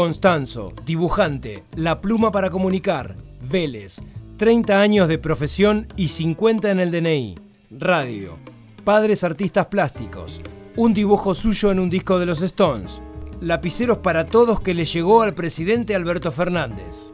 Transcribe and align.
Constanzo, 0.00 0.72
dibujante, 0.86 1.62
la 1.76 2.00
pluma 2.00 2.32
para 2.32 2.48
comunicar, 2.48 3.16
Vélez, 3.42 4.00
30 4.38 4.80
años 4.80 5.08
de 5.08 5.18
profesión 5.18 5.88
y 5.94 6.08
50 6.08 6.70
en 6.70 6.80
el 6.80 6.90
DNI, 6.90 7.34
radio, 7.70 8.38
padres 8.82 9.24
artistas 9.24 9.66
plásticos, 9.66 10.40
un 10.74 10.94
dibujo 10.94 11.34
suyo 11.34 11.70
en 11.70 11.80
un 11.80 11.90
disco 11.90 12.18
de 12.18 12.24
los 12.24 12.40
Stones, 12.40 13.02
lapiceros 13.42 13.98
para 13.98 14.24
todos 14.24 14.62
que 14.62 14.72
le 14.72 14.86
llegó 14.86 15.20
al 15.20 15.34
presidente 15.34 15.94
Alberto 15.94 16.32
Fernández. 16.32 17.12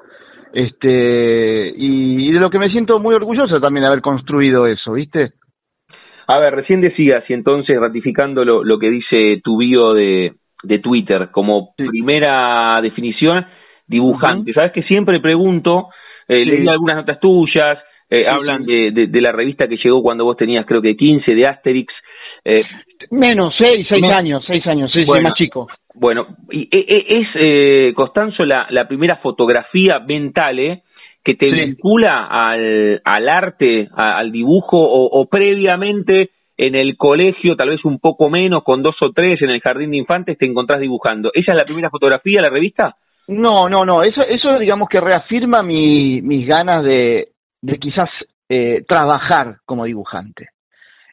este, 0.54 1.74
y, 1.76 2.32
de 2.32 2.40
lo 2.40 2.50
que 2.50 2.60
me 2.60 2.70
siento 2.70 3.00
muy 3.00 3.16
orgulloso 3.16 3.60
también 3.60 3.86
de 3.86 3.92
haber 3.92 4.02
construido 4.02 4.68
eso, 4.68 4.94
¿viste? 4.94 5.32
A 6.28 6.40
ver, 6.40 6.54
recién 6.54 6.82
decías, 6.82 7.24
y 7.30 7.34
entonces 7.34 7.80
ratificando 7.80 8.46
lo, 8.46 8.64
lo 8.64 8.78
que 8.78 8.90
dice 8.90 9.42
tu 9.44 9.58
bio 9.58 9.94
de, 9.94 10.34
de 10.64 10.80
Twitter, 10.80 11.30
como 11.32 11.74
primera 11.76 12.80
definición, 12.82 13.46
dibujante. 13.88 14.54
Sabes 14.54 14.72
que 14.72 14.84
siempre 14.84 15.20
pregunto, 15.20 15.90
eh, 16.28 16.46
leí 16.46 16.68
algunas 16.68 16.98
notas 16.98 17.20
tuyas, 17.20 17.80
eh, 18.10 18.28
hablan 18.28 18.66
de, 18.66 18.92
de, 18.92 19.08
de, 19.08 19.22
la 19.22 19.32
revista 19.32 19.68
que 19.68 19.78
llegó 19.78 20.02
cuando 20.02 20.26
vos 20.26 20.38
tenías 20.38 20.66
creo 20.66 20.82
que 20.82 20.96
15, 20.96 21.34
de 21.34 21.48
Asterix, 21.48 21.94
eh, 22.44 22.64
Menos, 23.10 23.56
seis, 23.60 23.88
seis 23.90 24.14
años, 24.14 24.44
seis 24.46 24.66
años, 24.68 24.92
seis, 24.94 25.06
más 25.08 25.34
chico. 25.36 25.68
Bueno, 25.94 26.28
y, 26.52 26.70
e, 26.72 26.86
e, 26.88 27.20
es, 27.20 27.28
eh, 27.36 27.94
Constanzo, 27.94 28.46
la, 28.46 28.68
la 28.70 28.88
primera 28.88 29.18
fotografía 29.18 30.00
mental, 30.00 30.60
¿eh? 30.60 30.84
que 31.24 31.36
te 31.36 31.50
vincula 31.50 32.26
al, 32.26 33.02
al 33.04 33.30
arte, 33.30 33.90
al 33.96 34.32
dibujo, 34.32 34.78
o, 34.78 35.20
o, 35.20 35.26
previamente 35.28 36.32
en 36.58 36.76
el 36.76 36.98
colegio, 36.98 37.56
tal 37.56 37.70
vez 37.70 37.86
un 37.86 38.00
poco 38.00 38.30
menos, 38.30 38.64
con 38.64 38.82
dos 38.82 38.96
o 39.02 39.12
tres 39.12 39.42
en 39.42 39.50
el 39.50 39.62
jardín 39.62 39.92
de 39.92 39.98
infantes, 39.98 40.38
te 40.38 40.48
encontrás 40.48 40.80
dibujando. 40.80 41.32
¿Esa 41.34 41.52
es 41.52 41.58
la 41.58 41.66
primera 41.66 41.90
fotografía, 41.90 42.42
la 42.42 42.50
revista? 42.50 42.96
No, 43.28 43.70
no, 43.70 43.86
no, 43.86 44.04
eso, 44.04 44.22
eso 44.24 44.58
digamos 44.58 44.90
que 44.90 45.00
reafirma 45.00 45.62
mi, 45.62 46.22
mis 46.22 46.48
ganas 46.48 46.84
de, 46.84 47.30
de 47.62 47.78
quizás 47.78 48.10
eh, 48.50 48.84
trabajar 48.88 49.58
como 49.66 49.86
dibujante. 49.86 50.50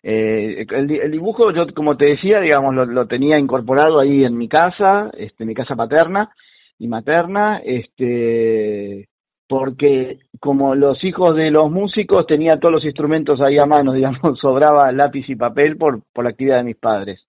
Eh, 0.03 0.67
el, 0.71 0.91
el, 0.91 1.11
dibujo, 1.11 1.51
yo 1.53 1.67
como 1.75 1.97
te 1.97 2.07
decía, 2.07 2.41
digamos, 2.41 2.75
lo, 2.75 2.87
lo, 2.87 3.07
tenía 3.07 3.39
incorporado 3.39 4.01
ahí 4.01 4.25
en 4.25 4.37
mi 4.37 4.49
casa, 4.49 5.11
este, 5.17 5.45
mi 5.45 5.55
casa 5.55 5.75
paterna 5.75 6.31
y 6.79 6.87
materna, 6.89 7.61
este, 7.65 9.09
porque 9.49 10.19
como 10.41 10.75
los 10.75 11.03
hijos 11.03 11.35
de 11.35 11.51
los 11.51 11.71
músicos 11.71 12.27
tenía 12.27 12.59
todos 12.59 12.75
los 12.75 12.85
instrumentos 12.85 13.41
ahí 13.41 13.59
a 13.59 13.67
mano, 13.67 13.93
digamos, 13.95 14.39
sobraba 14.41 14.93
lápiz 14.93 15.29
y 15.29 15.37
papel 15.37 15.77
por, 15.77 16.03
por 16.13 16.25
la 16.25 16.31
actividad 16.31 16.59
de 16.59 16.65
mis 16.65 16.77
padres. 16.77 17.21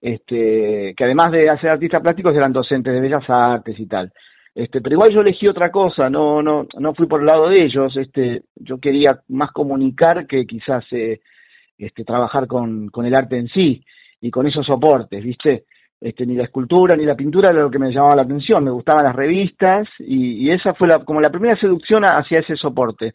Este, 0.00 0.94
que 0.96 1.04
además 1.04 1.32
de 1.32 1.50
hacer 1.50 1.70
artistas 1.70 2.02
plásticos 2.02 2.34
eran 2.36 2.52
docentes 2.52 2.92
de 2.92 3.00
bellas 3.00 3.28
artes 3.28 3.78
y 3.80 3.86
tal. 3.86 4.12
Este, 4.54 4.80
pero 4.80 4.94
igual 4.94 5.10
yo 5.12 5.20
elegí 5.20 5.46
otra 5.48 5.70
cosa, 5.70 6.08
no, 6.10 6.42
no, 6.42 6.66
no 6.78 6.94
fui 6.94 7.06
por 7.06 7.20
el 7.20 7.26
lado 7.26 7.48
de 7.48 7.64
ellos, 7.64 7.96
este, 7.96 8.42
yo 8.56 8.78
quería 8.78 9.20
más 9.28 9.52
comunicar 9.52 10.26
que 10.26 10.46
quizás 10.46 10.84
eh, 10.92 11.20
este, 11.78 12.04
trabajar 12.04 12.46
con, 12.46 12.90
el 13.04 13.14
arte 13.14 13.38
en 13.38 13.48
sí 13.48 13.84
y 14.20 14.30
con 14.30 14.46
esos 14.46 14.66
soportes, 14.66 15.22
¿viste? 15.22 15.64
Este, 16.00 16.26
ni 16.26 16.34
la 16.34 16.44
escultura 16.44 16.96
ni 16.96 17.04
la 17.04 17.16
pintura 17.16 17.50
era 17.50 17.62
lo 17.62 17.70
que 17.70 17.78
me 17.78 17.90
llamaba 17.90 18.16
la 18.16 18.22
atención, 18.22 18.64
me 18.64 18.70
gustaban 18.70 19.04
las 19.04 19.16
revistas 19.16 19.88
y, 19.98 20.46
y 20.46 20.50
esa 20.52 20.74
fue 20.74 20.88
la, 20.88 21.04
como 21.04 21.20
la 21.20 21.30
primera 21.30 21.58
seducción 21.58 22.04
hacia 22.04 22.40
ese 22.40 22.56
soporte. 22.56 23.14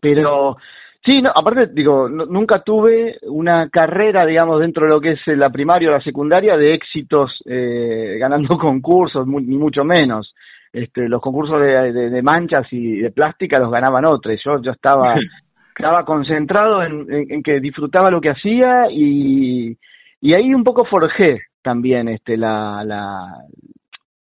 Pero 0.00 0.56
sí, 1.04 1.20
no, 1.20 1.30
aparte 1.30 1.68
digo, 1.72 2.08
nunca 2.08 2.62
tuve 2.62 3.18
una 3.22 3.68
carrera, 3.68 4.26
digamos, 4.26 4.60
dentro 4.60 4.86
de 4.86 4.92
lo 4.92 5.00
que 5.00 5.12
es 5.12 5.20
la 5.26 5.50
primaria 5.50 5.88
o 5.88 5.92
la 5.92 6.02
secundaria 6.02 6.56
de 6.56 6.74
éxitos 6.74 7.42
eh, 7.46 8.16
ganando 8.18 8.48
concursos, 8.58 9.26
ni 9.26 9.56
mucho 9.56 9.84
menos. 9.84 10.34
Este, 10.72 11.08
los 11.08 11.20
concursos 11.20 11.60
de, 11.60 11.92
de, 11.92 12.10
de, 12.10 12.22
manchas 12.22 12.66
y 12.72 12.96
de 12.96 13.12
plástica 13.12 13.60
los 13.60 13.70
ganaban 13.70 14.06
otros. 14.06 14.40
Yo, 14.44 14.60
yo 14.60 14.72
estaba 14.72 15.14
estaba 15.76 16.04
concentrado 16.04 16.82
en, 16.82 17.06
en, 17.10 17.42
que 17.42 17.60
disfrutaba 17.60 18.10
lo 18.10 18.20
que 18.20 18.30
hacía 18.30 18.86
y, 18.90 19.76
y 20.20 20.36
ahí 20.36 20.54
un 20.54 20.64
poco 20.64 20.84
forjé 20.84 21.42
también 21.62 22.08
este 22.08 22.36
la, 22.36 22.82
la, 22.84 23.26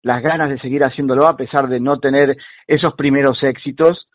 las 0.02 0.22
ganas 0.22 0.50
de 0.50 0.58
seguir 0.58 0.82
haciéndolo 0.82 1.26
a 1.26 1.36
pesar 1.36 1.68
de 1.68 1.80
no 1.80 1.98
tener 1.98 2.36
esos 2.66 2.94
primeros 2.94 3.42
éxitos 3.42 4.08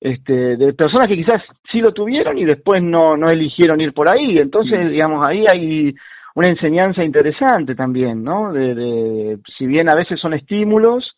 este 0.00 0.56
de 0.56 0.74
personas 0.74 1.08
que 1.08 1.16
quizás 1.16 1.42
sí 1.72 1.80
lo 1.80 1.92
tuvieron 1.92 2.38
y 2.38 2.44
después 2.44 2.82
no 2.82 3.16
no 3.16 3.28
eligieron 3.28 3.80
ir 3.80 3.92
por 3.92 4.10
ahí. 4.10 4.38
Entonces 4.38 4.90
digamos 4.90 5.24
ahí 5.26 5.44
hay 5.50 5.94
una 6.34 6.48
enseñanza 6.48 7.02
interesante 7.02 7.74
también 7.74 8.22
no 8.22 8.52
de, 8.52 8.74
de 8.74 9.38
si 9.56 9.66
bien 9.66 9.90
a 9.90 9.94
veces 9.94 10.20
son 10.20 10.34
estímulos 10.34 11.16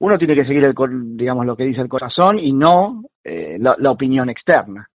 uno 0.00 0.16
tiene 0.18 0.34
que 0.34 0.44
seguir 0.44 0.64
el 0.66 0.74
digamos 1.16 1.46
lo 1.46 1.56
que 1.56 1.64
dice 1.64 1.80
el 1.80 1.88
corazón 1.88 2.38
y 2.38 2.52
no 2.52 3.02
eh, 3.24 3.58
la, 3.58 3.90
opinión 3.90 4.30
externa. 4.30 4.88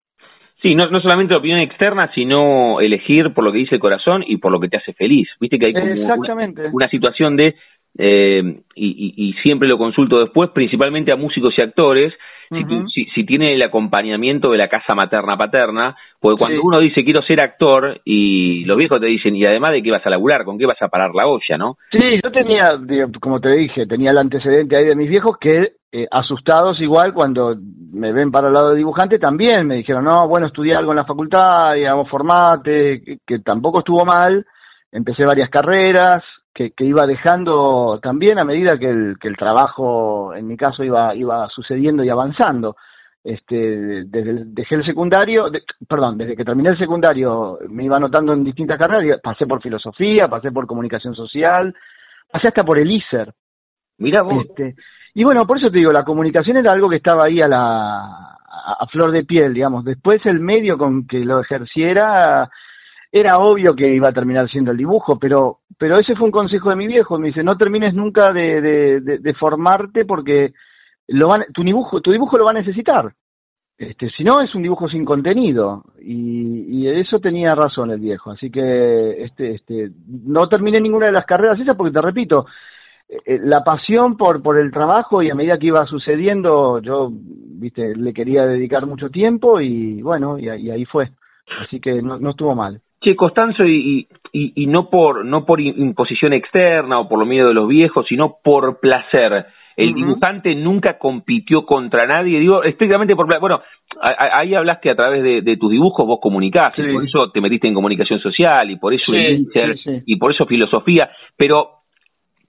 Sí, 0.63 0.77
no, 0.77 0.87
no 0.87 1.01
solamente 1.01 1.35
la 1.35 1.39
opinión 1.39 1.59
externa, 1.59 2.11
sino 2.15 2.81
elegir 2.81 3.35
por 3.35 3.43
lo 3.45 3.51
que 3.53 3.59
dice 3.59 3.75
el 3.75 3.81
corazón 3.81 4.25
y 4.25 4.37
por 4.37 4.53
lo 4.53 4.61
que 4.61 4.69
te 4.69 4.77
hace 4.77 4.93
feliz. 4.93 5.29
Viste 5.41 5.59
que 5.59 5.67
hay 5.67 5.73
como 5.73 5.87
Exactamente. 5.87 6.71
una 6.73 6.89
situación 6.89 7.37
de 7.37 7.57
eh, 7.99 8.61
y, 8.75 9.35
siempre 9.45 9.69
lo 9.69 9.77
consulto 9.77 10.21
después, 10.21 10.51
principalmente 10.51 11.13
a 11.13 11.17
músicos 11.17 11.55
y 11.59 11.63
actores, 11.63 12.15
si, 12.93 13.07
si, 13.15 13.25
tiene 13.25 13.55
el 13.55 13.63
acompañamiento 13.63 14.51
de 14.51 14.59
la 14.59 14.69
casa 14.69 14.95
materna-paterna, 14.95 15.97
porque 16.21 16.39
cuando 16.39 16.61
uno 16.63 16.81
dice 16.81 17.03
quiero 17.03 17.23
ser 17.23 17.43
actor 17.43 18.01
y 18.05 18.65
los 18.67 18.77
viejos 18.77 19.01
te 19.01 19.07
dicen, 19.07 19.35
y 19.35 19.45
además 19.47 19.73
de 19.73 19.83
qué 19.83 19.91
vas 19.91 20.07
a 20.07 20.11
laburar, 20.11 20.45
con 20.45 20.59
qué 20.59 20.67
vas 20.67 20.81
a 20.83 20.89
parar 20.89 21.15
la 21.15 21.27
olla, 21.27 21.57
¿no? 21.57 21.79
Sí, 21.91 22.21
yo 22.23 22.31
tenía, 22.31 22.63
como 23.21 23.41
te 23.41 23.53
dije, 23.53 23.87
tenía 23.87 24.11
el 24.11 24.19
antecedente 24.19 24.77
ahí 24.77 24.85
de 24.85 24.95
mis 24.95 25.09
viejos 25.09 25.39
que 25.39 25.73
eh, 25.95 26.09
asustados 26.11 26.81
igual 26.81 27.13
cuando 27.13 27.55
me 27.93 28.13
ven 28.13 28.31
para 28.31 28.49
el 28.49 28.55
lado 28.55 28.71
de 28.71 28.79
dibujante 28.79 29.19
también 29.19 29.67
me 29.67 29.77
dijeron, 29.77 30.05
no, 30.05 30.27
bueno, 30.27 30.47
estudié 30.47 30.75
algo 30.75 30.93
en 30.93 30.97
la 30.97 31.05
facultad, 31.05 31.75
digamos, 31.75 32.09
formate, 32.09 33.19
que 33.27 33.39
tampoco 33.41 33.81
estuvo 33.81 34.03
mal, 34.05 34.47
empecé 34.91 35.25
varias 35.27 35.51
carreras, 35.51 36.25
que, 36.55 36.73
iba 36.79 37.07
dejando 37.07 37.99
también 38.03 38.39
a 38.39 38.45
medida 38.45 38.79
que 38.79 38.89
el, 38.89 39.17
que 39.21 39.29
el 39.29 39.37
trabajo, 39.37 40.35
en 40.35 40.47
mi 40.47 40.57
caso, 40.57 40.83
iba, 40.83 41.15
iba 41.15 41.49
sucediendo 41.49 42.03
y 42.05 42.09
avanzando. 42.09 42.77
Este, 43.25 44.05
desde 44.05 44.45
dejé 44.47 44.75
el 44.77 44.85
secundario, 44.85 45.47
perdón, 45.87 46.19
desde 46.19 46.37
que 46.37 46.45
terminé 46.45 46.71
el 46.71 46.79
secundario 46.79 47.59
me 47.69 47.85
iba 47.85 47.97
anotando 47.97 48.33
en 48.33 48.43
distintas 48.43 48.79
carreras, 48.79 49.21
pasé 49.23 49.47
por 49.47 49.63
filosofía, 49.63 50.27
pasé 50.29 50.51
por 50.51 50.67
comunicación 50.67 51.15
social, 51.15 51.75
pasé 52.31 52.49
hasta 52.49 52.65
por 52.65 52.79
el 52.79 52.91
ISER. 52.91 53.33
Mira 53.99 54.23
vos. 54.23 54.47
Este, 54.49 54.75
y 55.15 55.25
bueno, 55.25 55.43
por 55.47 55.59
eso 55.59 55.71
te 55.71 55.79
digo, 55.79 55.93
la 55.93 56.05
comunicación 56.05 56.57
era 56.57 56.73
algo 56.73 56.89
que 56.89 56.97
estaba 56.97 57.25
ahí 57.25 57.41
a 57.41 57.49
la 57.49 58.33
a 58.65 58.87
flor 58.87 59.11
de 59.13 59.25
piel, 59.25 59.55
digamos. 59.55 59.85
Después 59.85 60.25
el 60.27 60.41
medio 60.41 60.79
con 60.79 61.07
que 61.07 61.19
lo 61.25 61.41
ejerciera 61.41 62.49
era 63.11 63.33
obvio 63.39 63.75
que 63.75 63.95
iba 63.95 64.09
a 64.09 64.13
terminar 64.13 64.49
siendo 64.51 64.71
el 64.71 64.79
dibujo, 64.79 65.19
pero, 65.19 65.59
pero 65.79 65.97
ese 65.97 66.15
fue 66.15 66.27
un 66.27 66.33
consejo 66.33 66.71
de 66.71 66.77
mi 66.77 66.87
viejo, 66.87 67.19
me 67.19 67.29
dice, 67.29 67.43
no 67.43 67.57
termines 67.57 67.93
nunca 67.93 68.33
de, 68.33 69.01
de, 69.03 69.35
formarte 69.35 70.07
porque 70.07 70.55
lo 71.09 71.29
van, 71.29 71.45
tu, 71.53 71.63
dibujo, 71.63 72.01
tu 72.01 72.11
dibujo 72.11 72.39
lo 72.39 72.47
va 72.47 72.53
a 72.53 72.61
necesitar. 72.61 73.13
Este, 73.77 74.11
si 74.11 74.23
no, 74.25 74.41
es 74.41 74.55
un 74.55 74.63
dibujo 74.63 74.89
sin 74.89 75.05
contenido. 75.05 75.85
Y, 76.01 76.85
y 76.85 76.89
eso 76.89 77.19
tenía 77.19 77.55
razón 77.55 77.91
el 77.91 78.01
viejo. 78.01 78.31
Así 78.31 78.51
que 78.51 79.25
este, 79.25 79.57
este, 79.57 79.91
no 80.25 80.49
terminé 80.49 80.81
ninguna 80.81 81.07
de 81.07 81.13
las 81.13 81.27
carreras 81.27 81.59
esas 81.59 81.75
porque, 81.75 81.93
te 81.93 82.01
repito, 82.01 82.47
la 83.27 83.63
pasión 83.65 84.17
por, 84.17 84.43
por 84.43 84.59
el 84.59 84.71
trabajo 84.71 85.23
y 85.23 85.31
a 85.31 85.35
medida 85.35 85.59
que 85.59 85.67
iba 85.67 85.87
sucediendo, 85.87 86.81
yo, 86.81 87.11
viste, 87.13 87.95
le 87.97 88.13
quería 88.13 88.47
dedicar 88.47 88.87
mucho 88.87 89.11
tiempo 89.11 89.61
y 89.61 90.03
bueno, 90.03 90.39
y, 90.39 90.45
y 90.45 90.71
ahí 90.71 90.85
fue. 90.85 91.11
Así 91.61 91.81
que 91.81 92.03
no, 92.03 92.19
no 92.19 92.31
estuvo 92.31 92.55
mal. 92.55 92.81
Che, 93.01 93.17
Costanzo, 93.17 93.65
y, 93.65 94.07
y, 94.33 94.63
y, 94.63 94.67
no 94.67 94.89
por 94.89 95.25
no 95.25 95.45
por 95.45 95.61
imposición 95.61 96.33
externa 96.33 97.01
o 97.01 97.09
por 97.09 97.19
lo 97.19 97.27
miedo 97.27 97.49
de 97.49 97.55
los 97.55 97.69
viejos, 97.69 98.07
sino 98.09 98.37
por 98.43 98.79
placer. 98.79 99.47
El 99.75 99.95
dibujante 99.95 100.55
nunca 100.55 100.99
compitió 100.99 101.65
contra 101.65 102.07
nadie, 102.07 102.39
digo, 102.39 102.63
estrictamente 102.63 103.17
por 103.17 103.27
placer. 103.27 103.41
Bueno, 103.41 103.63
ahí 104.01 104.55
hablaste 104.55 104.91
a 104.91 104.95
través 104.95 105.23
de, 105.23 105.57
tus 105.57 105.71
dibujos, 105.71 106.07
vos 106.07 106.21
comunicás, 106.21 106.79
y 106.79 106.93
por 106.93 107.05
eso 107.05 107.31
te 107.31 107.41
metiste 107.41 107.69
en 107.69 107.75
comunicación 107.75 108.21
social, 108.21 108.71
y 108.71 108.77
por 108.77 108.93
eso 108.93 109.13
y 109.15 110.17
por 110.17 110.31
eso 110.31 110.47
filosofía, 110.47 111.11
pero 111.37 111.82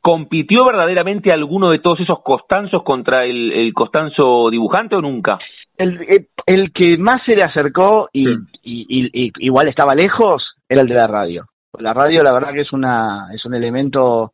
¿compitió 0.03 0.65
verdaderamente 0.65 1.31
alguno 1.31 1.71
de 1.71 1.79
todos 1.79 1.99
esos 2.01 2.21
Costanzos 2.21 2.83
contra 2.83 3.25
el, 3.25 3.51
el 3.51 3.73
Costanzo 3.73 4.51
dibujante 4.51 4.95
o 4.95 5.01
nunca? 5.01 5.39
el, 5.77 6.01
eh, 6.01 6.27
el 6.45 6.71
que 6.71 6.97
más 6.97 7.23
se 7.25 7.35
le 7.35 7.43
acercó 7.43 8.09
y, 8.13 8.27
y, 8.63 9.31
igual 9.39 9.67
estaba 9.67 9.95
lejos 9.95 10.43
era 10.69 10.81
el 10.81 10.87
de 10.87 10.95
la 10.95 11.07
radio. 11.07 11.45
La 11.79 11.93
radio, 11.93 12.21
la 12.21 12.33
verdad 12.33 12.53
que 12.53 12.61
es 12.61 12.71
una 12.71 13.29
es 13.33 13.43
un 13.45 13.55
elemento 13.55 14.33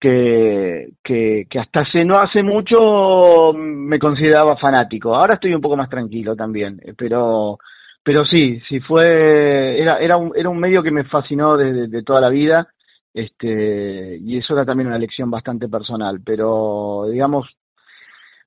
que, 0.00 0.88
que, 1.02 1.44
que 1.48 1.58
hasta 1.58 1.82
hace 1.82 2.04
no 2.04 2.18
hace 2.18 2.42
mucho 2.42 3.52
me 3.54 3.98
consideraba 3.98 4.56
fanático. 4.56 5.14
Ahora 5.14 5.34
estoy 5.34 5.54
un 5.54 5.60
poco 5.60 5.76
más 5.76 5.90
tranquilo 5.90 6.34
también, 6.34 6.80
eh, 6.82 6.94
pero 6.96 7.58
pero 8.02 8.24
sí, 8.24 8.60
sí 8.68 8.80
fue 8.80 9.80
era 9.80 9.98
era 9.98 10.16
un 10.16 10.32
era 10.34 10.48
un 10.48 10.58
medio 10.58 10.82
que 10.82 10.90
me 10.90 11.04
fascinó 11.04 11.56
desde 11.56 11.88
de 11.88 12.02
toda 12.02 12.20
la 12.20 12.30
vida. 12.30 12.68
Este, 13.14 14.18
y 14.20 14.38
eso 14.38 14.54
era 14.54 14.64
también 14.66 14.88
una 14.88 14.98
lección 14.98 15.30
bastante 15.30 15.68
personal, 15.68 16.20
pero 16.24 17.06
digamos 17.08 17.46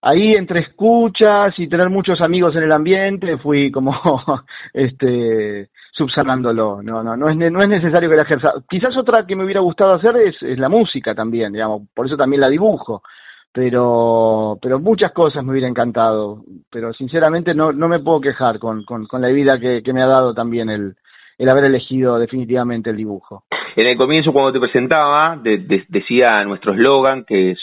ahí 0.02 0.34
entre 0.36 0.60
escuchas 0.60 1.58
y 1.58 1.68
tener 1.68 1.90
muchos 1.90 2.20
amigos 2.22 2.56
en 2.56 2.64
el 2.64 2.74
ambiente 2.74 3.38
fui 3.38 3.72
como 3.72 3.94
este 4.74 5.70
subsanándolo 5.94 6.84
no 6.84 7.02
no 7.02 7.18
no 7.18 7.30
es 7.30 7.36
no 7.36 7.60
es 7.60 7.68
necesario 7.68 8.10
que 8.10 8.16
la 8.16 8.24
ejerza 8.24 8.54
quizás 8.70 8.96
otra 8.96 9.26
que 9.26 9.36
me 9.36 9.44
hubiera 9.44 9.62
gustado 9.62 9.94
hacer 9.94 10.16
es, 10.18 10.36
la 10.60 10.70
música 10.70 11.16
también 11.16 11.52
digamos 11.52 11.84
por 11.96 12.06
eso 12.06 12.16
también 12.16 12.42
la 12.42 12.50
dibujo 12.50 13.02
pero 13.52 14.60
pero 14.62 14.80
muchas 14.80 15.14
cosas 15.14 15.44
me 15.44 15.52
hubiera 15.52 15.68
encantado 15.68 16.44
pero 16.70 16.94
sinceramente 16.94 17.56
no 17.56 17.72
no 17.72 17.88
me 17.88 18.00
puedo 18.00 18.22
quejar 18.22 18.60
con 18.60 18.84
con, 18.84 19.08
con 19.08 19.22
la 19.22 19.30
vida 19.30 19.58
que, 19.60 19.82
que 19.82 19.94
me 19.94 20.04
ha 20.04 20.08
dado 20.08 20.36
también 20.36 20.70
el 20.70 20.96
el 21.38 21.50
haber 21.50 21.66
elegido 21.66 22.18
definitivamente 22.18 22.90
el 22.90 22.98
dibujo. 22.98 23.44
En 23.76 23.86
el 23.86 23.98
comienzo, 23.98 24.34
cuando 24.34 24.52
te 24.52 24.60
presentaba, 24.60 25.40
decía 25.44 26.44
nuestro 26.46 26.74
eslogan 26.74 27.26
que 27.26 27.56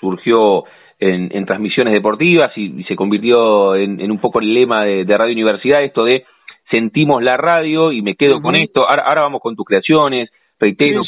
surgió 0.00 0.64
en, 0.98 1.46
transmisiones 1.46 1.94
deportivas 1.94 2.52
y, 2.56 2.84
se 2.84 2.94
convirtió 2.94 3.74
en, 3.74 4.10
un 4.10 4.18
poco 4.18 4.40
el 4.40 4.52
lema 4.52 4.84
de, 4.84 5.16
Radio 5.16 5.32
Universidad, 5.32 5.82
esto 5.82 6.04
de 6.04 6.24
sentimos 6.70 7.22
la 7.22 7.36
radio 7.36 7.90
y 7.90 8.02
me 8.02 8.14
quedo 8.14 8.40
con 8.40 8.54
esto, 8.54 8.86
ahora, 8.88 9.22
vamos 9.22 9.40
con 9.40 9.56
tus 9.56 9.64
creaciones, 9.64 10.30
reitero, 10.58 11.02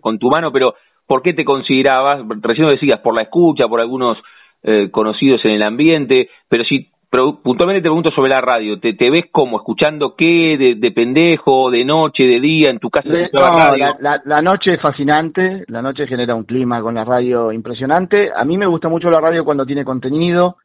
con, 0.00 0.18
tu 0.18 0.28
mano, 0.28 0.52
pero 0.52 0.74
¿por 1.06 1.22
qué 1.22 1.32
te 1.32 1.44
considerabas, 1.44 2.22
recién 2.42 2.66
lo 2.66 2.72
decías, 2.72 3.00
por 3.00 3.14
la 3.14 3.22
escucha, 3.22 3.66
por 3.66 3.80
algunos 3.80 4.18
eh, 4.62 4.90
conocidos 4.90 5.44
en 5.44 5.52
el 5.52 5.62
ambiente, 5.62 6.28
pero 6.48 6.64
si 6.64 6.88
pero 7.10 7.40
puntualmente 7.42 7.82
te 7.82 7.88
pregunto 7.88 8.10
sobre 8.10 8.30
la 8.30 8.40
radio, 8.40 8.78
¿te, 8.78 8.92
te 8.94 9.10
ves 9.10 9.26
como 9.32 9.56
escuchando 9.56 10.14
qué, 10.16 10.56
de, 10.58 10.74
de, 10.76 10.90
pendejo, 10.92 11.70
de 11.70 11.84
noche, 11.84 12.24
de 12.24 12.40
día, 12.40 12.70
en 12.70 12.78
tu 12.78 12.90
casa? 12.90 13.08
no, 13.08 13.76
la, 14.00 14.20
la, 14.24 14.42
noche 14.42 14.74
es 14.74 14.80
fascinante, 14.80 15.64
la 15.68 15.80
noche 15.80 16.06
genera 16.06 16.34
un 16.34 16.44
clima 16.44 16.82
con 16.82 16.94
la 16.94 17.04
radio 17.04 17.52
impresionante. 17.52 18.30
A 18.34 18.44
mí 18.44 18.58
me 18.58 18.66
gusta 18.66 18.88
mucho 18.88 19.08
la 19.08 19.20
radio 19.20 19.44
cuando 19.44 19.64
tiene 19.64 19.84
contenido, 19.84 20.56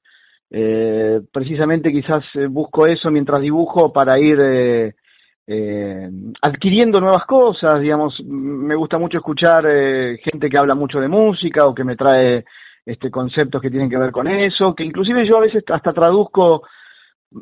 eh, 0.51 1.22
precisamente 1.31 1.92
quizás 1.92 2.24
eh, 2.36 2.48
busco 2.48 2.88
eso 2.88 3.10
mientras 3.10 3.41
dibujo 3.41 3.94
para 3.94 4.20
ir 4.20 4.38
eh, 4.41 4.94
eh, 5.46 6.10
adquiriendo 6.41 7.00
nuevas 7.01 7.25
cosas, 7.25 7.82
digamos, 7.82 8.18
me 8.25 8.75
gusta 8.75 8.98
mucho 8.98 9.18
escuchar 9.18 9.65
eh, 9.68 10.18
gente 10.24 10.50
que 10.50 10.58
habla 10.58 10.74
mucho 10.74 11.00
de 11.00 11.10
música 11.10 11.65
o 11.68 11.75
que 11.75 11.84
me 11.84 11.98
trae 11.98 12.46
este, 12.86 13.10
conceptos 13.10 13.62
que 13.62 13.70
tienen 13.70 13.90
que 13.90 13.98
ver 13.98 14.12
con 14.12 14.28
eso, 14.28 14.75
que 14.75 14.84
inclusive 14.84 15.25
yo 15.25 15.38
a 15.38 15.42
veces 15.42 15.63
hasta 15.70 15.94
traduzco 15.94 16.63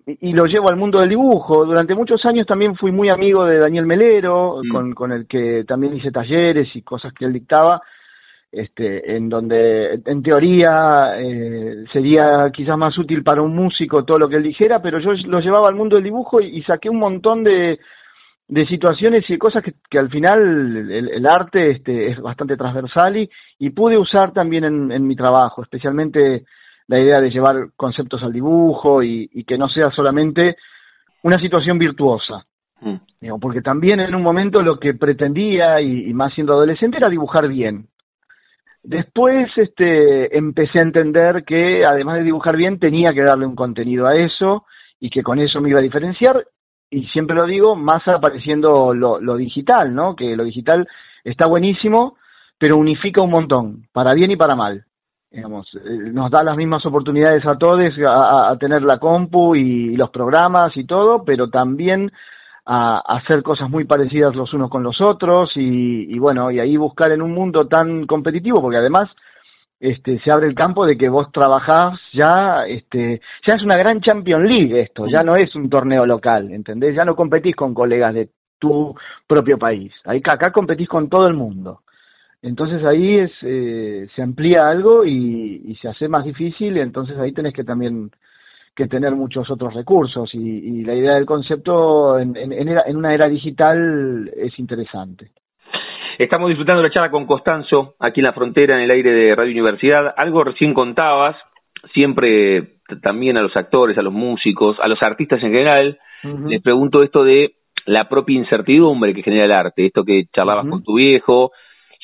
y 0.05 0.33
lo 0.33 0.45
llevo 0.45 0.69
al 0.69 0.77
mundo 0.77 0.99
del 0.99 1.09
dibujo. 1.09 1.65
Durante 1.65 1.95
muchos 1.95 2.23
años 2.25 2.47
también 2.47 2.75
fui 2.75 2.91
muy 2.91 3.09
amigo 3.09 3.45
de 3.45 3.59
Daniel 3.59 3.85
Melero, 3.85 4.61
mm. 4.63 4.69
con, 4.69 4.93
con 4.93 5.11
el 5.11 5.27
que 5.27 5.65
también 5.67 5.95
hice 5.95 6.11
talleres 6.11 6.69
y 6.75 6.81
cosas 6.81 7.11
que 7.13 7.25
él 7.25 7.33
dictaba, 7.33 7.81
este, 8.51 9.15
en 9.15 9.29
donde 9.29 9.99
en 10.05 10.23
teoría 10.23 11.19
eh, 11.19 11.85
sería 11.91 12.49
quizás 12.53 12.77
más 12.77 12.97
útil 12.97 13.23
para 13.23 13.41
un 13.41 13.55
músico 13.55 14.05
todo 14.05 14.19
lo 14.19 14.29
que 14.29 14.37
él 14.37 14.43
dijera, 14.43 14.81
pero 14.81 14.99
yo 14.99 15.11
lo 15.27 15.39
llevaba 15.39 15.67
al 15.67 15.75
mundo 15.75 15.95
del 15.95 16.05
dibujo 16.05 16.39
y 16.39 16.61
saqué 16.63 16.89
un 16.89 16.99
montón 16.99 17.43
de, 17.43 17.79
de 18.51 18.67
situaciones 18.67 19.23
y 19.29 19.37
cosas 19.37 19.63
que, 19.63 19.75
que 19.89 19.97
al 19.97 20.09
final 20.09 20.91
el, 20.91 21.25
arte 21.25 21.71
este, 21.71 22.11
es 22.11 22.19
bastante 22.19 22.57
transversal 22.57 23.15
y, 23.15 23.29
y 23.59 23.69
pude 23.69 23.97
usar 23.97 24.33
también 24.33 24.65
en, 24.65 24.91
en, 24.91 25.07
mi 25.07 25.15
trabajo, 25.15 25.63
especialmente 25.63 26.43
la 26.87 26.99
idea 26.99 27.21
de 27.21 27.29
llevar 27.29 27.69
conceptos 27.77 28.21
al 28.23 28.33
dibujo 28.33 29.01
y, 29.03 29.29
y 29.31 29.45
que 29.45 29.57
no 29.57 29.69
sea 29.69 29.89
solamente 29.95 30.57
una 31.23 31.39
situación 31.39 31.79
virtuosa. 31.79 32.45
Mm. 32.81 33.39
porque 33.39 33.61
también 33.61 33.99
en 33.99 34.15
un 34.15 34.23
momento 34.23 34.61
lo 34.61 34.79
que 34.79 34.95
pretendía, 34.95 35.79
y, 35.79 36.09
y, 36.09 36.13
más 36.13 36.33
siendo 36.33 36.53
adolescente, 36.53 36.97
era 36.97 37.09
dibujar 37.09 37.47
bien. 37.47 37.85
Después 38.83 39.49
este, 39.55 40.35
empecé 40.35 40.79
a 40.79 40.83
entender 40.83 41.45
que 41.45 41.85
además 41.85 42.17
de 42.17 42.23
dibujar 42.23 42.57
bien 42.57 42.79
tenía 42.79 43.13
que 43.13 43.21
darle 43.21 43.45
un 43.45 43.55
contenido 43.55 44.07
a 44.07 44.15
eso 44.15 44.65
y 44.99 45.09
que 45.09 45.23
con 45.23 45.39
eso 45.39 45.61
me 45.61 45.69
iba 45.69 45.79
a 45.79 45.83
diferenciar 45.83 46.43
y 46.91 47.05
siempre 47.07 47.35
lo 47.35 47.47
digo, 47.47 47.75
más 47.75 48.05
apareciendo 48.07 48.93
lo, 48.93 49.19
lo 49.19 49.37
digital, 49.37 49.95
¿no? 49.95 50.15
Que 50.15 50.35
lo 50.35 50.43
digital 50.43 50.87
está 51.23 51.47
buenísimo, 51.47 52.17
pero 52.59 52.77
unifica 52.77 53.23
un 53.23 53.31
montón, 53.31 53.87
para 53.93 54.13
bien 54.13 54.29
y 54.29 54.35
para 54.35 54.55
mal. 54.55 54.83
Digamos, 55.31 55.65
eh, 55.75 56.11
nos 56.11 56.29
da 56.29 56.43
las 56.43 56.57
mismas 56.57 56.85
oportunidades 56.85 57.45
a 57.45 57.57
todos 57.57 57.79
a, 58.05 58.53
tener 58.59 58.81
la 58.81 58.99
compu 58.99 59.55
y, 59.55 59.95
los 59.95 60.09
programas 60.09 60.75
y 60.75 60.83
todo, 60.85 61.23
pero 61.23 61.49
también 61.49 62.11
a, 62.65 62.99
hacer 62.99 63.41
cosas 63.41 63.69
muy 63.69 63.85
parecidas 63.85 64.35
los 64.35 64.53
unos 64.53 64.69
con 64.69 64.83
los 64.83 64.99
otros 64.99 65.51
y, 65.55 66.13
y, 66.13 66.19
bueno, 66.19 66.51
y 66.51 66.59
ahí 66.59 66.75
buscar 66.75 67.13
en 67.13 67.21
un 67.21 67.31
mundo 67.31 67.67
tan 67.69 68.05
competitivo, 68.05 68.61
porque 68.61 68.77
además 68.77 69.09
este, 69.81 70.19
se 70.19 70.31
abre 70.31 70.47
el 70.47 70.53
campo 70.53 70.85
de 70.85 70.95
que 70.95 71.09
vos 71.09 71.31
trabajás 71.31 71.99
ya, 72.13 72.65
este, 72.67 73.19
ya 73.47 73.55
es 73.55 73.63
una 73.63 73.77
gran 73.77 73.99
Champions 73.99 74.47
League 74.47 74.79
esto, 74.79 75.07
ya 75.07 75.23
no 75.23 75.35
es 75.35 75.55
un 75.55 75.71
torneo 75.71 76.05
local, 76.05 76.51
¿entendés? 76.51 76.95
Ya 76.95 77.03
no 77.03 77.15
competís 77.15 77.55
con 77.55 77.73
colegas 77.73 78.13
de 78.13 78.29
tu 78.59 78.95
propio 79.25 79.57
país, 79.57 79.91
ahí, 80.05 80.21
acá 80.23 80.51
competís 80.51 80.87
con 80.87 81.09
todo 81.09 81.25
el 81.25 81.33
mundo. 81.33 81.81
Entonces 82.43 82.85
ahí 82.85 83.17
es, 83.17 83.31
eh, 83.41 84.07
se 84.15 84.21
amplía 84.21 84.67
algo 84.69 85.03
y, 85.03 85.75
se 85.81 85.87
hace 85.87 86.07
más 86.07 86.25
difícil, 86.25 86.77
y 86.77 86.79
entonces 86.79 87.17
ahí 87.17 87.31
tenés 87.31 87.53
que 87.53 87.63
también 87.63 88.11
que 88.75 88.87
tener 88.87 89.15
muchos 89.15 89.49
otros 89.49 89.73
recursos 89.73 90.29
y, 90.33 90.83
la 90.83 90.93
idea 90.93 91.15
del 91.15 91.25
concepto 91.25 92.19
en, 92.19 92.35
en 92.35 92.97
una 92.97 93.15
era 93.15 93.27
digital 93.27 94.31
es 94.35 94.59
interesante. 94.59 95.31
Estamos 96.21 96.49
disfrutando 96.49 96.83
la 96.83 96.91
charla 96.91 97.09
con 97.09 97.25
Costanzo, 97.25 97.95
aquí 97.99 98.19
en 98.19 98.25
la 98.25 98.33
frontera, 98.33 98.75
en 98.75 98.83
el 98.83 98.91
aire 98.91 99.11
de 99.11 99.35
Radio 99.35 99.53
Universidad. 99.53 100.13
Algo 100.15 100.43
recién 100.43 100.71
contabas, 100.71 101.35
siempre 101.95 102.73
también 103.01 103.39
a 103.39 103.41
los 103.41 103.57
actores, 103.57 103.97
a 103.97 104.03
los 104.03 104.13
músicos, 104.13 104.77
a 104.83 104.87
los 104.87 105.01
artistas 105.01 105.41
en 105.41 105.51
general, 105.51 105.97
les 106.45 106.61
pregunto 106.61 107.01
esto 107.01 107.23
de 107.23 107.55
la 107.87 108.07
propia 108.07 108.37
incertidumbre 108.37 109.15
que 109.15 109.23
genera 109.23 109.45
el 109.45 109.51
arte, 109.51 109.87
esto 109.87 110.03
que 110.03 110.25
charlabas 110.31 110.67
con 110.67 110.83
tu 110.83 110.97
viejo. 110.97 111.53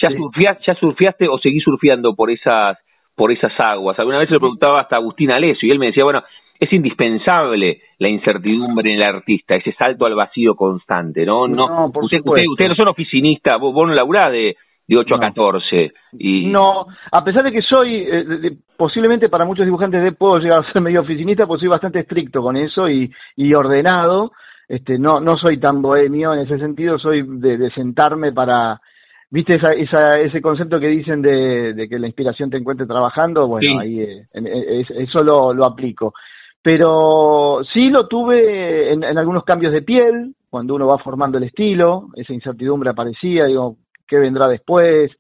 ¿Ya, 0.02 0.10
surfiaste, 0.10 0.64
¿Ya 0.66 0.74
surfeaste 0.74 1.28
o 1.28 1.38
seguís 1.38 1.64
surfeando 1.64 2.16
por 2.16 2.32
esas, 2.32 2.76
por 3.16 3.32
esas 3.32 3.54
aguas? 3.60 4.00
Alguna 4.00 4.18
vez 4.18 4.30
se 4.30 4.34
lo 4.34 4.40
preguntaba 4.40 4.82
hasta 4.82 4.96
Agustín 4.96 5.30
Alessio 5.30 5.68
y 5.68 5.72
él 5.72 5.78
me 5.78 5.88
decía, 5.88 6.04
bueno, 6.04 6.24
es 6.60 6.72
indispensable 6.74 7.82
la 8.00 8.10
incertidumbre 8.10 8.94
en 8.94 9.00
el 9.00 9.08
artista, 9.08 9.56
ese 9.56 9.74
salto 9.74 10.06
al 10.06 10.16
vacío 10.16 10.56
constante, 10.56 11.26
¿no? 11.26 11.48
No, 11.48 11.92
por 11.92 12.06
usted, 12.06 12.22
usted, 12.24 12.68
no 12.68 12.76
son 12.76 12.88
oficinistas, 12.88 13.60
vos, 13.60 13.74
no 13.74 13.94
laburás 13.94 14.32
de, 14.32 14.56
de 14.88 14.98
8 14.98 15.16
a 15.16 15.20
14. 15.20 15.92
Y... 16.20 16.48
No, 16.48 16.88
a 17.12 17.24
pesar 17.24 17.44
de 17.44 17.52
que 17.52 17.62
soy, 17.62 17.96
eh, 17.96 18.58
posiblemente 18.76 19.30
para 19.30 19.46
muchos 19.46 19.66
dibujantes 19.66 20.04
de 20.04 20.12
puedo 20.12 20.40
llegar 20.40 20.60
a 20.60 20.72
ser 20.72 20.82
medio 20.82 21.02
oficinista, 21.02 21.46
pues 21.46 21.60
soy 21.60 21.70
bastante 21.70 22.00
estricto 22.00 22.42
con 22.42 22.58
eso 22.58 22.90
y, 22.90 23.12
y 23.36 23.54
ordenado. 23.54 24.32
Este, 24.68 25.00
no, 25.00 25.22
no 25.22 25.38
soy 25.38 25.60
tan 25.60 25.82
bohemio 25.82 26.34
en 26.34 26.42
ese 26.42 26.60
sentido, 26.60 27.00
soy 27.00 27.24
de, 27.26 27.58
de 27.58 27.72
sentarme 27.72 28.34
para, 28.34 28.82
¿Viste 29.30 29.56
esa, 29.56 29.74
esa, 29.74 30.20
ese 30.22 30.42
concepto 30.42 30.80
que 30.80 30.88
dicen 30.88 31.22
de, 31.22 31.74
de, 31.74 31.90
que 31.90 32.00
la 32.00 32.08
inspiración 32.08 32.50
te 32.50 32.58
encuentre 32.58 32.88
trabajando? 32.88 33.46
Bueno, 33.48 33.80
ahí 33.82 34.00
eh, 34.00 34.26
eso 34.34 35.20
lo, 35.22 35.54
lo 35.54 35.66
aplico. 35.66 36.14
Pero 36.62 37.62
sí 37.74 37.90
lo 37.90 38.08
tuve 38.08 38.92
en, 38.92 39.04
algunos 39.04 39.44
cambios 39.44 39.74
de 39.74 39.82
piel, 39.82 40.36
cuando 40.50 40.76
uno 40.76 40.88
va 40.88 40.98
formando 40.98 41.38
el 41.38 41.46
estilo, 41.46 42.08
esa 42.16 42.34
incertidumbre 42.34 42.90
aparecía, 42.90 43.46
digo, 43.46 43.78
¿qué 44.08 44.18
vendrá 44.18 44.48
después? 44.48 45.12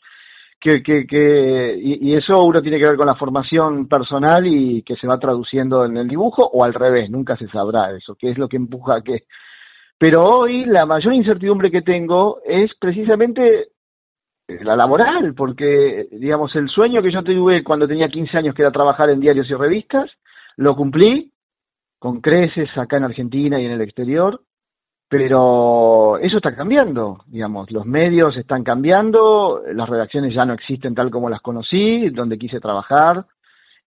Que, 0.59 0.81
que, 0.81 1.05
que, 1.05 1.77
y, 1.79 2.15
eso 2.15 2.39
uno 2.39 2.61
tiene 2.61 2.79
que 2.79 2.87
ver 2.87 2.97
con 2.97 3.05
la 3.05 3.15
formación 3.15 3.87
personal 3.87 4.45
y 4.47 4.81
que 4.81 4.95
se 4.95 5.05
va 5.05 5.19
traduciendo 5.19 5.85
en 5.85 5.97
el 5.97 6.07
dibujo 6.07 6.49
o 6.51 6.63
al 6.63 6.73
revés, 6.73 7.09
nunca 7.09 7.37
se 7.37 7.47
sabrá 7.47 7.91
eso, 7.91 8.15
qué 8.19 8.31
es 8.31 8.37
lo 8.37 8.49
que 8.49 8.57
empuja 8.57 8.95
a 8.95 9.01
qué. 9.01 9.23
Pero 9.99 10.23
hoy 10.23 10.65
la 10.65 10.85
mayor 10.85 11.13
incertidumbre 11.13 11.71
que 11.71 11.81
tengo 11.81 12.39
es 12.45 12.71
precisamente 12.79 13.67
la 14.47 14.75
laboral, 14.75 15.33
porque 15.35 16.07
digamos 16.11 16.55
el 16.55 16.69
sueño 16.69 17.01
que 17.01 17.11
yo 17.11 17.23
tuve 17.23 17.63
cuando 17.63 17.87
tenía 17.87 18.07
15 18.07 18.37
años 18.37 18.55
que 18.55 18.61
era 18.61 18.71
trabajar 18.71 19.09
en 19.09 19.19
diarios 19.19 19.49
y 19.49 19.53
revistas, 19.53 20.09
lo 20.57 20.75
cumplí 20.75 21.31
con 21.99 22.21
creces 22.21 22.69
acá 22.77 22.97
en 22.97 23.05
Argentina 23.05 23.59
y 23.59 23.65
en 23.65 23.71
el 23.71 23.81
exterior, 23.81 24.41
pero 25.09 26.17
eso 26.17 26.37
está 26.37 26.55
cambiando, 26.55 27.19
digamos, 27.27 27.71
los 27.71 27.85
medios 27.85 28.35
están 28.35 28.63
cambiando, 28.63 29.61
las 29.73 29.89
redacciones 29.89 30.33
ya 30.33 30.45
no 30.45 30.53
existen 30.53 30.93
tal 30.93 31.09
como 31.09 31.29
las 31.29 31.41
conocí, 31.41 32.09
donde 32.09 32.37
quise 32.37 32.59
trabajar, 32.59 33.25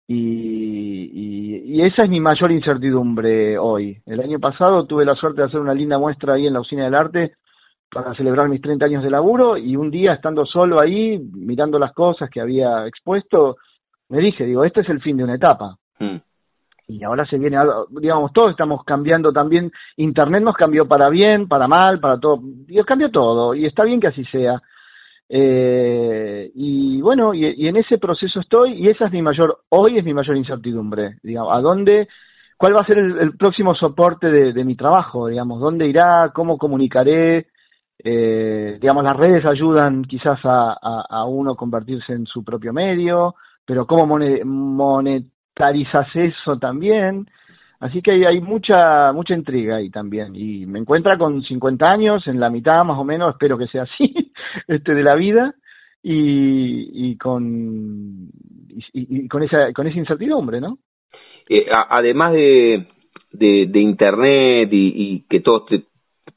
y, 0.10 1.74
y, 1.76 1.82
esa 1.82 2.06
es 2.06 2.10
mi 2.10 2.22
mayor 2.22 2.52
incertidumbre 2.52 3.58
hoy. 3.58 3.98
El 4.06 4.22
año 4.22 4.40
pasado 4.40 4.86
tuve 4.86 5.04
la 5.04 5.16
suerte 5.16 5.42
de 5.42 5.48
hacer 5.48 5.60
una 5.60 5.74
linda 5.74 6.00
muestra 6.00 6.36
ahí 6.36 6.48
en 6.48 6.54
la 6.54 6.62
Usina 6.62 6.86
del 6.86 6.96
Arte 6.96 7.34
para 7.92 8.16
celebrar 8.16 8.48
mis 8.48 8.62
30 8.62 8.86
años 8.86 9.04
de 9.04 9.10
laburo, 9.10 9.58
y 9.58 9.76
un 9.76 9.92
día 9.92 10.14
estando 10.14 10.46
solo 10.46 10.82
ahí, 10.82 11.20
mirando 11.34 11.78
las 11.78 11.94
cosas 11.94 12.30
que 12.30 12.40
había 12.40 12.88
expuesto, 12.88 13.58
me 14.10 14.20
dije, 14.20 14.46
digo, 14.46 14.64
este 14.64 14.82
es 14.82 14.90
el 14.90 15.02
fin 15.02 15.18
de 15.18 15.26
una 15.26 15.36
etapa. 15.36 15.76
Mm 16.00 16.18
y 16.88 17.04
ahora 17.04 17.26
se 17.26 17.38
viene 17.38 17.58
digamos, 17.90 18.32
todos 18.32 18.52
estamos 18.52 18.84
cambiando 18.86 19.34
también, 19.34 19.72
Internet 19.98 20.42
nos 20.42 20.56
cambió 20.56 20.88
para 20.88 21.10
bien, 21.10 21.48
para 21.48 21.68
mal, 21.68 22.00
para 22.00 22.18
todo, 22.20 22.40
Dios 22.42 22.86
cambió 22.86 23.12
todo, 23.12 23.54
y 23.54 23.66
está 23.66 23.84
bien 23.84 24.00
que 24.00 24.08
así 24.08 24.24
sea. 24.26 24.62
Eh, 25.30 26.50
y 26.56 27.02
bueno, 27.02 27.34
y, 27.34 27.68
en 27.68 27.76
ese 27.76 27.98
proceso 27.98 28.40
estoy, 28.40 28.74
y 28.74 28.88
esa 28.88 29.08
es 29.08 29.12
mi 29.12 29.22
mayor, 29.22 29.60
hoy 29.70 29.98
es 29.98 30.06
mi 30.06 30.14
mayor 30.14 30.38
incertidumbre, 30.38 31.18
digamos, 31.24 31.54
a 31.54 31.60
dónde, 31.60 32.08
cuál 32.56 32.74
va 32.74 32.80
a 32.82 32.88
ser 32.88 33.00
el, 33.00 33.36
próximo 33.36 33.76
soporte 33.76 34.28
de, 34.32 34.64
mi 34.64 34.76
trabajo, 34.76 35.28
digamos, 35.28 35.60
dónde 35.60 35.88
irá, 35.88 36.32
cómo 36.34 36.58
comunicaré, 36.58 37.48
eh, 38.02 38.78
digamos, 38.80 39.04
las 39.04 39.18
redes 39.18 39.46
ayudan 39.46 40.04
quizás 40.06 40.40
a, 40.46 40.72
a, 40.82 41.06
a, 41.10 41.26
uno 41.26 41.56
convertirse 41.56 42.14
en 42.14 42.26
su 42.26 42.46
propio 42.46 42.72
medio, 42.72 43.36
pero 43.66 43.86
cómo 43.86 44.08
monet 44.08 45.26
tarizas 45.58 46.08
eso 46.16 46.58
también. 46.58 47.28
Así 47.80 48.02
que 48.02 48.14
hay, 48.14 48.26
hay, 48.26 48.42
mucha 48.42 49.12
mucha 49.14 49.36
intriga 49.36 49.78
ahí 49.78 49.90
también. 49.90 50.36
Y 50.36 50.66
me 50.66 50.80
encuentra 50.80 51.18
con 51.18 51.44
50 51.44 51.86
años, 51.86 52.28
en 52.28 52.40
la 52.40 52.50
mitad 52.50 52.84
más 52.84 52.98
o 52.98 53.04
menos, 53.04 53.32
espero 53.32 53.58
que 53.58 53.68
sea 53.68 53.84
así, 53.84 54.32
este 54.68 54.94
de 54.94 55.04
la 55.04 55.16
vida, 55.16 55.54
y, 56.02 57.10
y 57.12 57.18
con 57.18 58.30
y, 58.94 59.28
con 59.28 59.44
esa 59.44 59.74
con 59.74 59.88
esa 59.88 59.98
incertidumbre, 59.98 60.62
¿no? 60.62 60.78
Eh, 61.50 61.68
además 61.72 62.34
de, 62.34 62.88
de, 63.32 63.80
internet 63.80 64.70
y, 64.72 65.26
que 65.30 65.40
todos 65.40 65.64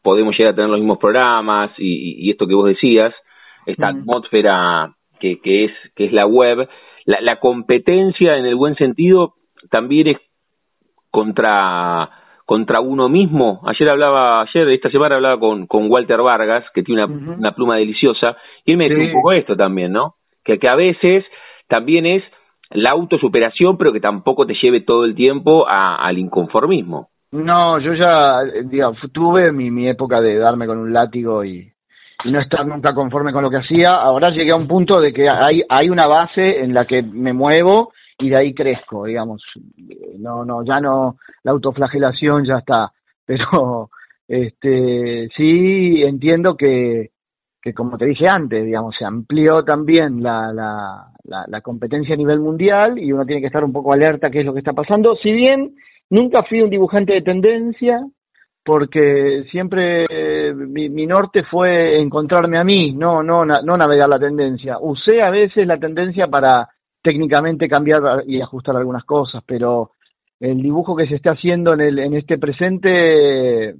podemos 0.02 0.36
llegar 0.36 0.52
a 0.52 0.56
tener 0.56 0.70
los 0.70 0.78
mismos 0.78 0.98
programas 0.98 1.72
y, 1.78 2.30
esto 2.30 2.46
que 2.46 2.54
vos 2.54 2.68
decías, 2.68 3.12
esta 3.66 3.88
atmósfera 3.88 4.94
que, 5.18 5.40
que 5.40 5.64
es 5.64 5.72
que 5.96 6.06
es 6.06 6.12
la 6.12 6.26
web, 6.26 6.68
la, 7.04 7.20
la 7.20 7.40
competencia 7.40 8.36
en 8.36 8.46
el 8.46 8.54
buen 8.54 8.76
sentido 8.76 9.34
también 9.70 10.08
es 10.08 10.16
contra 11.10 12.10
contra 12.46 12.80
uno 12.80 13.08
mismo. 13.08 13.60
Ayer 13.64 13.88
hablaba, 13.88 14.40
ayer, 14.40 14.68
esta 14.70 14.90
semana 14.90 15.14
hablaba 15.14 15.38
con, 15.38 15.68
con 15.68 15.88
Walter 15.88 16.20
Vargas, 16.20 16.64
que 16.74 16.82
tiene 16.82 17.04
una, 17.04 17.34
una 17.36 17.52
pluma 17.52 17.76
deliciosa, 17.76 18.36
y 18.64 18.72
él 18.72 18.76
me 18.76 18.88
dijo 18.88 19.02
un 19.02 19.12
poco 19.12 19.30
esto 19.30 19.54
también, 19.56 19.92
¿no? 19.92 20.16
Que, 20.42 20.58
que 20.58 20.68
a 20.68 20.74
veces 20.74 21.24
también 21.68 22.06
es 22.06 22.24
la 22.70 22.90
autosuperación, 22.90 23.78
pero 23.78 23.92
que 23.92 24.00
tampoco 24.00 24.46
te 24.46 24.54
lleve 24.60 24.80
todo 24.80 25.04
el 25.04 25.14
tiempo 25.14 25.64
a, 25.68 25.94
al 25.94 26.18
inconformismo. 26.18 27.10
No, 27.30 27.78
yo 27.78 27.94
ya, 27.94 28.42
digamos, 28.64 28.98
tuve 29.12 29.52
mi, 29.52 29.70
mi 29.70 29.88
época 29.88 30.20
de 30.20 30.36
darme 30.36 30.66
con 30.66 30.78
un 30.78 30.92
látigo 30.92 31.44
y 31.44 31.69
no 32.24 32.40
estar 32.40 32.66
nunca 32.66 32.94
conforme 32.94 33.32
con 33.32 33.42
lo 33.42 33.50
que 33.50 33.58
hacía. 33.58 33.90
Ahora 33.90 34.30
llegué 34.30 34.52
a 34.52 34.56
un 34.56 34.68
punto 34.68 35.00
de 35.00 35.12
que 35.12 35.28
hay, 35.28 35.62
hay 35.68 35.88
una 35.88 36.06
base 36.06 36.60
en 36.60 36.74
la 36.74 36.84
que 36.84 37.02
me 37.02 37.32
muevo 37.32 37.92
y 38.18 38.30
de 38.30 38.36
ahí 38.36 38.54
crezco, 38.54 39.04
digamos. 39.04 39.42
No, 40.18 40.44
no, 40.44 40.64
ya 40.64 40.80
no, 40.80 41.16
la 41.42 41.52
autoflagelación 41.52 42.44
ya 42.44 42.58
está. 42.58 42.92
Pero 43.26 43.90
este 44.26 45.28
sí 45.36 46.02
entiendo 46.02 46.56
que, 46.56 47.10
que 47.62 47.72
como 47.72 47.96
te 47.96 48.06
dije 48.06 48.26
antes, 48.28 48.64
digamos, 48.64 48.94
se 48.98 49.04
amplió 49.04 49.64
también 49.64 50.22
la, 50.22 50.52
la, 50.52 51.06
la, 51.24 51.44
la 51.46 51.60
competencia 51.60 52.14
a 52.14 52.18
nivel 52.18 52.40
mundial 52.40 52.98
y 52.98 53.12
uno 53.12 53.24
tiene 53.24 53.40
que 53.40 53.46
estar 53.46 53.64
un 53.64 53.72
poco 53.72 53.92
alerta 53.92 54.28
a 54.28 54.30
qué 54.30 54.40
es 54.40 54.46
lo 54.46 54.52
que 54.52 54.60
está 54.60 54.72
pasando. 54.72 55.16
Si 55.16 55.32
bien 55.32 55.74
nunca 56.10 56.42
fui 56.48 56.60
un 56.60 56.70
dibujante 56.70 57.12
de 57.12 57.22
tendencia, 57.22 58.04
porque 58.64 59.44
siempre 59.50 60.06
eh, 60.08 60.54
mi, 60.54 61.06
norte 61.06 61.44
fue 61.44 62.00
encontrarme 62.00 62.58
a 62.58 62.64
mí, 62.64 62.92
no, 62.92 63.22
no, 63.22 63.44
no 63.44 63.76
navegar 63.76 64.08
la 64.08 64.18
tendencia. 64.18 64.78
Usé 64.80 65.22
a 65.22 65.30
veces 65.30 65.66
la 65.66 65.78
tendencia 65.78 66.26
para 66.26 66.68
técnicamente 67.02 67.68
cambiar 67.68 68.24
y 68.26 68.40
ajustar 68.40 68.76
algunas 68.76 69.04
cosas, 69.04 69.42
pero 69.46 69.92
el 70.38 70.62
dibujo 70.62 70.94
que 70.94 71.06
se 71.06 71.16
está 71.16 71.32
haciendo 71.32 71.74
en, 71.74 71.80
el, 71.80 71.98
en 71.98 72.14
este 72.14 72.38
presente 72.38 73.74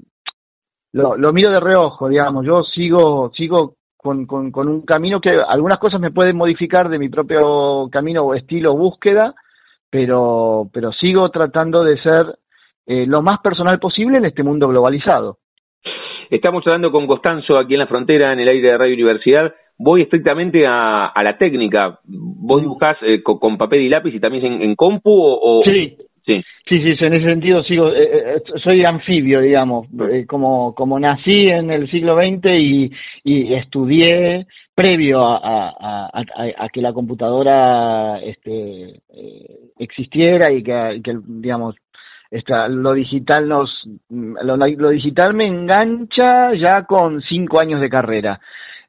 lo, 0.92 1.16
lo 1.16 1.32
miro 1.32 1.50
de 1.50 1.60
reojo, 1.60 2.08
digamos. 2.08 2.44
Yo 2.44 2.62
sigo, 2.64 3.30
sigo 3.34 3.76
con, 3.96 4.26
con, 4.26 4.50
con 4.50 4.68
un 4.68 4.82
camino 4.82 5.20
que 5.20 5.30
algunas 5.30 5.78
cosas 5.78 6.00
me 6.00 6.10
pueden 6.10 6.36
modificar 6.36 6.88
de 6.88 6.98
mi 6.98 7.08
propio 7.08 7.88
camino 7.90 8.24
o 8.24 8.34
estilo 8.34 8.76
búsqueda, 8.76 9.34
pero, 9.90 10.68
pero 10.72 10.92
sigo 10.92 11.30
tratando 11.30 11.84
de 11.84 12.00
ser 12.00 12.38
eh, 12.90 13.06
lo 13.06 13.22
más 13.22 13.38
personal 13.40 13.78
posible 13.78 14.18
en 14.18 14.24
este 14.24 14.42
mundo 14.42 14.66
globalizado. 14.66 15.38
Estamos 16.28 16.66
hablando 16.66 16.90
con 16.90 17.06
Costanzo 17.06 17.56
aquí 17.56 17.74
en 17.74 17.78
la 17.78 17.86
frontera, 17.86 18.32
en 18.32 18.40
el 18.40 18.48
aire 18.48 18.72
de 18.72 18.78
Radio 18.78 18.94
Universidad. 18.94 19.54
Voy 19.78 20.02
estrictamente 20.02 20.66
a, 20.66 21.12
la 21.22 21.38
técnica. 21.38 22.00
¿Vos 22.04 22.60
dibujás 22.62 22.96
eh, 23.02 23.22
con, 23.22 23.56
papel 23.56 23.82
y 23.82 23.88
lápiz 23.88 24.12
y 24.12 24.18
también 24.18 24.60
en, 24.60 24.74
compu 24.74 25.12
o, 25.12 25.62
Sí. 25.64 25.96
sí. 26.26 26.42
Sí, 26.68 26.80
sí, 26.86 27.04
en 27.04 27.12
ese 27.12 27.24
sentido 27.24 27.62
sigo, 27.62 27.92
eh, 27.92 28.36
eh, 28.36 28.42
soy 28.62 28.84
anfibio, 28.84 29.40
digamos, 29.40 29.86
eh, 30.12 30.24
como, 30.26 30.74
como 30.74 30.98
nací 30.98 31.46
en 31.46 31.70
el 31.70 31.88
siglo 31.90 32.16
XX 32.16 32.46
y, 32.58 32.90
y 33.24 33.54
estudié 33.54 34.46
previo 34.74 35.20
a, 35.20 36.10
a, 36.12 36.68
que 36.72 36.80
la 36.80 36.92
computadora 36.92 38.20
este, 38.20 39.00
existiera 39.78 40.52
y 40.52 40.62
que, 40.62 41.00
que 41.02 41.18
digamos, 41.26 41.74
lo 42.68 42.92
digital 42.92 43.48
nos, 43.48 43.70
lo, 44.08 44.56
lo 44.56 44.90
digital 44.90 45.34
me 45.34 45.46
engancha 45.46 46.54
ya 46.54 46.84
con 46.84 47.20
cinco 47.22 47.60
años 47.60 47.80
de 47.80 47.90
carrera. 47.90 48.40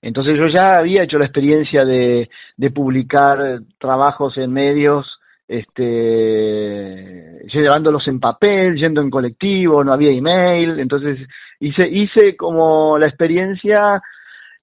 Entonces 0.02 0.38
yo 0.38 0.48
ya 0.48 0.78
había 0.78 1.04
hecho 1.04 1.20
la 1.20 1.26
experiencia 1.26 1.86
de, 1.86 2.30
de 2.58 2.72
publicar 2.72 3.60
trabajos 3.80 4.38
en 4.38 4.52
medios 4.52 5.06
este, 5.52 7.46
llevándolos 7.52 8.08
en 8.08 8.22
papel, 8.22 8.76
yendo 8.78 9.02
en 9.02 9.10
colectivo, 9.10 9.84
no 9.84 9.92
había 9.92 10.12
email, 10.12 10.80
entonces 10.80 11.20
hice, 11.60 11.90
hice 11.90 12.38
como 12.38 12.98
la 12.98 13.08
experiencia, 13.08 14.02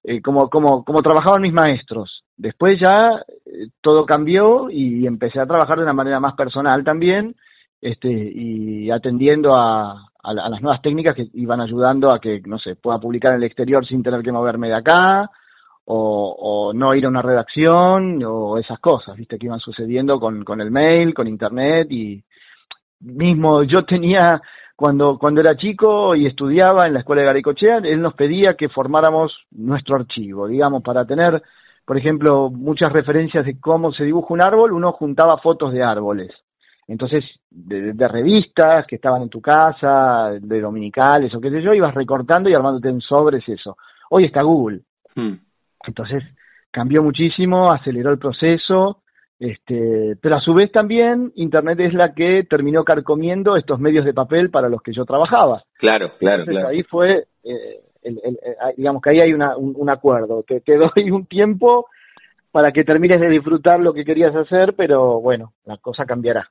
eh, 0.03 0.19
como, 0.21 0.49
como, 0.49 0.83
como 0.83 1.03
trabajaban 1.03 1.43
mis 1.43 1.53
maestros. 1.53 2.23
Después 2.35 2.79
ya 2.79 2.97
eh, 3.45 3.67
todo 3.81 4.05
cambió 4.07 4.71
y 4.71 5.05
empecé 5.05 5.39
a 5.39 5.45
trabajar 5.45 5.77
de 5.77 5.83
una 5.83 5.93
manera 5.93 6.19
más 6.19 6.33
personal 6.33 6.83
también, 6.83 7.35
este, 7.81 8.09
y 8.09 8.91
atendiendo 8.91 9.55
a, 9.55 10.09
a, 10.21 10.33
las 10.33 10.61
nuevas 10.61 10.81
técnicas 10.81 11.15
que 11.15 11.27
iban 11.33 11.61
ayudando 11.61 12.11
a 12.11 12.19
que, 12.19 12.41
no 12.45 12.59
sé, 12.59 12.75
pueda 12.75 12.99
publicar 12.99 13.31
en 13.31 13.37
el 13.37 13.45
exterior 13.45 13.85
sin 13.85 14.03
tener 14.03 14.21
que 14.21 14.31
moverme 14.31 14.67
de 14.67 14.75
acá, 14.75 15.29
o, 15.91 16.71
no 16.75 16.93
ir 16.93 17.05
a 17.05 17.09
una 17.09 17.23
redacción 17.23 18.21
o 18.23 18.57
esas 18.59 18.79
cosas, 18.79 19.17
viste, 19.17 19.39
que 19.39 19.47
iban 19.47 19.59
sucediendo 19.59 20.19
con, 20.19 20.43
con 20.43 20.61
el 20.61 20.69
mail, 20.69 21.15
con 21.15 21.27
internet 21.27 21.87
y 21.91 22.23
mismo 22.99 23.63
yo 23.63 23.85
tenía 23.85 24.41
cuando 24.75 25.17
cuando 25.17 25.41
era 25.41 25.57
chico 25.57 26.15
y 26.15 26.27
estudiaba 26.27 26.85
en 26.85 26.93
la 26.93 26.99
escuela 26.99 27.21
de 27.21 27.27
Garicochea, 27.27 27.77
él 27.77 28.01
nos 28.01 28.13
pedía 28.13 28.55
que 28.57 28.69
formáramos 28.69 29.33
nuestro 29.51 29.95
archivo, 29.95 30.47
digamos, 30.47 30.83
para 30.83 31.05
tener, 31.05 31.41
por 31.85 31.97
ejemplo, 31.97 32.49
muchas 32.49 32.93
referencias 32.93 33.45
de 33.45 33.59
cómo 33.59 33.91
se 33.91 34.03
dibuja 34.03 34.33
un 34.33 34.45
árbol, 34.45 34.73
uno 34.73 34.91
juntaba 34.91 35.39
fotos 35.39 35.73
de 35.73 35.83
árboles. 35.83 36.31
Entonces, 36.89 37.23
de, 37.51 37.93
de, 37.93 38.07
revistas 38.07 38.87
que 38.87 38.95
estaban 38.95 39.21
en 39.21 39.29
tu 39.29 39.39
casa, 39.39 40.31
de 40.41 40.59
dominicales 40.59 41.33
o 41.35 41.39
qué 41.39 41.51
sé 41.51 41.61
yo, 41.61 41.71
ibas 41.71 41.93
recortando 41.93 42.49
y 42.49 42.53
armándote 42.53 42.89
en 42.89 42.99
sobres 42.99 43.47
eso. 43.47 43.77
Hoy 44.09 44.25
está 44.25 44.41
Google. 44.41 44.81
Hmm. 45.15 45.35
Entonces 45.85 46.23
cambió 46.71 47.03
muchísimo, 47.03 47.71
aceleró 47.71 48.09
el 48.09 48.17
proceso, 48.17 49.03
este, 49.37 50.15
pero 50.19 50.37
a 50.37 50.41
su 50.41 50.55
vez 50.55 50.71
también 50.71 51.31
Internet 51.35 51.79
es 51.79 51.93
la 51.93 52.15
que 52.15 52.43
terminó 52.49 52.83
carcomiendo 52.83 53.55
estos 53.55 53.79
medios 53.79 54.03
de 54.03 54.13
papel 54.15 54.49
para 54.49 54.67
los 54.67 54.81
que 54.81 54.91
yo 54.91 55.05
trabajaba. 55.05 55.63
Claro, 55.77 56.13
claro, 56.17 56.41
Entonces, 56.41 56.65
Ahí 56.65 56.81
fue, 56.81 57.27
eh, 57.43 57.81
el, 58.01 58.19
el, 58.23 58.33
eh, 58.33 58.55
digamos 58.77 59.03
que 59.03 59.11
ahí 59.11 59.19
hay 59.21 59.33
una, 59.33 59.55
un, 59.55 59.89
acuerdo, 59.91 60.41
te, 60.41 60.61
te 60.61 60.75
doy 60.75 61.11
un 61.11 61.27
tiempo 61.27 61.85
para 62.51 62.71
que 62.71 62.83
termines 62.83 63.21
de 63.21 63.29
disfrutar 63.29 63.79
lo 63.79 63.93
que 63.93 64.03
querías 64.03 64.35
hacer, 64.35 64.73
pero 64.75 65.21
bueno, 65.21 65.53
la 65.65 65.77
cosa 65.77 66.05
cambiará. 66.05 66.49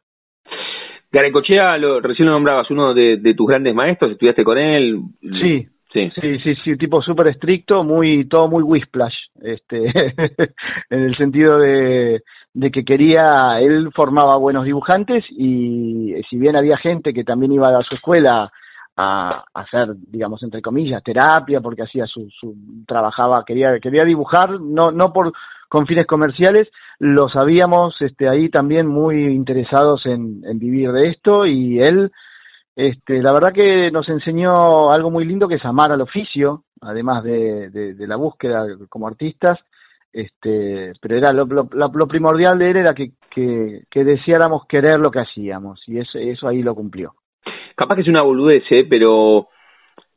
Garecochea, 1.11 1.79
lo, 1.79 2.00
recién 2.00 2.27
lo 2.27 2.33
nombrabas, 2.33 2.71
uno 2.71 2.93
de, 2.95 3.17
de, 3.17 3.35
tus 3.35 3.47
grandes 3.47 3.75
maestros, 3.75 4.12
estudiaste 4.12 4.45
con 4.45 4.59
él. 4.59 5.00
Sí, 5.41 5.67
Sí, 5.91 6.11
sí, 6.21 6.38
sí, 6.41 6.55
sí 6.62 6.77
tipo 6.77 7.00
súper 7.00 7.31
estricto, 7.31 7.83
muy, 7.83 8.29
todo 8.29 8.47
muy 8.47 8.62
whisplash, 8.62 9.15
este, 9.41 9.87
en 10.91 11.00
el 11.00 11.17
sentido 11.17 11.59
de, 11.59 12.21
de 12.53 12.71
que 12.71 12.85
quería, 12.85 13.59
él 13.61 13.91
formaba 13.95 14.37
buenos 14.37 14.67
dibujantes 14.67 15.25
y 15.31 16.12
si 16.29 16.37
bien 16.37 16.57
había 16.57 16.77
gente 16.77 17.15
que 17.15 17.25
también 17.25 17.53
iba 17.53 17.69
a 17.69 17.83
su 17.85 17.95
escuela 17.95 18.53
a, 18.99 19.45
hacer, 19.55 19.95
digamos, 20.09 20.43
entre 20.43 20.61
comillas, 20.61 21.03
terapia, 21.03 21.61
porque 21.62 21.85
hacía 21.85 22.05
su, 22.07 22.29
su 22.38 22.55
trabajaba, 22.87 23.45
quería, 23.47 23.79
quería 23.81 24.05
dibujar, 24.05 24.61
no, 24.61 24.91
no 24.91 25.11
por, 25.12 25.33
con 25.69 25.87
fines 25.87 26.07
comerciales, 26.07 26.69
lo 26.99 27.29
sabíamos, 27.29 27.95
este, 28.01 28.29
ahí 28.29 28.49
también 28.49 28.87
muy 28.87 29.27
interesados 29.27 30.05
en, 30.07 30.41
vivir 30.59 30.91
de 30.93 31.11
esto 31.11 31.47
y 31.47 31.81
él, 31.81 32.11
este, 32.75 33.23
la 33.23 33.33
verdad 33.33 33.53
que 33.53 33.91
nos 33.91 34.09
enseñó 34.09 34.91
algo 34.91 35.11
muy 35.11 35.25
lindo 35.25 35.47
que 35.47 35.57
es 35.57 35.65
amar 35.65 35.93
al 35.93 36.00
oficio, 36.00 36.65
además 36.81 37.23
de, 37.23 37.71
de, 37.71 38.07
la 38.07 38.17
búsqueda 38.17 38.67
como 38.89 39.07
artistas, 39.07 39.59
este, 40.13 40.93
pero 41.00 41.17
era 41.17 41.33
lo, 41.33 41.45
lo, 41.45 42.09
primordial 42.09 42.59
de 42.59 42.71
él 42.71 42.76
era 42.78 42.95
que, 42.95 43.13
deseáramos 43.95 44.67
querer 44.67 44.99
lo 44.99 45.11
que 45.11 45.21
hacíamos 45.21 45.83
y 45.87 45.99
eso, 45.99 46.19
eso 46.19 46.49
ahí 46.49 46.63
lo 46.63 46.75
cumplió. 46.75 47.15
Capaz 47.76 47.97
que 47.97 48.02
es 48.02 48.09
una 48.09 48.23
boludez, 48.23 48.65
¿eh? 48.71 48.87
pero 48.89 49.49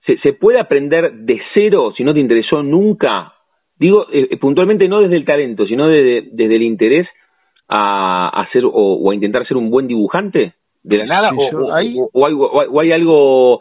¿se, 0.05 0.17
¿se 0.19 0.33
puede 0.33 0.59
aprender 0.59 1.11
de 1.13 1.39
cero 1.53 1.93
si 1.95 2.03
no 2.03 2.13
te 2.13 2.19
interesó 2.19 2.63
nunca? 2.63 3.33
Digo, 3.81 4.05
eh, 4.13 4.37
puntualmente 4.37 4.87
no 4.87 5.01
desde 5.01 5.17
el 5.17 5.25
talento, 5.25 5.65
sino 5.65 5.87
desde, 5.87 6.29
desde 6.31 6.55
el 6.55 6.61
interés 6.61 7.07
a, 7.67 8.29
hacer 8.29 8.63
o, 8.63 8.69
o 8.69 9.09
a 9.09 9.15
intentar 9.15 9.47
ser 9.47 9.57
un 9.57 9.71
buen 9.71 9.87
dibujante 9.87 10.53
de 10.83 10.97
la 10.97 11.05
nada 11.07 11.31
o, 11.35 11.73
hay... 11.73 11.95
O, 12.13 12.79
hay, 12.79 12.91
algo 12.91 13.59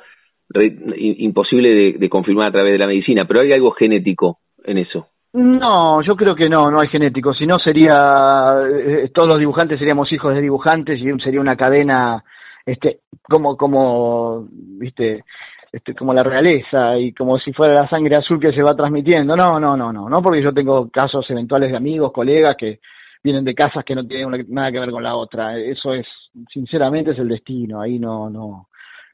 imposible 0.99 1.95
de, 1.99 2.09
confirmar 2.11 2.49
a 2.49 2.53
través 2.53 2.73
de 2.73 2.79
la 2.79 2.87
medicina, 2.87 3.25
pero 3.25 3.41
hay 3.41 3.55
algo 3.55 3.71
genético 3.71 4.41
en 4.65 4.77
eso. 4.77 5.07
No, 5.33 6.03
yo 6.03 6.15
creo 6.17 6.35
que 6.35 6.51
no, 6.51 6.71
no 6.71 6.83
hay 6.83 6.89
genético. 6.89 7.33
Si 7.33 7.47
no 7.47 7.57
sería, 7.57 8.61
eh, 8.69 9.11
todos 9.15 9.29
los 9.29 9.39
dibujantes 9.39 9.79
seríamos 9.79 10.13
hijos 10.13 10.35
de 10.35 10.43
dibujantes 10.43 11.01
y 11.01 11.19
sería 11.23 11.41
una 11.41 11.57
cadena, 11.57 12.23
este, 12.67 12.99
como, 13.23 13.57
como, 13.57 14.49
viste, 14.51 15.25
este, 15.73 15.95
como 15.95 16.13
la 16.13 16.23
realeza 16.23 16.99
y 16.99 17.13
como 17.13 17.39
si 17.39 17.53
fuera 17.53 17.83
la 17.83 17.89
sangre 17.89 18.17
azul 18.17 18.41
que 18.41 18.53
se 18.53 18.63
va 18.63 18.75
transmitiendo. 18.75 19.37
No, 19.37 19.61
no, 19.61 19.77
no, 19.77 19.93
no, 19.93 20.09
no, 20.09 20.23
porque 20.23 20.43
yo 20.43 20.53
tengo 20.53 20.91
casos 20.91 21.29
eventuales 21.31 21.71
de 21.71 21.77
amigos, 21.77 22.13
colegas 22.13 22.57
que 22.57 22.81
vienen 23.23 23.45
de 23.45 23.55
casas 23.55 23.85
que 23.85 23.95
no 23.95 24.07
tienen 24.07 24.47
nada 24.49 24.73
que 24.73 24.81
ver 24.81 24.91
con 24.91 25.03
la 25.03 25.15
otra. 25.15 25.57
Eso 25.59 25.95
es, 25.95 26.07
sinceramente, 26.53 27.13
es 27.13 27.19
el 27.19 27.29
destino. 27.29 27.81
Ahí 27.81 27.99
no, 27.99 28.29
no, 28.29 28.67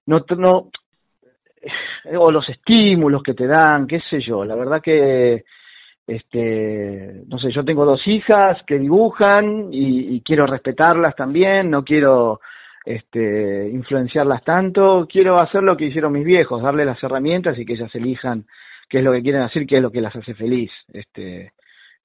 no, 0.07 0.25
no, 0.37 0.71
o 2.19 2.31
los 2.31 2.49
estímulos 2.49 3.23
que 3.23 3.35
te 3.35 3.47
dan, 3.47 3.87
qué 3.87 4.01
sé 4.09 4.21
yo. 4.21 4.45
La 4.45 4.55
verdad 4.55 4.81
que, 4.81 5.45
este, 6.07 7.23
no 7.27 7.39
sé, 7.39 7.51
yo 7.51 7.65
tengo 7.65 7.85
dos 7.85 8.01
hijas 8.07 8.63
que 8.67 8.79
dibujan 8.79 9.69
y 9.73 10.23
quiero 10.23 10.47
respetarlas 10.47 11.15
también. 11.17 11.69
No 11.69 11.85
quiero, 11.85 12.41
este, 12.87 13.69
influenciarlas 13.69 14.45
tanto. 14.45 15.07
Quiero 15.11 15.35
hacer 15.35 15.63
lo 15.63 15.77
que 15.77 15.87
hicieron 15.87 16.13
mis 16.13 16.25
viejos, 16.25 16.63
darles 16.63 16.87
las 16.87 17.03
herramientas 17.03 17.59
y 17.59 17.67
que 17.67 17.75
ellas 17.75 17.95
elijan 17.95 18.45
qué 18.89 18.99
es 18.99 19.05
lo 19.05 19.13
que 19.13 19.23
quieren 19.23 19.43
hacer, 19.43 19.67
qué 19.67 19.77
es 19.77 19.83
lo 19.83 19.91
que 19.91 20.01
las 20.01 20.15
hace 20.15 20.35
feliz. 20.35 20.71
Este, 20.93 21.53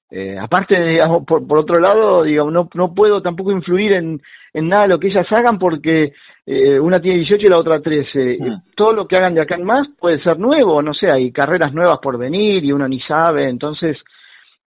eh, 0.10 0.38
aparte, 0.38 0.84
digamos, 0.84 1.24
por, 1.26 1.48
por 1.48 1.60
otro 1.60 1.80
lado, 1.80 2.24
digamos, 2.24 2.52
no, 2.52 2.68
no 2.74 2.94
puedo 2.96 3.22
tampoco 3.22 3.52
influir 3.52 3.94
en, 3.94 4.20
en 4.54 4.68
nada 4.68 4.84
de 4.84 4.90
lo 4.90 5.00
que 5.00 5.08
ellas 5.08 5.28
hagan 5.30 5.60
porque 5.60 6.14
eh, 6.46 6.80
una 6.80 7.00
tiene 7.00 7.20
18 7.20 7.46
y 7.46 7.50
la 7.50 7.60
otra 7.60 7.80
13. 7.80 8.38
Mm. 8.40 8.54
Todo 8.76 8.94
lo 8.94 9.08
que 9.08 9.18
hagan 9.18 9.36
de 9.36 9.42
acá 9.42 9.56
en 9.56 9.64
más 9.64 9.88
puede 10.00 10.22
ser 10.24 10.40
nuevo, 10.40 10.82
no 10.82 10.96
sé, 10.96 11.12
hay 11.12 11.32
carreras 11.32 11.74
nuevas 11.74 12.00
por 12.02 12.18
venir 12.18 12.66
y 12.66 12.72
uno 12.72 12.88
ni 12.88 13.00
sabe, 13.02 13.48
entonces 13.48 13.98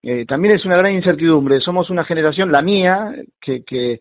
eh, 0.03 0.25
también 0.27 0.55
es 0.55 0.65
una 0.65 0.77
gran 0.77 0.93
incertidumbre. 0.93 1.59
Somos 1.59 1.89
una 1.89 2.05
generación, 2.05 2.51
la 2.51 2.61
mía, 2.61 3.15
que, 3.41 3.63
que, 3.63 3.99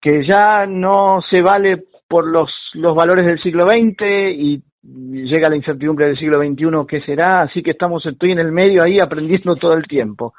que 0.00 0.26
ya 0.26 0.66
no 0.66 1.20
se 1.28 1.42
vale 1.42 1.84
por 2.08 2.26
los, 2.26 2.50
los 2.74 2.94
valores 2.94 3.26
del 3.26 3.40
siglo 3.40 3.68
XX 3.68 4.02
y 4.02 4.62
llega 4.82 5.50
la 5.50 5.56
incertidumbre 5.56 6.06
del 6.06 6.18
siglo 6.18 6.38
XXI, 6.38 6.86
¿qué 6.88 7.00
será? 7.02 7.42
Así 7.42 7.62
que 7.62 7.72
estamos, 7.72 8.04
estoy 8.06 8.32
en 8.32 8.38
el 8.38 8.52
medio 8.52 8.82
ahí 8.84 8.98
aprendiendo 8.98 9.56
todo 9.56 9.74
el 9.74 9.86
tiempo. 9.86 10.34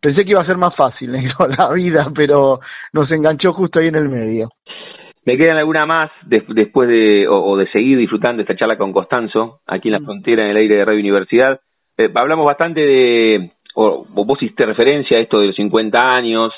Pensé 0.00 0.24
que 0.24 0.30
iba 0.30 0.42
a 0.42 0.46
ser 0.46 0.58
más 0.58 0.74
fácil, 0.76 1.12
la 1.58 1.72
vida, 1.72 2.10
pero 2.14 2.60
nos 2.92 3.10
enganchó 3.10 3.52
justo 3.52 3.80
ahí 3.80 3.88
en 3.88 3.96
el 3.96 4.08
medio. 4.08 4.50
Me 5.24 5.36
quedan 5.36 5.56
alguna 5.56 5.86
más 5.86 6.10
después 6.24 6.88
de, 6.88 7.26
o, 7.28 7.56
de 7.56 7.68
seguir 7.72 7.98
disfrutando 7.98 8.42
esta 8.42 8.54
charla 8.54 8.78
con 8.78 8.92
Constanzo, 8.92 9.60
aquí 9.66 9.88
en 9.88 9.94
la 9.94 10.00
mm. 10.00 10.04
frontera, 10.04 10.44
en 10.44 10.50
el 10.50 10.56
aire 10.58 10.76
de 10.76 10.84
Radio 10.84 11.00
Universidad. 11.00 11.60
Eh, 11.98 12.08
hablamos 12.14 12.46
bastante 12.46 12.80
de, 12.80 13.50
o, 13.74 14.06
vos 14.08 14.40
hiciste 14.40 14.66
referencia 14.66 15.16
a 15.16 15.20
esto 15.20 15.40
de 15.40 15.48
los 15.48 15.56
50 15.56 16.14
años, 16.14 16.52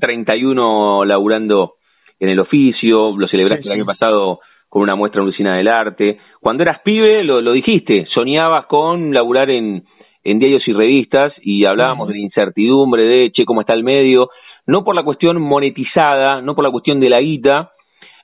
31 0.00 1.04
laburando 1.04 1.74
en 2.18 2.28
el 2.28 2.40
oficio, 2.40 3.16
lo 3.16 3.28
celebraste 3.28 3.66
el 3.66 3.72
año 3.72 3.84
pasado 3.84 4.40
con 4.68 4.82
una 4.82 4.96
muestra 4.96 5.20
en 5.20 5.26
Lucina 5.26 5.56
del 5.56 5.68
Arte. 5.68 6.18
Cuando 6.40 6.62
eras 6.62 6.80
pibe, 6.80 7.22
lo, 7.22 7.40
lo 7.40 7.52
dijiste, 7.52 8.06
soñabas 8.12 8.66
con 8.66 9.12
laburar 9.12 9.50
en, 9.50 9.84
en 10.24 10.38
diarios 10.38 10.66
y 10.66 10.72
revistas 10.72 11.32
y 11.42 11.66
hablábamos 11.66 12.08
de 12.08 12.18
incertidumbre 12.18 13.04
de, 13.04 13.30
che, 13.30 13.44
cómo 13.44 13.60
está 13.60 13.74
el 13.74 13.84
medio, 13.84 14.30
no 14.66 14.82
por 14.82 14.94
la 14.94 15.04
cuestión 15.04 15.40
monetizada, 15.40 16.40
no 16.40 16.54
por 16.54 16.64
la 16.64 16.70
cuestión 16.70 16.98
de 16.98 17.10
la 17.10 17.20
guita, 17.20 17.72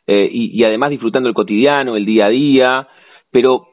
eh, 0.06 0.28
y, 0.32 0.58
y, 0.58 0.64
además 0.64 0.90
disfrutando 0.90 1.28
el 1.28 1.34
cotidiano, 1.34 1.96
el 1.96 2.06
día 2.06 2.26
a 2.26 2.30
día, 2.30 2.88
pero 3.30 3.68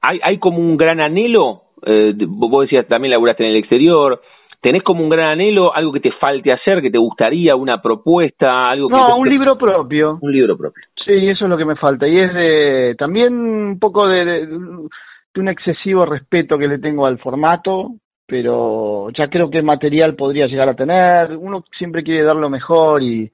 hay, 0.00 0.20
hay 0.22 0.38
como 0.38 0.58
un 0.58 0.76
gran 0.76 1.00
anhelo, 1.00 1.64
eh, 1.84 2.14
vos 2.28 2.62
decías 2.62 2.86
también 2.86 3.10
laburaste 3.10 3.44
en 3.44 3.50
el 3.50 3.56
exterior, 3.56 4.22
¿Tenés 4.62 4.84
como 4.84 5.02
un 5.02 5.10
gran 5.10 5.30
anhelo, 5.30 5.74
algo 5.74 5.92
que 5.92 5.98
te 5.98 6.12
falte 6.12 6.52
hacer, 6.52 6.80
que 6.80 6.90
te 6.90 6.96
gustaría, 6.96 7.56
una 7.56 7.82
propuesta, 7.82 8.70
algo 8.70 8.88
No, 8.88 9.18
un 9.18 9.28
libro 9.28 9.58
propio. 9.58 10.18
Un 10.20 10.32
libro 10.32 10.56
propio. 10.56 10.84
Sí, 11.04 11.28
eso 11.28 11.44
es 11.44 11.50
lo 11.50 11.56
que 11.56 11.64
me 11.64 11.74
falta. 11.74 12.06
Y 12.06 12.16
es 12.20 12.32
de 12.32 12.94
también 12.96 13.34
un 13.34 13.80
poco 13.80 14.06
de, 14.06 14.24
de, 14.24 14.46
de 14.46 15.40
un 15.40 15.48
excesivo 15.48 16.06
respeto 16.06 16.56
que 16.56 16.68
le 16.68 16.78
tengo 16.78 17.06
al 17.06 17.18
formato, 17.18 17.88
pero 18.24 19.10
ya 19.10 19.26
creo 19.26 19.50
que 19.50 19.58
el 19.58 19.64
material 19.64 20.14
podría 20.14 20.46
llegar 20.46 20.68
a 20.68 20.76
tener. 20.76 21.36
Uno 21.36 21.64
siempre 21.76 22.04
quiere 22.04 22.22
dar 22.22 22.36
lo 22.36 22.48
mejor 22.48 23.02
y 23.02 23.32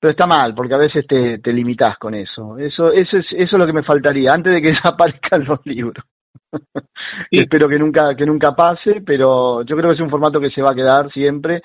pero 0.00 0.10
está 0.10 0.26
mal 0.26 0.54
porque 0.54 0.74
a 0.74 0.78
veces 0.78 1.06
te, 1.06 1.38
te 1.38 1.52
limitas 1.52 1.96
con 1.98 2.14
eso. 2.14 2.58
Eso 2.58 2.90
eso 2.90 3.16
es 3.16 3.26
eso 3.30 3.56
es 3.56 3.58
lo 3.58 3.64
que 3.64 3.72
me 3.72 3.84
faltaría 3.84 4.30
antes 4.34 4.52
de 4.52 4.60
que 4.60 4.68
desaparezcan 4.74 5.44
los 5.44 5.64
libros. 5.64 6.04
Espero 7.30 7.68
que 7.68 7.78
nunca 7.78 8.14
que 8.16 8.26
nunca 8.26 8.54
pase, 8.54 9.02
pero 9.04 9.62
yo 9.62 9.76
creo 9.76 9.90
que 9.90 9.94
es 9.96 10.00
un 10.00 10.10
formato 10.10 10.40
que 10.40 10.50
se 10.50 10.62
va 10.62 10.72
a 10.72 10.74
quedar 10.74 11.10
siempre. 11.12 11.62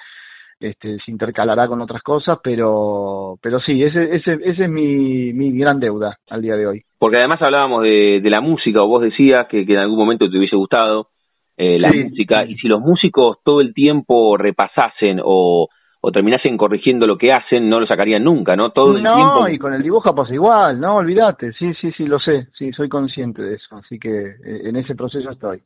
Este, 0.59 0.97
se 1.05 1.11
intercalará 1.11 1.67
con 1.69 1.79
otras 1.81 2.01
cosas, 2.03 2.37
pero 2.43 3.35
pero 3.41 3.59
sí, 3.61 3.81
ese 3.81 4.15
ese 4.15 4.33
ese 4.43 4.63
es 4.65 4.69
mi 4.69 5.31
mi 5.31 5.57
gran 5.57 5.79
deuda 5.79 6.17
al 6.29 6.41
día 6.41 6.55
de 6.57 6.67
hoy. 6.67 6.81
Porque 6.97 7.17
además 7.17 7.41
hablábamos 7.41 7.83
de, 7.83 8.19
de 8.21 8.29
la 8.29 8.41
música, 8.41 8.81
o 8.83 8.87
vos 8.87 9.01
decías 9.01 9.47
que, 9.47 9.65
que 9.65 9.73
en 9.73 9.79
algún 9.79 9.97
momento 9.97 10.29
te 10.29 10.37
hubiese 10.37 10.57
gustado 10.57 11.07
eh, 11.55 11.79
la 11.79 11.89
Sí. 11.91 12.03
música, 12.03 12.43
y 12.45 12.55
si 12.55 12.67
los 12.67 12.81
músicos 12.81 13.37
todo 13.43 13.61
el 13.61 13.73
tiempo 13.73 14.35
repasasen 14.37 15.21
o, 15.23 15.69
o 16.01 16.11
terminasen 16.11 16.55
corrigiendo 16.57 17.05
lo 17.05 17.17
que 17.17 17.31
hacen, 17.33 17.69
no 17.69 17.79
lo 17.79 17.85
sacarían 17.85 18.23
nunca, 18.23 18.55
¿no? 18.55 18.71
Todo 18.71 18.95
el 18.95 19.03
no, 19.03 19.15
tiempo. 19.15 19.47
y 19.49 19.57
con 19.57 19.73
el 19.73 19.83
dibujo 19.83 20.15
pasa 20.15 20.33
igual, 20.33 20.79
no, 20.79 20.95
olvídate, 20.95 21.51
sí, 21.53 21.73
sí, 21.81 21.91
sí, 21.97 22.05
lo 22.05 22.19
sé, 22.19 22.47
sí, 22.57 22.71
soy 22.71 22.87
consciente 22.87 23.41
de 23.41 23.55
eso, 23.55 23.75
así 23.77 23.99
que 23.99 24.09
eh, 24.09 24.61
en 24.63 24.75
ese 24.77 24.95
proceso 24.95 25.29
estoy. 25.29 25.59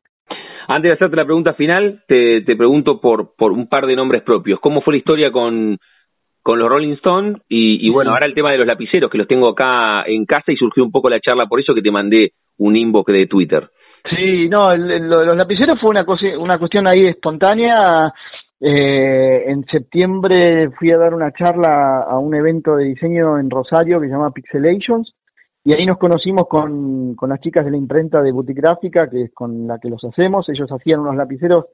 Antes 0.67 0.91
de 0.91 0.95
hacerte 0.95 1.17
la 1.17 1.25
pregunta 1.25 1.53
final, 1.53 2.03
te, 2.07 2.41
te 2.41 2.55
pregunto 2.55 2.99
por, 3.01 3.35
por 3.35 3.51
un 3.51 3.67
par 3.67 3.85
de 3.85 3.95
nombres 3.95 4.23
propios. 4.23 4.59
¿Cómo 4.61 4.81
fue 4.81 4.93
la 4.93 4.97
historia 4.99 5.31
con, 5.31 5.77
con 6.41 6.57
los 6.57 6.69
Rolling 6.69 6.93
Stones? 6.93 7.37
Y, 7.49 7.85
y 7.85 7.89
bueno, 7.89 8.11
ahora 8.11 8.25
el 8.27 8.33
tema 8.33 8.51
de 8.51 8.57
los 8.57 8.65
lapiceros, 8.65 9.11
que 9.11 9.17
los 9.17 9.27
tengo 9.27 9.49
acá 9.49 10.03
en 10.07 10.25
casa 10.25 10.51
y 10.51 10.55
surgió 10.55 10.83
un 10.83 10.91
poco 10.91 11.09
la 11.09 11.19
charla, 11.19 11.47
por 11.47 11.59
eso 11.59 11.75
que 11.75 11.81
te 11.81 11.91
mandé 11.91 12.31
un 12.57 12.75
inbox 12.77 13.11
de 13.11 13.27
Twitter. 13.27 13.69
Sí, 14.09 14.47
no, 14.49 14.71
el- 14.71 14.89
el- 14.89 15.09
los 15.09 15.35
lapiceros 15.35 15.79
fue 15.79 15.89
una, 15.89 16.05
cosa, 16.05 16.25
una 16.39 16.57
cuestión 16.57 16.89
ahí 16.89 17.07
espontánea. 17.07 18.11
Eh, 18.65 19.51
en 19.51 19.65
septiembre 19.65 20.69
fui 20.79 20.89
a 20.91 20.97
dar 20.97 21.13
una 21.13 21.33
charla 21.33 22.01
a 22.03 22.17
un 22.17 22.33
evento 22.33 22.77
de 22.77 22.85
diseño 22.85 23.37
en 23.37 23.49
Rosario 23.49 23.99
que 23.99 24.07
se 24.07 24.13
llama 24.13 24.31
Pixelations 24.31 25.13
y 25.65 25.73
ahí 25.73 25.85
nos 25.85 25.97
conocimos 25.97 26.47
con, 26.47 27.13
con 27.15 27.29
las 27.29 27.41
chicas 27.41 27.65
de 27.65 27.71
la 27.71 27.77
imprenta 27.77 28.21
de 28.21 28.31
Boutique 28.31 28.61
Gráfica, 28.61 29.09
que 29.09 29.23
es 29.23 29.33
con 29.33 29.67
la 29.67 29.79
que 29.79 29.89
los 29.89 30.01
hacemos. 30.05 30.47
Ellos 30.47 30.71
hacían 30.71 31.01
unos 31.01 31.17
lapiceros 31.17 31.65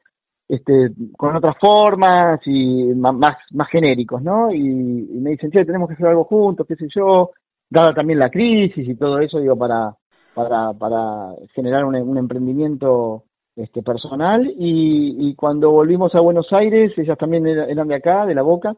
este, 0.47 0.89
con 1.15 1.35
otras 1.35 1.57
formas 1.59 2.39
y 2.47 2.85
más, 2.95 3.35
más 3.51 3.69
genéricos, 3.69 4.23
¿no? 4.23 4.51
Y, 4.51 4.57
y 4.59 5.19
me 5.19 5.29
dicen, 5.31 5.51
che, 5.51 5.65
tenemos 5.65 5.89
que 5.89 5.93
hacer 5.93 6.07
algo 6.07 6.23
juntos, 6.23 6.65
qué 6.67 6.75
sé 6.75 6.87
yo, 6.89 7.29
dada 7.69 7.93
también 7.93 8.17
la 8.17 8.31
crisis 8.31 8.87
y 8.87 8.95
todo 8.95 9.19
eso, 9.19 9.39
digo, 9.39 9.55
para, 9.55 9.93
para, 10.33 10.73
para 10.73 11.35
generar 11.53 11.85
un, 11.85 11.95
un 11.95 12.17
emprendimiento 12.17 13.25
este, 13.59 13.81
personal. 13.83 14.51
Y, 14.57 15.35
cuando 15.35 15.71
volvimos 15.71 16.13
a 16.15 16.21
Buenos 16.21 16.51
Aires, 16.51 16.91
ellas 16.97 17.17
también 17.17 17.45
era- 17.47 17.65
eran 17.65 17.87
de 17.87 17.95
acá, 17.95 18.25
de 18.25 18.35
La 18.35 18.41
Boca, 18.41 18.75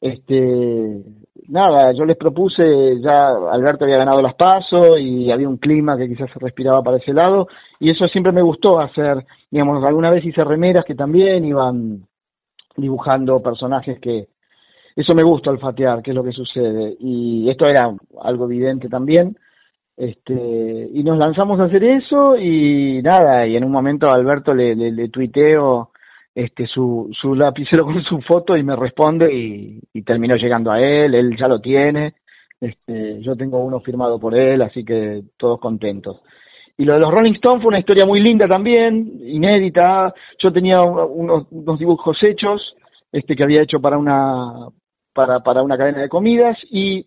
este, 0.00 1.02
nada, 1.48 1.92
yo 1.92 2.04
les 2.04 2.16
propuse, 2.16 3.00
ya 3.00 3.28
Alberto 3.50 3.84
había 3.84 3.98
ganado 3.98 4.20
las 4.20 4.34
pasos 4.34 4.98
y 5.00 5.30
había 5.30 5.48
un 5.48 5.56
clima 5.56 5.96
que 5.96 6.08
quizás 6.08 6.30
se 6.30 6.38
respiraba 6.38 6.82
para 6.82 6.98
ese 6.98 7.14
lado, 7.14 7.48
y 7.80 7.90
eso 7.90 8.06
siempre 8.08 8.32
me 8.32 8.42
gustó 8.42 8.80
hacer, 8.80 9.24
digamos, 9.50 9.82
alguna 9.84 10.10
vez 10.10 10.24
hice 10.24 10.44
remeras 10.44 10.84
que 10.84 10.94
también 10.94 11.44
iban 11.44 12.02
dibujando 12.76 13.40
personajes 13.40 13.98
que, 14.00 14.28
eso 14.96 15.14
me 15.14 15.24
gusta 15.24 15.50
olfatear, 15.50 16.02
qué 16.02 16.10
es 16.10 16.14
lo 16.14 16.22
que 16.22 16.32
sucede, 16.32 16.96
y 17.00 17.48
esto 17.48 17.66
era 17.66 17.90
algo 18.20 18.44
evidente 18.44 18.88
también, 18.88 19.36
este, 19.96 20.88
y 20.92 21.02
nos 21.04 21.18
lanzamos 21.18 21.60
a 21.60 21.64
hacer 21.64 21.84
eso 21.84 22.36
y 22.36 23.00
nada, 23.02 23.46
y 23.46 23.56
en 23.56 23.64
un 23.64 23.72
momento 23.72 24.10
Alberto 24.10 24.54
le, 24.54 24.74
le, 24.74 24.90
le 24.90 25.08
tuiteo 25.08 25.90
este 26.34 26.66
su, 26.66 27.10
su 27.12 27.34
lapicero 27.34 27.84
con 27.84 28.02
su 28.02 28.20
foto 28.22 28.56
y 28.56 28.62
me 28.62 28.74
responde 28.74 29.32
y, 29.32 29.80
y 29.92 30.02
terminó 30.02 30.36
llegando 30.36 30.72
a 30.72 30.80
él, 30.80 31.14
él 31.14 31.36
ya 31.38 31.46
lo 31.46 31.60
tiene, 31.60 32.14
este, 32.60 33.20
yo 33.20 33.36
tengo 33.36 33.58
uno 33.58 33.80
firmado 33.80 34.18
por 34.18 34.34
él, 34.34 34.62
así 34.62 34.84
que 34.84 35.22
todos 35.36 35.60
contentos. 35.60 36.22
Y 36.76 36.84
lo 36.84 36.94
de 36.94 37.00
los 37.00 37.10
Rolling 37.10 37.34
Stones 37.34 37.62
fue 37.62 37.68
una 37.68 37.78
historia 37.78 38.04
muy 38.04 38.20
linda 38.20 38.48
también, 38.48 39.20
inédita. 39.22 40.12
Yo 40.42 40.52
tenía 40.52 40.80
unos, 40.82 41.46
unos 41.50 41.78
dibujos 41.78 42.16
hechos, 42.22 42.74
este 43.12 43.36
que 43.36 43.44
había 43.44 43.62
hecho 43.62 43.80
para 43.80 43.96
una 43.96 44.68
para, 45.12 45.40
para 45.40 45.62
una 45.62 45.78
cadena 45.78 46.00
de 46.00 46.08
comidas 46.08 46.58
y 46.70 47.06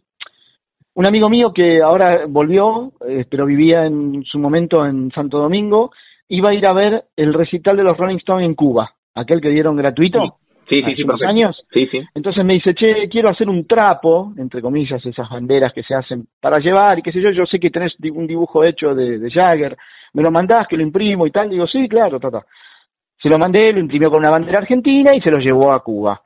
un 0.97 1.05
amigo 1.05 1.29
mío 1.29 1.53
que 1.53 1.79
ahora 1.79 2.25
volvió, 2.27 2.91
eh, 3.07 3.23
pero 3.29 3.45
vivía 3.45 3.85
en 3.85 4.23
su 4.23 4.39
momento 4.39 4.83
en 4.83 5.11
Santo 5.11 5.37
Domingo, 5.37 5.91
iba 6.27 6.49
a 6.49 6.55
ir 6.55 6.67
a 6.67 6.73
ver 6.73 7.03
el 7.15 7.35
recital 7.35 7.77
de 7.77 7.83
los 7.83 7.95
Rolling 7.95 8.17
Stones 8.17 8.47
en 8.47 8.55
Cuba, 8.55 8.89
aquel 9.13 9.39
que 9.39 9.49
dieron 9.49 9.75
gratuito. 9.75 10.39
Sí, 10.67 10.81
sí, 10.81 10.83
hace 10.83 10.95
sí, 10.95 11.03
unos 11.03 11.21
años. 11.21 11.63
Sí, 11.71 11.85
sí. 11.91 12.01
Entonces 12.15 12.43
me 12.43 12.55
dice, 12.55 12.73
che, 12.73 13.07
quiero 13.09 13.29
hacer 13.29 13.47
un 13.47 13.67
trapo, 13.67 14.33
entre 14.39 14.59
comillas, 14.59 15.05
esas 15.05 15.29
banderas 15.29 15.71
que 15.71 15.83
se 15.83 15.93
hacen 15.93 16.25
para 16.41 16.57
llevar 16.57 16.97
y 16.97 17.03
qué 17.03 17.11
sé 17.11 17.21
yo, 17.21 17.29
yo 17.29 17.45
sé 17.45 17.59
que 17.59 17.69
tenés 17.69 17.93
un 18.15 18.25
dibujo 18.25 18.65
hecho 18.65 18.95
de, 18.95 19.19
de 19.19 19.29
Jagger, 19.29 19.77
me 20.13 20.23
lo 20.23 20.31
mandás, 20.31 20.67
que 20.67 20.77
lo 20.77 20.81
imprimo 20.81 21.27
y 21.27 21.31
tal, 21.31 21.47
digo, 21.47 21.67
sí, 21.67 21.87
claro, 21.87 22.19
tata. 22.19 22.43
Se 23.21 23.29
lo 23.29 23.37
mandé, 23.37 23.71
lo 23.71 23.79
imprimió 23.79 24.09
con 24.09 24.19
una 24.19 24.31
bandera 24.31 24.61
argentina 24.61 25.15
y 25.15 25.21
se 25.21 25.29
lo 25.29 25.37
llevó 25.39 25.71
a 25.71 25.83
Cuba. 25.83 26.19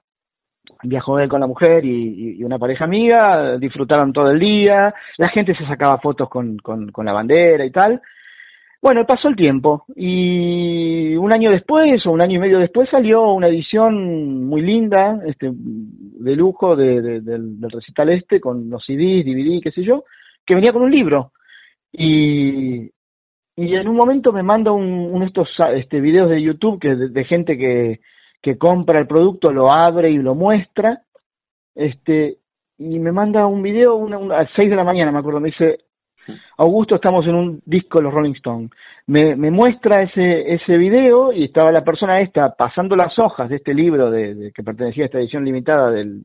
Viajó 0.84 1.19
él 1.19 1.30
con 1.30 1.41
la 1.41 1.47
mujer 1.47 1.86
y, 1.86 2.43
una 2.43 2.58
pareja 2.58 2.86
amiga, 2.86 3.58
disfrutaron 3.58 4.13
todo 4.13 4.32
el 4.32 4.39
día, 4.39 4.93
la 5.17 5.30
gente 5.30 5.56
se 5.56 5.65
sacaba 5.65 6.00
fotos 6.00 6.30
con, 6.30 6.58
con, 6.58 7.06
la 7.06 7.13
bandera 7.13 7.65
y 7.65 7.71
tal. 7.71 8.02
Bueno, 8.82 9.06
pasó 9.06 9.28
el 9.28 9.36
tiempo 9.36 9.86
y 9.95 11.15
un 11.15 11.32
año 11.34 11.52
después 11.52 12.04
o 12.06 12.12
un 12.12 12.21
año 12.21 12.38
y 12.38 12.39
medio 12.39 12.58
después 12.58 12.89
salió 12.89 13.32
una 13.32 13.47
edición 13.47 14.45
muy 14.47 14.62
linda, 14.62 15.19
este, 15.28 15.52
de 15.54 16.36
lujo 16.36 16.76
de, 16.76 17.02
de- 17.02 17.21
del, 17.21 17.60
del 17.60 17.71
recital 17.71 18.10
este, 18.10 18.39
con 18.39 18.69
los 18.69 18.84
CDs, 18.84 19.24
DVD, 19.26 19.62
qué 19.62 19.71
sé 19.71 19.84
yo, 19.84 20.04
que 20.45 20.56
venía 20.56 20.74
con 20.74 20.82
un 20.82 20.91
libro. 20.91 21.32
Y, 21.91 22.89
y 23.56 23.76
en 23.76 23.88
un 23.88 23.95
momento 23.95 24.32
me 24.32 24.41
manda 24.41 24.71
un, 24.71 25.19
de 25.19 25.26
estos 25.28 25.50
este, 25.76 26.02
videos 26.02 26.30
de 26.30 26.41
YouTube 26.41 26.80
que 26.80 26.95
de 26.95 27.24
gente 27.26 27.58
que, 27.58 28.00
que 28.41 28.58
compra 28.58 28.99
el 28.99 29.08
producto, 29.08 29.51
lo 29.51 29.71
abre 29.71 30.10
y 30.12 30.17
lo 30.17 30.36
muestra, 30.36 31.01
este, 31.75 32.38
y 32.77 32.99
me 32.99 33.12
manda 33.12 33.45
un 33.45 33.62
video 33.62 33.95
una, 33.95 34.17
a 34.17 34.43
las 34.43 34.49
6 34.56 34.69
de 34.69 34.75
la 34.75 34.84
mañana, 34.84 35.12
me 35.12 35.19
acuerdo, 35.19 35.39
me 35.39 35.49
dice, 35.49 35.80
Augusto, 36.58 36.95
estamos 36.95 37.25
en 37.27 37.36
un 37.36 37.62
disco 37.65 37.97
de 37.99 38.04
los 38.06 38.13
Rolling 38.13 38.34
Stones. 38.34 38.71
Me, 39.08 39.36
me 39.36 39.49
muestra 39.51 40.04
ese, 40.04 40.54
ese 40.54 40.77
video 40.77 41.34
y 41.34 41.45
estaba 41.45 41.71
la 41.71 41.84
persona 41.84 42.21
esta 42.21 42.56
pasando 42.56 42.95
las 42.95 43.17
hojas 43.19 43.49
de 43.49 43.58
este 43.58 43.73
libro 43.73 44.12
de, 44.12 44.36
de- 44.36 44.51
que 44.51 44.63
pertenecía 44.63 45.04
a 45.04 45.06
esta 45.08 45.19
edición 45.19 45.43
limitada 45.43 45.89
del, 45.91 46.23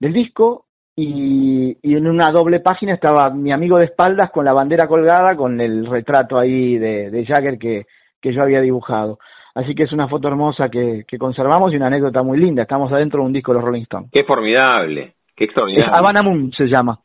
del 0.00 0.12
disco 0.12 0.66
y, 0.96 1.78
y 1.82 1.96
en 1.96 2.06
una 2.08 2.30
doble 2.32 2.60
página 2.60 2.94
estaba 2.94 3.30
mi 3.30 3.52
amigo 3.52 3.78
de 3.78 3.86
espaldas 3.86 4.30
con 4.30 4.44
la 4.44 4.52
bandera 4.52 4.86
colgada 4.88 5.36
con 5.36 5.60
el 5.60 5.86
retrato 5.86 6.38
ahí 6.38 6.76
de, 6.76 7.10
de 7.10 7.24
Jagger 7.24 7.58
que, 7.58 7.86
que 8.20 8.32
yo 8.34 8.42
había 8.42 8.60
dibujado. 8.60 9.18
Así 9.54 9.74
que 9.74 9.82
es 9.82 9.92
una 9.92 10.08
foto 10.08 10.28
hermosa 10.28 10.68
que, 10.68 11.04
que 11.06 11.18
conservamos 11.18 11.72
y 11.72 11.76
una 11.76 11.88
anécdota 11.88 12.22
muy 12.22 12.38
linda. 12.38 12.62
Estamos 12.62 12.90
adentro 12.92 13.20
de 13.20 13.26
un 13.26 13.32
disco 13.32 13.52
de 13.52 13.58
los 13.58 13.64
Rolling 13.64 13.82
Stones. 13.82 14.10
Qué 14.10 14.24
formidable, 14.24 15.14
qué 15.36 15.44
Es 15.44 15.48
extraordinario. 15.48 15.92
Havana 15.94 16.22
Moon 16.22 16.52
se 16.52 16.64
llama. 16.66 16.98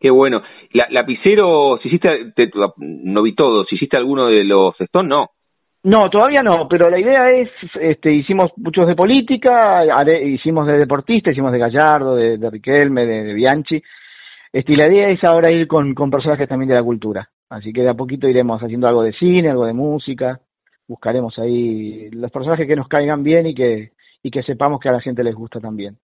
Qué 0.00 0.10
bueno. 0.10 0.42
La, 0.72 0.86
lapicero, 0.90 1.78
si 1.82 1.88
hiciste, 1.88 2.32
te- 2.34 2.50
no 2.78 3.22
vi 3.22 3.34
todo, 3.34 3.64
si 3.64 3.76
hiciste 3.76 3.96
alguno 3.96 4.26
de 4.26 4.42
los 4.44 4.80
Stones, 4.80 5.08
no. 5.10 5.28
No, 5.84 6.08
todavía 6.10 6.42
no, 6.44 6.68
pero 6.68 6.88
la 6.88 6.98
idea 7.00 7.28
es, 7.32 7.50
este, 7.80 8.12
hicimos 8.12 8.52
muchos 8.56 8.86
de 8.86 8.94
política, 8.94 9.82
hicimos 10.24 10.64
de 10.68 10.78
deportista, 10.78 11.32
hicimos 11.32 11.50
de 11.50 11.58
Gallardo, 11.58 12.14
de, 12.14 12.38
de 12.38 12.50
Riquelme, 12.50 13.04
de, 13.04 13.24
de 13.24 13.34
Bianchi, 13.34 13.82
este, 14.52 14.72
y 14.72 14.76
la 14.76 14.86
idea 14.88 15.08
es 15.08 15.18
ahora 15.24 15.50
ir 15.50 15.66
con, 15.66 15.92
con 15.92 16.08
personajes 16.08 16.48
también 16.48 16.68
de 16.68 16.76
la 16.76 16.84
cultura, 16.84 17.28
así 17.50 17.72
que 17.72 17.82
de 17.82 17.88
a 17.88 17.94
poquito 17.94 18.28
iremos 18.28 18.62
haciendo 18.62 18.86
algo 18.86 19.02
de 19.02 19.12
cine, 19.14 19.50
algo 19.50 19.66
de 19.66 19.72
música, 19.72 20.38
buscaremos 20.88 21.38
ahí 21.38 22.10
los 22.10 22.30
personajes 22.30 22.66
que 22.66 22.76
nos 22.76 22.88
caigan 22.88 23.22
bien 23.22 23.46
y 23.46 23.54
que, 23.54 23.90
y 24.22 24.30
que 24.30 24.42
sepamos 24.42 24.80
que 24.80 24.88
a 24.88 24.92
la 24.92 25.00
gente 25.00 25.24
les 25.24 25.34
gusta 25.34 25.60
también. 25.60 25.96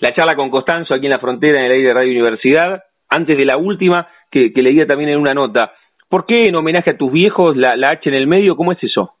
La 0.00 0.14
charla 0.14 0.34
con 0.36 0.50
Costanzo 0.50 0.94
aquí 0.94 1.06
en 1.06 1.12
la 1.12 1.18
frontera, 1.18 1.58
en 1.60 1.66
el 1.66 1.72
aire 1.72 1.88
de 1.88 1.94
Radio 1.94 2.10
Universidad, 2.12 2.82
antes 3.08 3.36
de 3.36 3.44
la 3.44 3.56
última, 3.56 4.08
que, 4.30 4.52
que 4.52 4.62
leía 4.62 4.86
también 4.86 5.10
en 5.10 5.18
una 5.18 5.34
nota. 5.34 5.72
¿Por 6.08 6.26
qué 6.26 6.44
en 6.44 6.54
homenaje 6.56 6.90
a 6.90 6.96
tus 6.96 7.12
viejos 7.12 7.56
la, 7.56 7.76
la 7.76 7.90
H 7.90 8.08
en 8.08 8.14
el 8.14 8.26
medio? 8.26 8.56
¿Cómo 8.56 8.72
es 8.72 8.82
eso? 8.82 9.12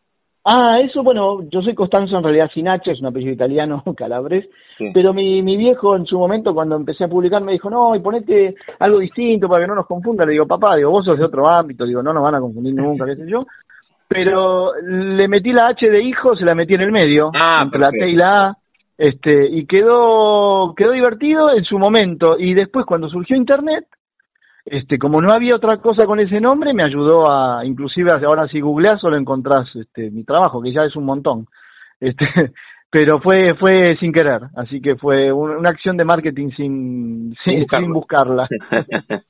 Ah, 0.44 0.80
eso, 0.82 1.04
bueno, 1.04 1.42
yo 1.52 1.62
soy 1.62 1.72
Costanzo 1.72 2.16
en 2.16 2.24
realidad 2.24 2.50
sin 2.52 2.66
H, 2.66 2.90
es 2.90 2.98
un 3.00 3.06
apellido 3.06 3.32
italiano, 3.32 3.84
calabres, 3.96 4.48
Sí. 4.76 4.90
pero 4.92 5.12
mi, 5.14 5.40
mi 5.42 5.56
viejo 5.56 5.94
en 5.94 6.04
su 6.06 6.18
momento 6.18 6.52
cuando 6.52 6.74
empecé 6.74 7.04
a 7.04 7.08
publicar 7.08 7.42
me 7.42 7.52
dijo, 7.52 7.70
no, 7.70 7.94
y 7.94 8.00
ponete 8.00 8.56
algo 8.80 8.98
distinto 8.98 9.46
para 9.48 9.62
que 9.62 9.68
no 9.68 9.76
nos 9.76 9.86
confunda. 9.86 10.24
Le 10.26 10.32
digo, 10.32 10.46
papá, 10.46 10.74
digo, 10.76 10.90
vos 10.90 11.04
sos 11.04 11.16
de 11.16 11.24
otro 11.24 11.46
ámbito, 11.48 11.84
digo, 11.84 12.02
no 12.02 12.12
nos 12.12 12.22
van 12.24 12.34
a 12.34 12.40
confundir 12.40 12.74
nunca, 12.74 13.04
qué 13.06 13.14
sé 13.14 13.30
yo. 13.30 13.46
Pero 14.12 14.72
le 14.82 15.28
metí 15.28 15.52
la 15.52 15.68
H 15.68 15.88
de 15.88 16.02
hijo, 16.02 16.36
se 16.36 16.44
la 16.44 16.54
metí 16.54 16.74
en 16.74 16.82
el 16.82 16.92
medio, 16.92 17.30
Ah, 17.34 17.60
entre 17.62 17.80
la. 17.80 17.90
T 17.90 18.08
y 18.08 18.14
la 18.14 18.32
A, 18.32 18.56
este, 18.98 19.48
y 19.50 19.66
quedó, 19.66 20.74
quedó 20.76 20.92
divertido 20.92 21.50
en 21.50 21.64
su 21.64 21.78
momento. 21.78 22.36
Y 22.38 22.54
después 22.54 22.86
cuando 22.86 23.08
surgió 23.08 23.36
internet, 23.36 23.86
este, 24.64 24.98
como 24.98 25.20
no 25.20 25.34
había 25.34 25.56
otra 25.56 25.78
cosa 25.78 26.06
con 26.06 26.20
ese 26.20 26.40
nombre, 26.40 26.72
me 26.72 26.84
ayudó 26.84 27.30
a, 27.30 27.64
inclusive 27.64 28.10
ahora 28.12 28.46
si 28.48 28.60
googleas 28.60 29.00
solo 29.00 29.16
encontrás 29.16 29.68
este, 29.74 30.10
mi 30.10 30.24
trabajo, 30.24 30.62
que 30.62 30.72
ya 30.72 30.84
es 30.84 30.94
un 30.94 31.04
montón. 31.04 31.46
Este, 31.98 32.26
pero 32.90 33.20
fue 33.20 33.54
fue 33.54 33.96
sin 33.98 34.12
querer, 34.12 34.42
así 34.56 34.80
que 34.80 34.96
fue 34.96 35.32
una 35.32 35.70
acción 35.70 35.96
de 35.96 36.04
marketing 36.04 36.50
sin, 36.56 37.34
sin, 37.44 37.92
buscarla. 37.92 38.46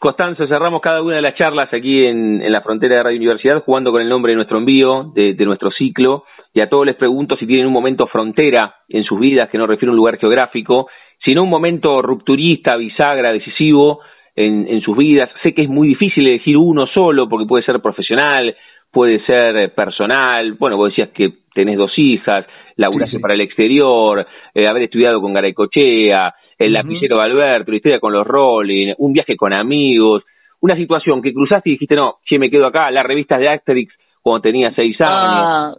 Constanzo, 0.00 0.46
cerramos 0.46 0.80
cada 0.80 1.02
una 1.02 1.16
de 1.16 1.22
las 1.22 1.34
charlas 1.34 1.68
aquí 1.74 2.06
en, 2.06 2.40
en, 2.40 2.50
la 2.50 2.62
frontera 2.62 2.96
de 2.96 3.02
Radio 3.02 3.18
Universidad 3.18 3.62
jugando 3.62 3.92
con 3.92 4.00
el 4.00 4.08
nombre 4.08 4.32
de 4.32 4.36
nuestro 4.36 4.56
envío, 4.56 5.12
de, 5.14 5.34
de, 5.34 5.44
nuestro 5.44 5.70
ciclo, 5.70 6.24
y 6.54 6.62
a 6.62 6.70
todos 6.70 6.86
les 6.86 6.96
pregunto 6.96 7.36
si 7.36 7.46
tienen 7.46 7.66
un 7.66 7.72
momento 7.74 8.06
frontera 8.06 8.76
en 8.88 9.04
sus 9.04 9.20
vidas, 9.20 9.50
que 9.50 9.58
no 9.58 9.66
refiere 9.66 9.90
a 9.90 9.92
un 9.92 9.98
lugar 9.98 10.18
geográfico, 10.18 10.88
sino 11.22 11.42
un 11.42 11.50
momento 11.50 12.00
rupturista, 12.00 12.76
bisagra, 12.76 13.30
decisivo, 13.30 14.00
en, 14.36 14.80
sus 14.80 14.96
vidas. 14.96 15.28
Sé 15.42 15.52
que 15.52 15.62
es 15.62 15.68
muy 15.68 15.88
difícil 15.88 16.26
elegir 16.26 16.56
uno 16.56 16.86
solo 16.86 17.28
porque 17.28 17.46
puede 17.46 17.64
ser 17.64 17.80
profesional, 17.80 18.56
puede 18.90 19.22
ser 19.26 19.56
eh, 19.56 19.68
personal. 19.68 20.54
Bueno, 20.54 20.78
vos 20.78 20.90
decías 20.90 21.10
que 21.10 21.30
tenés 21.54 21.76
dos 21.76 21.92
hijas, 21.98 22.46
laburaste 22.76 23.20
para 23.20 23.34
el 23.34 23.42
exterior, 23.42 24.26
eh, 24.54 24.66
haber 24.66 24.84
estudiado 24.84 25.20
con 25.20 25.34
Garay 25.34 25.52
Cochea, 25.52 26.34
el 26.60 26.74
lapicero 26.74 27.16
de 27.16 27.22
Alberto, 27.22 27.70
la 27.70 27.76
historia 27.76 28.00
con 28.00 28.12
los 28.12 28.26
Rolling, 28.26 28.92
un 28.98 29.14
viaje 29.14 29.34
con 29.34 29.52
amigos, 29.52 30.24
una 30.60 30.76
situación 30.76 31.22
que 31.22 31.32
cruzaste 31.32 31.70
y 31.70 31.72
dijiste, 31.72 31.96
no, 31.96 32.18
che, 32.22 32.38
me 32.38 32.50
quedo 32.50 32.66
acá, 32.66 32.90
las 32.90 33.04
revistas 33.04 33.40
de 33.40 33.48
Asterix 33.48 33.94
cuando 34.20 34.42
tenía 34.42 34.70
seis 34.74 34.94
años. 35.00 35.10
Ah, 35.10 35.74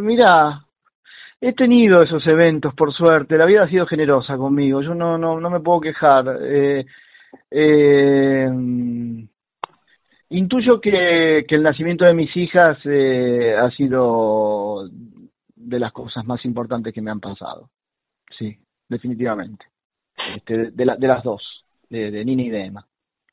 mira, 0.00 0.60
he 1.40 1.54
tenido 1.54 2.02
esos 2.02 2.26
eventos, 2.26 2.74
por 2.74 2.92
suerte, 2.92 3.38
la 3.38 3.46
vida 3.46 3.62
ha 3.62 3.70
sido 3.70 3.86
generosa 3.86 4.36
conmigo, 4.36 4.82
yo 4.82 4.94
no, 4.94 5.16
no, 5.16 5.40
no 5.40 5.48
me 5.48 5.60
puedo 5.60 5.80
quejar. 5.80 6.26
Eh, 6.42 6.84
eh, 7.50 8.50
intuyo 10.28 10.78
que, 10.78 11.46
que, 11.48 11.54
el 11.54 11.62
nacimiento 11.62 12.04
de 12.04 12.12
mis 12.12 12.36
hijas 12.36 12.78
eh, 12.84 13.56
ha 13.58 13.70
sido 13.70 14.90
de 15.56 15.78
las 15.78 15.92
cosas 15.92 16.26
más 16.26 16.44
importantes 16.44 16.92
que 16.92 17.00
me 17.00 17.10
han 17.10 17.20
pasado. 17.20 17.70
Sí, 18.38 18.58
definitivamente. 18.90 19.64
Este, 20.36 20.70
de, 20.70 20.96
de 20.98 21.06
las 21.08 21.22
dos, 21.22 21.64
de, 21.88 22.10
de 22.10 22.24
Nina 22.24 22.42
y 22.42 22.50
de 22.50 22.64
Emma. 22.64 22.86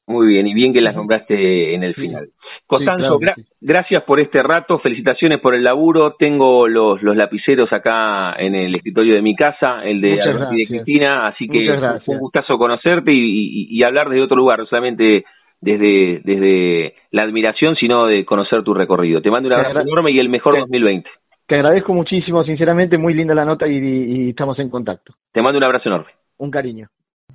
Muy 0.08 0.28
bien, 0.28 0.46
y 0.46 0.54
bien 0.54 0.72
que 0.72 0.82
las 0.82 0.96
nombraste 0.96 1.74
en 1.74 1.84
el 1.84 1.96
final. 1.96 2.30
Costanzo, 2.68 3.20
gracias 3.60 4.04
por 4.04 4.20
este 4.20 4.44
rato, 4.44 4.78
felicitaciones 4.78 5.40
por 5.40 5.56
el 5.56 5.64
laburo. 5.64 6.14
Tengo 6.14 6.68
los, 6.68 7.02
los 7.02 7.16
lapiceros 7.16 7.74
acá 7.74 8.34
en 8.38 8.54
el 8.54 8.76
escritorio 8.76 9.16
de 9.16 9.24
mi 9.24 9.36
casa, 9.36 9.84
el 9.84 10.02
de, 10.02 10.10
de 10.10 10.68
Cristina, 10.68 11.28
así 11.28 11.48
que 11.48 11.76
fue 12.06 12.16
un 12.16 12.22
gustazo 12.22 12.58
conocerte 12.60 13.12
y, 13.12 13.68
y, 13.70 13.84
hablar 13.84 14.10
desde 14.10 14.22
otro 14.22 14.38
lugar, 14.38 14.60
no 14.60 14.68
solamente 14.68 15.26
desde, 15.60 16.22
desde 16.24 16.94
la 17.10 17.24
admiración, 17.24 17.76
sino 17.76 18.06
de 18.06 18.26
conocer 18.26 18.62
tu 18.62 18.76
recorrido. 18.76 19.22
Te 19.22 19.32
mando 19.32 19.48
un 19.48 19.54
abrazo 19.54 19.80
enorme 19.80 20.12
y 20.12 20.20
el 20.20 20.30
mejor 20.30 20.60
2020. 20.60 21.10
Te 21.48 21.56
agradezco 21.56 21.94
muchísimo, 21.94 22.44
sinceramente, 22.44 23.00
muy 23.00 23.16
linda 23.16 23.34
la 23.34 23.46
nota 23.46 23.68
y, 23.68 23.78
y 23.78 24.30
estamos 24.30 24.60
en 24.60 24.70
contacto. 24.70 25.16
Te 25.32 25.42
mando 25.42 25.58
un 25.58 25.66
abrazo 25.66 25.90
enorme. 25.90 26.12
Un 26.38 26.52
cariño. 26.52 26.90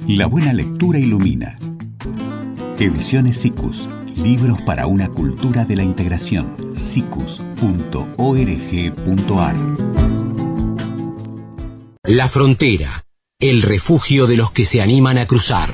La 0.07 0.27
buena 0.27 0.53
lectura 0.53 0.99
ilumina. 0.99 1.59
Ediciones 2.79 3.39
SICUS. 3.39 3.89
Libros 4.17 4.61
para 4.63 4.87
una 4.87 5.09
cultura 5.09 5.65
de 5.65 5.77
la 5.77 5.83
integración. 5.83 6.75
sicus.org.ar. 6.75 7.47
La 12.05 12.29
frontera. 12.29 13.05
El 13.39 13.63
refugio 13.63 14.27
de 14.27 14.37
los 14.37 14.51
que 14.51 14.67
se 14.67 14.83
animan 14.83 15.17
a 15.17 15.27
cruzar. 15.27 15.71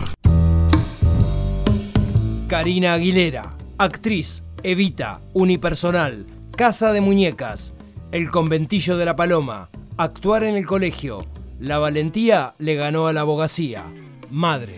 Karina 2.46 2.94
Aguilera, 2.94 3.56
actriz, 3.76 4.44
Evita, 4.62 5.20
unipersonal, 5.32 6.26
Casa 6.56 6.92
de 6.92 7.00
Muñecas, 7.00 7.74
El 8.12 8.30
conventillo 8.30 8.96
de 8.96 9.04
la 9.04 9.16
Paloma, 9.16 9.68
actuar 9.96 10.44
en 10.44 10.54
el 10.54 10.64
colegio. 10.64 11.26
La 11.59 11.79
valentía 11.79 12.53
le 12.59 12.75
ganó 12.75 13.07
a 13.07 13.14
la 13.14 13.23
abogacía. 13.23 13.85
Madre. 14.31 14.75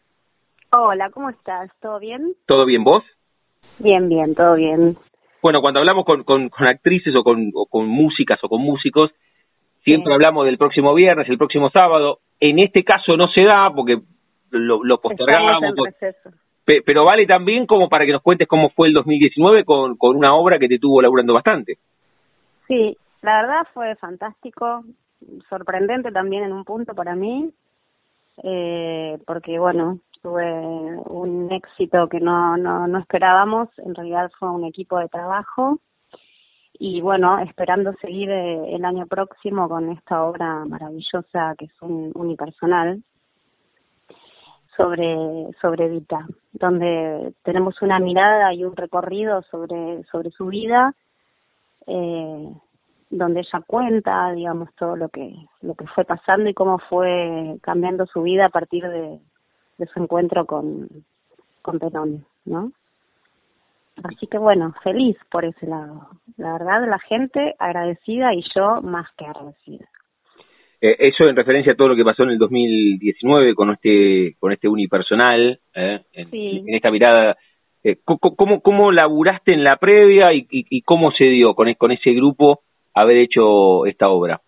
Hola, 0.70 1.10
¿cómo 1.10 1.30
estás? 1.30 1.68
¿Todo 1.82 1.98
bien? 1.98 2.34
¿Todo 2.46 2.64
bien 2.64 2.84
vos? 2.84 3.02
Bien, 3.80 4.08
bien, 4.08 4.36
todo 4.36 4.54
bien. 4.54 4.96
Bueno, 5.44 5.60
cuando 5.60 5.80
hablamos 5.80 6.06
con, 6.06 6.24
con, 6.24 6.48
actrices 6.66 7.14
o 7.14 7.22
con, 7.22 7.50
o 7.52 7.66
con 7.66 7.86
músicas 7.86 8.42
o 8.42 8.48
con 8.48 8.62
músicos, 8.62 9.10
siempre 9.84 10.14
hablamos 10.14 10.46
del 10.46 10.56
próximo 10.56 10.94
viernes, 10.94 11.28
el 11.28 11.36
próximo 11.36 11.68
sábado. 11.68 12.20
En 12.40 12.60
este 12.60 12.82
caso 12.82 13.14
no 13.18 13.28
se 13.28 13.44
da 13.44 13.70
porque 13.70 13.98
lo, 14.52 14.82
lo 14.82 15.02
postergamos. 15.02 15.74
Pero 16.64 17.04
vale 17.04 17.26
también 17.26 17.66
como 17.66 17.90
para 17.90 18.06
que 18.06 18.12
nos 18.12 18.22
cuentes 18.22 18.48
cómo 18.48 18.70
fue 18.70 18.88
el 18.88 18.94
2019 18.94 19.66
con, 19.66 19.98
con 19.98 20.16
una 20.16 20.34
obra 20.34 20.58
que 20.58 20.66
te 20.66 20.78
tuvo 20.78 21.02
laburando 21.02 21.34
bastante. 21.34 21.76
Sí, 22.66 22.96
la 23.20 23.42
verdad 23.42 23.66
fue 23.74 23.96
fantástico, 23.96 24.82
sorprendente 25.50 26.10
también 26.10 26.44
en 26.44 26.54
un 26.54 26.64
punto 26.64 26.94
para 26.94 27.14
mí, 27.14 27.50
eh, 28.42 29.18
porque 29.26 29.58
bueno, 29.58 29.98
tuve 30.24 30.50
un 31.04 31.52
éxito 31.52 32.08
que 32.08 32.18
no, 32.18 32.56
no, 32.56 32.88
no 32.88 32.98
esperábamos, 32.98 33.68
en 33.76 33.94
realidad 33.94 34.30
fue 34.38 34.50
un 34.50 34.64
equipo 34.64 34.98
de 34.98 35.08
trabajo. 35.08 35.80
Y 36.78 37.02
bueno, 37.02 37.38
esperando 37.40 37.92
seguir 38.00 38.30
eh, 38.30 38.74
el 38.74 38.86
año 38.86 39.06
próximo 39.06 39.68
con 39.68 39.90
esta 39.90 40.24
obra 40.24 40.64
maravillosa 40.64 41.54
que 41.58 41.66
es 41.66 41.82
un 41.82 42.10
unipersonal 42.14 43.02
sobre 44.76 45.50
sobre 45.60 45.88
Vita, 45.88 46.26
donde 46.52 47.34
tenemos 47.42 47.80
una 47.82 48.00
mirada 48.00 48.52
y 48.54 48.64
un 48.64 48.74
recorrido 48.74 49.42
sobre 49.42 50.04
sobre 50.10 50.30
su 50.30 50.46
vida, 50.46 50.94
eh, 51.86 52.48
donde 53.10 53.40
ella 53.40 53.62
cuenta, 53.66 54.32
digamos, 54.32 54.74
todo 54.74 54.96
lo 54.96 55.10
que 55.10 55.32
lo 55.60 55.74
que 55.74 55.86
fue 55.88 56.04
pasando 56.04 56.48
y 56.48 56.54
cómo 56.54 56.78
fue 56.78 57.58
cambiando 57.62 58.06
su 58.06 58.22
vida 58.22 58.46
a 58.46 58.50
partir 58.50 58.88
de, 58.88 59.20
de 59.78 59.86
su 59.86 60.00
encuentro 60.00 60.46
con 60.46 60.88
con 61.62 61.78
Perón, 61.78 62.26
¿no? 62.44 62.72
Así 64.02 64.26
que 64.26 64.38
bueno, 64.38 64.74
feliz 64.82 65.16
por 65.30 65.44
ese 65.44 65.66
lado. 65.66 66.08
La 66.36 66.52
verdad, 66.52 66.88
la 66.88 66.98
gente 66.98 67.54
agradecida 67.58 68.34
y 68.34 68.42
yo 68.54 68.82
más 68.82 69.06
que 69.16 69.24
agradecida. 69.24 69.86
Eh, 70.80 70.96
eso 70.98 71.24
en 71.24 71.36
referencia 71.36 71.72
a 71.72 71.76
todo 71.76 71.88
lo 71.88 71.96
que 71.96 72.04
pasó 72.04 72.24
en 72.24 72.30
el 72.30 72.38
2019 72.38 73.54
con 73.54 73.70
este 73.70 74.34
con 74.38 74.52
este 74.52 74.68
unipersonal, 74.68 75.58
eh, 75.74 76.00
en, 76.12 76.74
esta 76.74 76.90
mirada. 76.90 77.36
Eh, 77.82 77.98
¿cómo, 78.04 78.60
¿Cómo 78.60 78.92
laburaste 78.92 79.52
en 79.52 79.64
la 79.64 79.76
previa 79.76 80.32
y, 80.32 80.46
y, 80.50 80.82
cómo 80.82 81.10
se 81.12 81.24
dio 81.24 81.54
con, 81.54 81.72
con 81.74 81.92
ese 81.92 82.12
grupo 82.12 82.60
haber 82.94 83.18
hecho 83.18 83.86
esta 83.86 84.08
obra? 84.08 84.40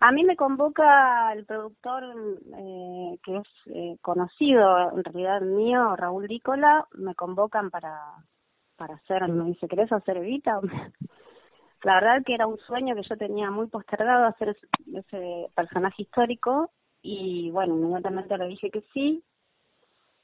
A 0.00 0.12
mí 0.12 0.24
me 0.24 0.36
convoca 0.36 1.32
el 1.32 1.46
productor 1.46 2.04
eh, 2.04 3.18
que 3.24 3.36
es 3.38 3.48
eh, 3.66 3.96
conocido, 4.02 4.92
en 4.92 5.04
realidad 5.04 5.40
mío, 5.40 5.96
Raúl 5.96 6.28
Dícola, 6.28 6.86
me 6.92 7.14
convocan 7.14 7.70
para, 7.70 7.98
para 8.76 8.96
hacer, 8.96 9.26
me 9.28 9.46
dice, 9.46 9.66
¿querés 9.68 9.90
hacer 9.90 10.18
Evita? 10.18 10.60
La 11.82 11.94
verdad 11.94 12.22
que 12.26 12.34
era 12.34 12.46
un 12.46 12.58
sueño 12.58 12.94
que 12.94 13.08
yo 13.08 13.16
tenía 13.16 13.50
muy 13.50 13.68
postergado 13.68 14.26
hacer 14.26 14.56
ese, 14.94 15.48
personaje 15.54 16.02
histórico 16.02 16.70
y 17.00 17.50
bueno, 17.50 17.74
inmediatamente 17.74 18.36
le 18.36 18.48
dije 18.48 18.70
que 18.70 18.82
sí. 18.92 19.22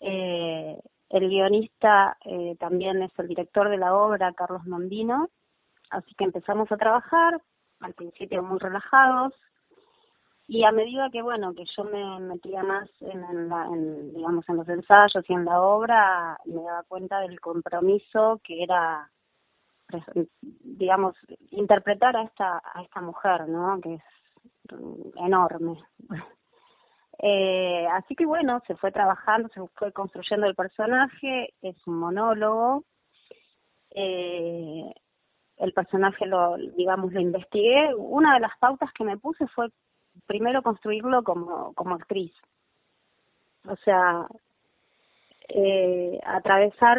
Eh, 0.01 0.79
el 1.11 1.29
guionista 1.29 2.17
eh, 2.25 2.57
también 2.59 3.03
es 3.03 3.13
el 3.19 3.29
director 3.29 3.69
de 3.69 3.77
la 3.77 3.95
obra, 3.95 4.33
Carlos 4.33 4.67
Mondino, 4.67 5.29
así 5.91 6.15
que 6.17 6.25
empezamos 6.25 6.73
a 6.73 6.77
trabajar, 6.77 7.41
al 7.81 7.95
principio 7.95 8.43
muy 8.43 8.59
relajados, 8.59 9.33
y 10.53 10.65
a 10.65 10.71
medida 10.71 11.09
que 11.11 11.23
bueno 11.23 11.55
que 11.55 11.65
yo 11.75 11.83
me 11.85 12.21
metía 12.21 12.63
más 12.63 12.87
en, 13.01 13.49
la, 13.49 13.65
en, 13.69 14.13
digamos 14.13 14.47
en 14.51 14.57
los 14.59 14.69
ensayos 14.69 15.25
y 15.27 15.33
en 15.33 15.47
la 15.47 15.63
obra 15.63 16.39
me 16.45 16.63
daba 16.63 16.83
cuenta 16.83 17.21
del 17.21 17.41
compromiso 17.41 18.39
que 18.45 18.63
era 18.63 19.11
digamos 20.37 21.17
interpretar 21.53 22.15
a 22.19 22.25
esta 22.25 22.63
a 22.75 22.83
esta 22.83 23.01
mujer 23.01 23.49
no 23.49 23.81
que 23.81 23.95
es 23.95 24.03
enorme. 25.17 25.83
Eh, 27.25 27.87
así 27.93 28.17
que 28.17 28.25
bueno 28.27 28.61
se 28.67 28.75
fue 28.75 28.91
trabajando 28.91 29.49
se 29.51 29.61
fue 29.79 29.93
construyendo 29.93 30.47
el 30.47 30.57
personaje 30.57 31.55
es 31.61 31.77
un 31.87 31.99
monólogo. 31.99 32.85
Eh, 33.91 34.93
el 35.59 35.73
personaje 35.73 36.27
lo 36.27 36.57
digamos 36.57 37.13
lo 37.13 37.21
investigué. 37.21 37.95
Una 37.95 38.35
de 38.35 38.41
las 38.41 38.59
pautas 38.59 38.91
que 38.95 39.05
me 39.05 39.19
puse 39.19 39.47
fue 39.49 39.69
primero 40.27 40.63
construirlo 40.63 41.23
como, 41.23 41.73
como 41.75 41.95
actriz. 41.95 42.33
O 43.69 43.77
sea, 43.77 44.27
eh, 45.49 46.19
atravesar 46.25 46.99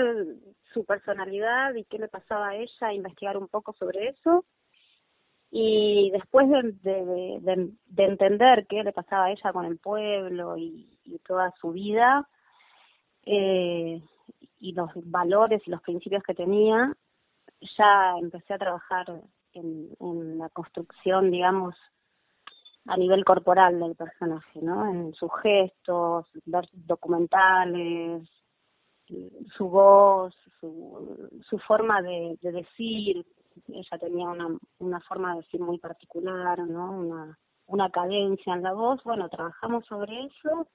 su 0.74 0.86
personalidad 0.86 1.74
y 1.76 1.86
qué 1.86 2.00
le 2.00 2.08
pasaba 2.08 2.50
a 2.50 2.56
ella, 2.56 2.94
investigar 2.94 3.38
un 3.38 3.48
poco 3.48 3.74
sobre 3.74 4.10
eso. 4.10 4.46
Y 5.52 6.10
después 6.12 6.50
de, 6.50 6.74
de, 6.82 8.04
entender 8.04 8.66
qué 8.68 8.84
le 8.84 8.92
pasaba 8.92 9.26
a 9.26 9.32
ella 9.32 9.54
con 9.54 9.66
el 9.66 9.78
pueblo 9.78 10.58
y, 10.58 10.90
toda 11.28 11.54
su 11.62 11.72
vida, 11.72 12.28
eh, 13.26 14.02
y 14.60 14.72
los 14.74 14.90
valores 14.96 15.62
y 15.66 15.70
los 15.70 15.82
principios 15.82 16.24
que 16.24 16.34
tenía, 16.34 16.92
ya 17.78 18.16
empecé 18.20 18.56
a 18.56 18.58
trabajar 18.58 19.22
en, 19.54 19.90
en 20.00 20.38
la 20.40 20.50
construcción, 20.50 21.30
digamos, 21.30 21.76
a 22.86 22.98
nivel 22.98 23.24
corporal 23.24 23.80
del 23.80 23.96
personaje, 23.96 24.62
¿no? 24.62 24.88
En 24.90 25.14
sus 25.14 25.32
gestos, 25.42 26.26
ver 26.46 26.68
documentales, 26.74 28.28
su 29.58 29.70
voz, 29.70 30.34
su, 30.60 31.30
su 31.50 31.58
forma 31.60 32.02
de, 32.02 32.38
de 32.42 32.52
decir. 32.52 33.26
Ella 33.68 33.98
tenía 34.00 34.28
una, 34.28 34.48
una 34.80 35.00
forma 35.02 35.36
de 35.36 35.42
decir 35.42 35.62
muy 35.62 35.78
particular, 35.78 36.60
¿no? 36.60 36.92
Una, 36.92 37.38
una 37.68 37.90
cadencia 37.90 38.54
en 38.54 38.64
la 38.64 38.74
voz. 38.74 39.04
Bueno, 39.04 39.30
trabajamos 39.30 39.86
sobre 39.86 40.26
eso 40.26 40.68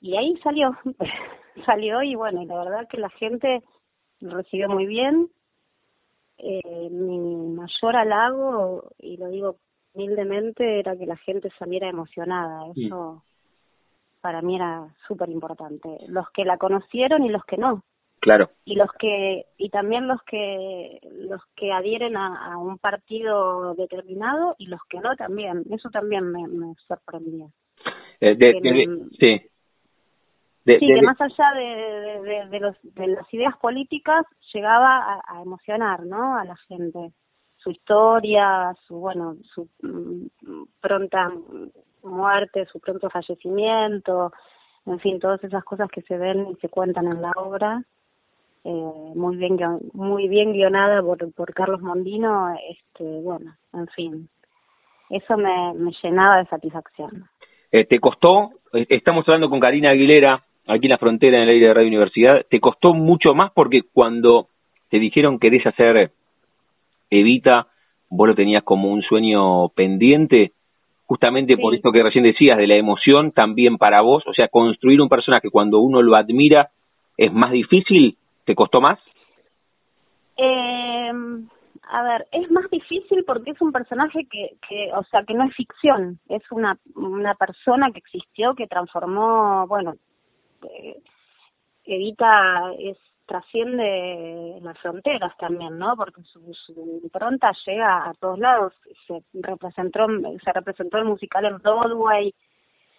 y 0.00 0.16
ahí 0.16 0.36
salió, 0.42 0.76
salió 1.66 2.02
y 2.02 2.14
bueno, 2.14 2.42
y 2.42 2.46
la 2.46 2.58
verdad 2.58 2.88
que 2.88 2.98
la 2.98 3.10
gente 3.10 3.62
lo 4.20 4.36
recibió 4.36 4.68
muy 4.68 4.86
bien. 4.86 5.30
Eh, 6.38 6.90
mi 6.90 7.18
mayor 7.54 7.96
halago, 7.96 8.90
y 8.98 9.16
lo 9.16 9.28
digo 9.28 9.56
humildemente 9.96 10.78
era 10.78 10.96
que 10.96 11.06
la 11.06 11.16
gente 11.16 11.50
saliera 11.58 11.88
emocionada. 11.88 12.70
Eso 12.76 13.22
para 14.20 14.42
mí 14.42 14.56
era 14.56 14.88
súper 15.08 15.30
importante. 15.30 15.88
Los 16.08 16.28
que 16.30 16.44
la 16.44 16.58
conocieron 16.58 17.24
y 17.24 17.30
los 17.30 17.44
que 17.44 17.56
no. 17.56 17.82
Claro. 18.20 18.50
Y 18.64 18.74
los 18.74 18.90
que 18.98 19.44
y 19.56 19.70
también 19.70 20.08
los 20.08 20.20
que 20.22 21.00
los 21.12 21.40
que 21.54 21.72
adhieren 21.72 22.16
a, 22.16 22.58
un 22.58 22.78
partido 22.78 23.74
determinado 23.74 24.56
y 24.58 24.66
los 24.66 24.80
que 24.88 24.98
no 25.00 25.14
también. 25.16 25.64
Eso 25.70 25.90
también 25.90 26.30
me, 26.30 26.46
me 26.48 26.74
sorprendía. 26.88 27.46
Eh, 28.20 28.36
sí. 29.20 29.38
sí, 30.64 30.78
que 30.78 31.02
más 31.02 31.20
allá 31.20 31.52
de, 31.54 32.48
de, 32.50 32.60
los, 32.60 32.74
de 32.82 33.06
las 33.08 33.32
ideas 33.32 33.56
políticas 33.58 34.26
llegaba 34.52 35.20
a 35.28 35.42
emocionar, 35.42 36.04
¿no? 36.04 36.36
A 36.36 36.44
la 36.44 36.56
gente 36.56 37.12
su 37.66 37.72
historia, 37.72 38.76
su 38.86 38.94
bueno, 38.94 39.36
su 39.52 39.68
mm, 39.82 40.26
pronta 40.80 41.32
muerte, 42.04 42.64
su 42.66 42.78
pronto 42.78 43.10
fallecimiento, 43.10 44.32
en 44.86 45.00
fin, 45.00 45.18
todas 45.18 45.42
esas 45.42 45.64
cosas 45.64 45.90
que 45.90 46.02
se 46.02 46.16
ven 46.16 46.46
y 46.52 46.54
se 46.60 46.68
cuentan 46.68 47.08
en 47.08 47.20
la 47.20 47.32
obra, 47.34 47.82
eh, 48.62 49.12
muy 49.16 49.36
bien 49.36 49.58
muy 49.94 50.28
bien 50.28 50.52
guionada 50.52 51.02
por, 51.02 51.32
por 51.34 51.52
Carlos 51.54 51.80
Mondino, 51.80 52.54
este, 52.70 53.02
bueno, 53.02 53.56
en 53.72 53.88
fin, 53.88 54.28
eso 55.10 55.36
me, 55.36 55.74
me 55.74 55.90
llenaba 56.00 56.36
de 56.36 56.46
satisfacción. 56.46 57.24
Eh, 57.72 57.84
¿Te 57.84 57.98
costó? 57.98 58.50
Eh, 58.74 58.86
estamos 58.90 59.26
hablando 59.26 59.50
con 59.50 59.58
Karina 59.58 59.90
Aguilera, 59.90 60.40
aquí 60.68 60.86
en 60.86 60.90
la 60.90 60.98
frontera, 60.98 61.38
en 61.38 61.42
el 61.42 61.48
aire 61.48 61.66
de 61.66 61.74
Radio 61.74 61.88
Universidad. 61.88 62.46
¿Te 62.48 62.60
costó 62.60 62.94
mucho 62.94 63.34
más 63.34 63.50
porque 63.52 63.82
cuando 63.92 64.50
te 64.88 65.00
dijeron 65.00 65.40
que 65.40 65.50
querés 65.50 65.66
hacer 65.66 66.12
Evita, 67.10 67.68
vos 68.08 68.28
lo 68.28 68.34
tenías 68.34 68.62
como 68.62 68.92
un 68.92 69.02
sueño 69.02 69.68
pendiente, 69.70 70.52
justamente 71.06 71.56
por 71.56 71.74
esto 71.74 71.92
que 71.92 72.02
recién 72.02 72.24
decías, 72.24 72.58
de 72.58 72.66
la 72.66 72.76
emoción 72.76 73.32
también 73.32 73.78
para 73.78 74.00
vos, 74.00 74.24
o 74.26 74.34
sea, 74.34 74.48
construir 74.48 75.00
un 75.00 75.08
personaje 75.08 75.50
cuando 75.50 75.80
uno 75.80 76.02
lo 76.02 76.16
admira 76.16 76.70
es 77.16 77.32
más 77.32 77.52
difícil, 77.52 78.16
¿te 78.44 78.54
costó 78.54 78.80
más? 78.80 78.98
Eh, 80.36 81.12
a 81.88 82.02
ver, 82.02 82.26
es 82.32 82.50
más 82.50 82.68
difícil 82.70 83.24
porque 83.24 83.52
es 83.52 83.60
un 83.60 83.72
personaje 83.72 84.26
que, 84.30 84.56
que, 84.68 84.92
o 84.92 85.04
sea, 85.04 85.22
que 85.24 85.34
no 85.34 85.44
es 85.44 85.54
ficción, 85.54 86.18
es 86.28 86.42
una, 86.50 86.78
una 86.94 87.34
persona 87.34 87.90
que 87.92 87.98
existió, 87.98 88.54
que 88.54 88.66
transformó, 88.66 89.66
bueno, 89.68 89.94
eh, 90.62 90.96
Evita 91.84 92.72
es 92.78 92.98
trasciende 93.26 94.58
las 94.62 94.78
fronteras 94.78 95.36
también, 95.38 95.78
¿no? 95.78 95.96
Porque 95.96 96.22
su, 96.22 96.40
su 96.54 97.00
impronta 97.02 97.52
llega 97.66 98.08
a 98.08 98.14
todos 98.14 98.38
lados. 98.38 98.72
Se 99.06 99.22
representó, 99.34 100.06
se 100.44 100.52
representó 100.52 100.98
el 100.98 101.04
musical 101.04 101.44
en 101.44 101.58
Broadway, 101.58 102.34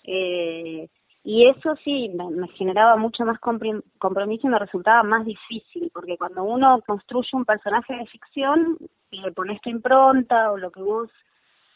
eh, 0.03 0.87
y 1.23 1.45
eso 1.45 1.75
sí 1.83 2.09
me, 2.15 2.47
generaba 2.53 2.95
mucho 2.95 3.25
más 3.25 3.37
compromiso 3.39 4.47
y 4.47 4.49
me 4.49 4.59
resultaba 4.59 5.03
más 5.03 5.25
difícil, 5.25 5.91
porque 5.93 6.17
cuando 6.17 6.43
uno 6.43 6.81
construye 6.87 7.29
un 7.33 7.43
personaje 7.43 7.97
de 7.97 8.05
ficción, 8.05 8.77
le 9.11 9.33
pones 9.33 9.59
tu 9.59 9.69
impronta 9.69 10.53
o 10.53 10.57
lo 10.57 10.71
que 10.71 10.81
vos 10.81 11.09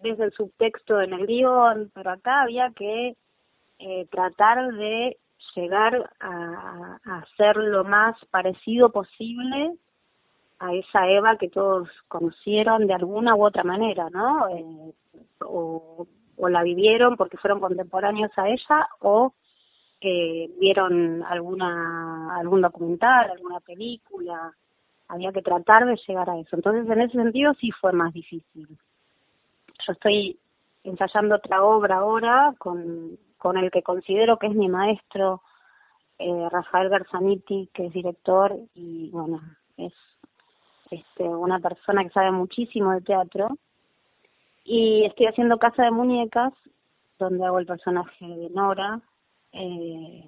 ves 0.01 0.17
el 0.21 0.31
subtexto 0.31 1.01
en 1.01 1.11
el 1.11 1.27
guion, 1.27 1.91
pero 1.93 2.11
acá 2.11 2.43
había 2.43 2.71
que 2.73 3.17
eh, 3.79 4.07
tratar 4.09 4.73
de 4.73 5.17
llegar 5.55 6.09
a, 6.19 6.99
a 7.03 7.25
ser 7.37 7.57
lo 7.57 7.83
más 7.83 8.15
parecido 8.31 8.91
posible 8.91 9.77
a 10.61 10.73
esa 10.75 11.07
Eva 11.09 11.37
que 11.37 11.49
todos 11.49 11.89
conocieron 12.07 12.85
de 12.85 12.93
alguna 12.93 13.35
u 13.35 13.45
otra 13.45 13.63
manera, 13.63 14.09
¿no? 14.11 14.47
Eh, 14.49 14.93
o, 15.39 16.07
o, 16.37 16.49
la 16.49 16.61
vivieron 16.61 17.17
porque 17.17 17.37
fueron 17.37 17.59
contemporáneos 17.59 18.31
a 18.37 18.47
ella 18.47 18.87
o 18.99 19.33
que 19.99 20.51
vieron 20.59 21.23
alguna 21.23 22.37
algún 22.37 22.61
documental, 22.61 23.31
alguna 23.31 23.59
película. 23.59 24.53
Había 25.07 25.31
que 25.31 25.41
tratar 25.41 25.85
de 25.85 25.99
llegar 26.07 26.29
a 26.29 26.39
eso. 26.39 26.55
Entonces, 26.55 26.87
en 26.89 27.01
ese 27.01 27.17
sentido 27.17 27.53
sí 27.55 27.71
fue 27.71 27.91
más 27.91 28.13
difícil. 28.13 28.67
Yo 28.67 29.93
estoy 29.93 30.37
ensayando 30.83 31.35
otra 31.35 31.63
obra 31.63 31.97
ahora 31.97 32.53
con 32.59 33.17
con 33.41 33.57
el 33.57 33.71
que 33.71 33.81
considero 33.81 34.37
que 34.37 34.45
es 34.45 34.53
mi 34.53 34.69
maestro, 34.69 35.41
eh, 36.19 36.47
Rafael 36.51 36.89
Garzaniti, 36.89 37.69
que 37.73 37.87
es 37.87 37.93
director 37.93 38.55
y 38.75 39.09
bueno, 39.09 39.41
es 39.77 39.93
este, 40.91 41.23
una 41.23 41.59
persona 41.59 42.03
que 42.03 42.11
sabe 42.11 42.31
muchísimo 42.31 42.91
de 42.91 43.01
teatro. 43.01 43.57
Y 44.63 45.05
estoy 45.05 45.25
haciendo 45.25 45.57
Casa 45.57 45.83
de 45.83 45.91
Muñecas, 45.91 46.53
donde 47.17 47.43
hago 47.43 47.57
el 47.57 47.65
personaje 47.65 48.27
de 48.27 48.51
Nora. 48.51 49.01
Eh, 49.53 50.23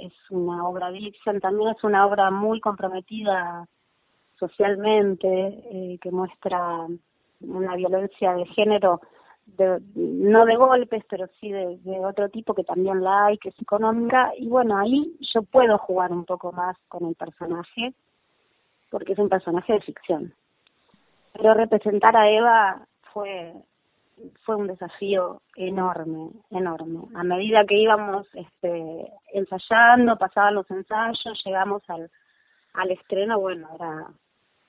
es 0.00 0.12
una 0.28 0.68
obra 0.68 0.90
Dixon, 0.90 1.40
también 1.40 1.70
es 1.70 1.82
una 1.82 2.06
obra 2.06 2.30
muy 2.30 2.60
comprometida 2.60 3.66
socialmente, 4.38 5.28
eh, 5.72 5.98
que 6.02 6.10
muestra 6.10 6.86
una 7.40 7.76
violencia 7.76 8.34
de 8.34 8.44
género 8.44 9.00
de, 9.56 9.80
no 9.94 10.44
de 10.44 10.56
golpes, 10.56 11.04
pero 11.08 11.26
sí 11.40 11.50
de, 11.50 11.78
otro 12.04 12.28
tipo 12.28 12.54
que 12.54 12.64
también 12.64 13.02
la 13.02 13.26
hay, 13.26 13.38
que 13.38 13.50
es 13.50 13.60
económica, 13.60 14.32
y 14.36 14.48
bueno, 14.48 14.78
ahí 14.78 15.16
yo 15.34 15.42
puedo 15.42 15.78
jugar 15.78 16.12
un 16.12 16.24
poco 16.24 16.52
más 16.52 16.76
con 16.88 17.06
el 17.06 17.14
personaje, 17.14 17.94
porque 18.90 19.12
es 19.12 19.18
un 19.18 19.28
personaje 19.28 19.74
de 19.74 19.80
ficción. 19.80 20.34
Pero 21.32 21.54
representar 21.54 22.16
a 22.16 22.30
Eva 22.30 22.86
fue 23.12 23.54
fue 24.44 24.56
un 24.56 24.66
desafío 24.66 25.40
enorme, 25.56 26.30
enorme. 26.50 27.02
A 27.14 27.22
medida 27.22 27.64
que 27.64 27.76
íbamos 27.76 28.26
este, 28.34 29.12
ensayando, 29.32 30.16
pasaban 30.16 30.56
los 30.56 30.70
ensayos, 30.70 31.40
llegamos 31.44 31.82
al, 31.88 32.10
al 32.74 32.90
estreno, 32.90 33.38
bueno, 33.38 33.68
era 33.74 34.08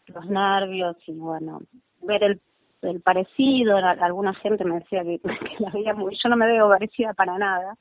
los 0.08 0.26
nervios 0.26 0.98
y 1.08 1.14
bueno, 1.14 1.62
ver 2.02 2.24
el 2.24 2.42
el 2.82 3.02
parecido, 3.02 3.78
alguna 3.78 4.34
gente 4.36 4.64
me 4.66 4.80
decía 4.80 5.04
que, 5.04 5.20
la 5.60 5.70
veía 5.72 5.94
muy, 5.94 6.18
yo 6.22 6.30
no 6.30 6.36
me 6.36 6.48
veo 6.48 6.70
parecida 6.70 7.14
para 7.14 7.38
nada, 7.38 7.76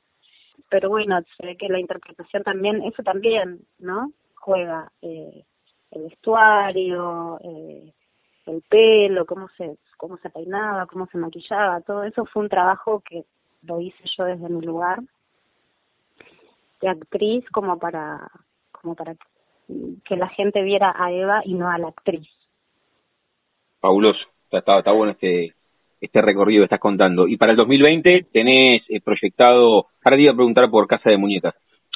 pero 0.71 0.89
bueno, 0.91 1.21
se 1.37 1.47
ve 1.47 1.57
que 1.57 1.69
la 1.69 1.81
interpretación 1.81 2.43
también, 2.43 2.83
eso 2.83 3.03
también, 3.03 3.61
¿no? 3.79 4.13
Juega 4.35 4.91
eh, 5.03 5.45
el 5.93 6.03
vestuario, 6.03 7.39
eh, 7.43 7.93
el 8.47 8.63
pelo, 8.69 9.27
cómo 9.27 9.49
se, 9.57 9.79
cómo 9.97 10.17
se 10.19 10.31
peinaba, 10.31 10.87
cómo 10.87 11.07
se 11.07 11.19
maquillaba, 11.19 11.81
todo 11.83 12.05
eso 12.05 12.25
fue 12.27 12.43
un 12.43 12.49
trabajo 12.49 13.01
que 13.01 13.25
lo 13.63 13.81
hice 13.81 14.03
yo 14.17 14.25
desde 14.25 14.49
mi 14.49 14.65
lugar 14.65 15.01
de 16.81 16.89
actriz 16.89 17.45
como 17.51 17.79
para 17.79 18.31
como 18.71 18.95
para 18.95 19.17
que 20.05 20.17
la 20.17 20.29
gente 20.29 20.63
viera 20.63 20.95
a 20.97 21.11
Eva 21.13 21.43
y 21.45 21.55
no 21.55 21.69
a 21.69 21.79
la 21.79 21.89
actriz. 21.89 22.29
Está, 24.51 24.79
está, 24.79 24.93
bueno 24.93 25.13
este 25.13 25.55
este 26.01 26.23
recorrido 26.23 26.61
que 26.61 26.67
estás 26.67 26.79
contando. 26.79 27.27
Y 27.27 27.37
para 27.37 27.53
el 27.53 27.57
2020 27.57 28.27
tenés 28.33 28.83
eh, 28.89 29.01
proyectado, 29.01 29.87
ahora 30.05 30.17
te 30.17 30.23
iba 30.23 30.33
a 30.33 30.37
preguntar 30.37 30.71
por 30.71 30.87
Casa 30.87 31.11
de 31.11 31.19
Muñecas, 31.19 31.55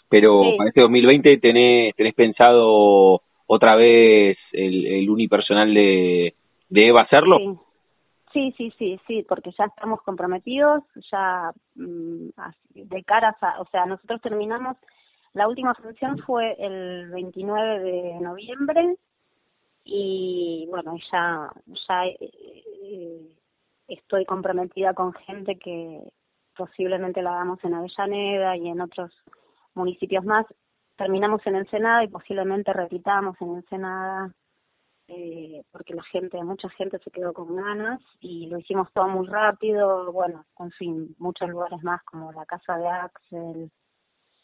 pero 0.08 0.56
para 0.56 0.70
este 0.70 0.80
2020 0.80 1.38
tenés, 1.38 1.94
tenés 1.94 2.14
pensado 2.14 3.22
otra 3.46 3.76
vez 3.76 4.36
el, 4.52 4.86
el 4.86 5.08
unipersonal 5.08 5.72
de, 5.72 6.34
de 6.68 6.88
Eva 6.88 7.02
hacerlo. 7.02 7.38
Sí. 8.32 8.52
sí, 8.56 8.72
sí, 8.76 9.00
sí, 9.06 9.24
porque 9.28 9.52
ya 9.56 9.66
estamos 9.66 10.02
comprometidos, 10.02 10.82
ya 11.12 11.52
mm, 11.76 12.30
de 12.74 13.04
cara 13.04 13.36
a, 13.40 13.60
o 13.60 13.66
sea, 13.66 13.86
nosotros 13.86 14.20
terminamos 14.20 14.76
la 15.34 15.48
última 15.48 15.74
función 15.74 16.18
fue 16.18 16.56
el 16.58 17.10
29 17.10 17.80
de 17.80 18.20
noviembre 18.20 18.96
y 19.84 20.66
bueno, 20.70 20.96
ya, 21.12 21.52
ya 21.66 22.04
eh, 22.06 23.36
estoy 23.88 24.24
comprometida 24.24 24.94
con 24.94 25.12
gente 25.12 25.58
que 25.58 26.00
posiblemente 26.56 27.22
la 27.22 27.32
hagamos 27.32 27.62
en 27.64 27.74
Avellaneda 27.74 28.56
y 28.56 28.68
en 28.68 28.80
otros 28.80 29.10
municipios 29.74 30.24
más. 30.24 30.46
Terminamos 30.96 31.40
en 31.46 31.56
Ensenada 31.56 32.04
y 32.04 32.08
posiblemente 32.08 32.72
repitamos 32.72 33.36
en 33.40 33.56
Ensenada 33.56 34.34
eh, 35.08 35.62
porque 35.70 35.94
la 35.94 36.02
gente, 36.04 36.42
mucha 36.42 36.68
gente 36.70 36.98
se 37.00 37.10
quedó 37.10 37.32
con 37.32 37.56
ganas 37.56 38.00
y 38.20 38.46
lo 38.46 38.58
hicimos 38.58 38.88
todo 38.92 39.08
muy 39.08 39.26
rápido. 39.26 40.12
Bueno, 40.12 40.46
en 40.58 40.70
fin, 40.72 41.14
muchos 41.18 41.48
lugares 41.48 41.82
más 41.82 42.02
como 42.04 42.32
la 42.32 42.46
casa 42.46 42.76
de 42.76 42.88
Axel, 42.88 43.70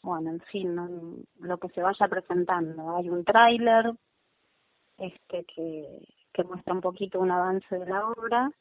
bueno, 0.01 0.31
en 0.31 0.39
fin, 0.41 1.25
lo 1.39 1.57
que 1.57 1.69
se 1.69 1.81
vaya 1.81 2.07
presentando. 2.07 2.97
Hay 2.97 3.09
un 3.09 3.23
tráiler 3.25 3.93
este 4.99 5.45
que, 5.45 6.07
que 6.33 6.43
muestra 6.43 6.73
un 6.73 6.81
poquito 6.81 7.19
un 7.19 7.31
avance 7.31 7.77
de 7.77 7.85
la 7.85 8.07
obra, 8.07 8.51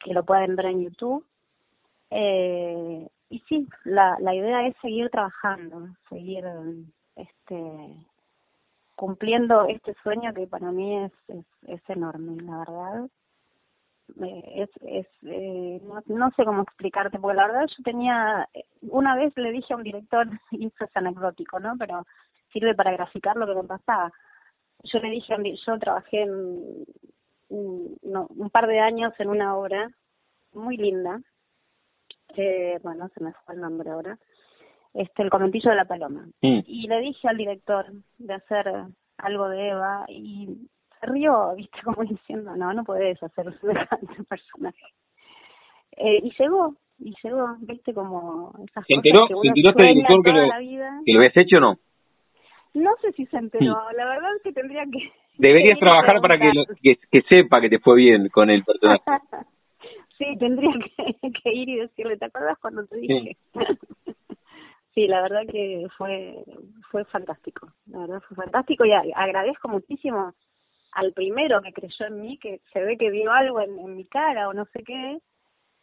que 0.00 0.14
lo 0.14 0.24
pueden 0.24 0.56
ver 0.56 0.66
en 0.66 0.82
YouTube. 0.84 1.26
Eh, 2.10 3.08
y 3.30 3.38
sí, 3.48 3.68
la, 3.84 4.16
la 4.20 4.34
idea 4.34 4.66
es 4.66 4.74
seguir 4.80 5.10
trabajando, 5.10 5.88
seguir 6.08 6.44
este 7.16 7.96
cumpliendo 8.98 9.66
este 9.68 9.94
sueño 10.02 10.34
que 10.34 10.48
para 10.48 10.72
mí 10.72 11.04
es, 11.04 11.12
es, 11.68 11.80
enorme, 11.88 12.42
la 12.42 12.58
verdad. 12.58 13.08
Eh, 14.20 14.42
es, 14.56 14.70
es 14.82 15.06
eh, 15.22 15.80
no, 16.06 16.30
sé 16.32 16.44
cómo 16.44 16.62
explicarte, 16.62 17.20
porque 17.20 17.36
la 17.36 17.46
verdad 17.46 17.66
yo 17.68 17.84
tenía, 17.84 18.48
una 18.82 19.14
vez 19.14 19.32
le 19.36 19.52
dije 19.52 19.72
a 19.72 19.76
un 19.76 19.84
director, 19.84 20.26
y 20.50 20.66
esto 20.66 20.84
es 20.84 20.96
anecdótico, 20.96 21.60
¿no? 21.60 21.76
Pero 21.78 22.04
sirve 22.52 22.74
para 22.74 22.90
graficar 22.90 23.36
lo 23.36 23.46
que 23.46 23.54
me 23.54 23.68
pasaba. 23.68 24.12
Yo 24.84 24.98
le 25.00 25.10
dije, 25.10 25.34
yo 25.66 25.78
trabajé 25.78 26.22
en, 26.22 26.84
un, 27.48 27.98
un 28.02 28.50
par 28.50 28.66
de 28.66 28.80
años 28.80 29.12
en 29.18 29.28
una 29.28 29.56
obra 29.56 29.90
muy 30.52 30.76
linda, 30.76 31.20
eh, 32.36 32.78
bueno, 32.82 33.08
se 33.08 33.22
me 33.22 33.32
fue 33.44 33.54
el 33.54 33.60
nombre 33.60 33.90
ahora, 33.90 34.18
este, 34.94 35.22
El 35.22 35.30
Comentillo 35.30 35.70
de 35.70 35.76
la 35.76 35.84
Paloma. 35.84 36.26
Mm. 36.42 36.60
Y 36.66 36.86
le 36.86 37.00
dije 37.00 37.28
al 37.28 37.36
director 37.36 37.86
de 38.18 38.34
hacer 38.34 38.66
algo 39.18 39.48
de 39.48 39.68
Eva 39.68 40.04
y 40.08 40.68
se 41.00 41.06
rió, 41.06 41.54
viste, 41.56 41.78
como 41.84 42.04
diciendo, 42.04 42.54
no, 42.56 42.72
no 42.72 42.84
puedes 42.84 43.22
hacer 43.22 43.58
semejante 43.60 44.22
personaje. 44.28 44.84
Eh, 45.96 46.20
y 46.22 46.32
llegó, 46.38 46.76
y 46.98 47.14
llegó, 47.22 47.56
viste, 47.60 47.92
como 47.92 48.52
esas 48.68 48.84
¿Se 48.86 48.94
enteró, 48.94 49.26
que 49.26 49.34
¿se 49.34 49.48
enteró 49.48 49.70
este 49.70 49.86
director 49.86 50.22
que 50.22 50.32
lo, 50.32 50.40
que 51.04 51.12
lo 51.12 51.18
habías 51.18 51.36
hecho 51.36 51.56
o 51.56 51.60
no? 51.60 51.78
No 52.74 52.90
sé 53.00 53.12
si 53.12 53.26
se 53.26 53.36
enteró, 53.36 53.76
la 53.96 54.04
verdad 54.04 54.36
es 54.36 54.42
que 54.42 54.52
tendría 54.52 54.84
que... 54.84 55.10
Deberías 55.38 55.78
trabajar 55.78 56.20
para 56.20 56.38
que, 56.38 56.50
que, 56.82 56.96
que 57.10 57.22
sepa 57.22 57.60
que 57.60 57.68
te 57.68 57.78
fue 57.78 57.96
bien 57.96 58.28
con 58.28 58.50
el 58.50 58.64
personaje. 58.64 59.02
sí, 60.18 60.36
tendría 60.38 60.72
que, 60.72 61.30
que, 61.42 61.52
ir 61.52 61.68
y 61.68 61.76
decirle, 61.76 62.16
¿te 62.16 62.26
acuerdas 62.26 62.58
cuando 62.60 62.86
te 62.86 62.96
dije? 62.96 63.36
Sí. 64.94 65.06
la 65.06 65.22
verdad 65.22 65.42
que 65.48 65.86
fue 65.96 66.42
fue 66.90 67.04
fantástico, 67.04 67.68
la 67.86 68.00
verdad 68.00 68.20
fue 68.26 68.36
fantástico 68.36 68.84
y 68.84 68.90
agradezco 68.90 69.68
muchísimo 69.68 70.34
al 70.90 71.12
primero 71.12 71.62
que 71.62 71.72
creyó 71.72 72.06
en 72.06 72.20
mí, 72.20 72.38
que 72.38 72.60
se 72.72 72.82
ve 72.82 72.96
que 72.96 73.10
vio 73.10 73.30
algo 73.30 73.60
en, 73.60 73.78
en 73.78 73.96
mi 73.96 74.04
cara 74.06 74.48
o 74.48 74.54
no 74.54 74.64
sé 74.72 74.82
qué, 74.82 75.18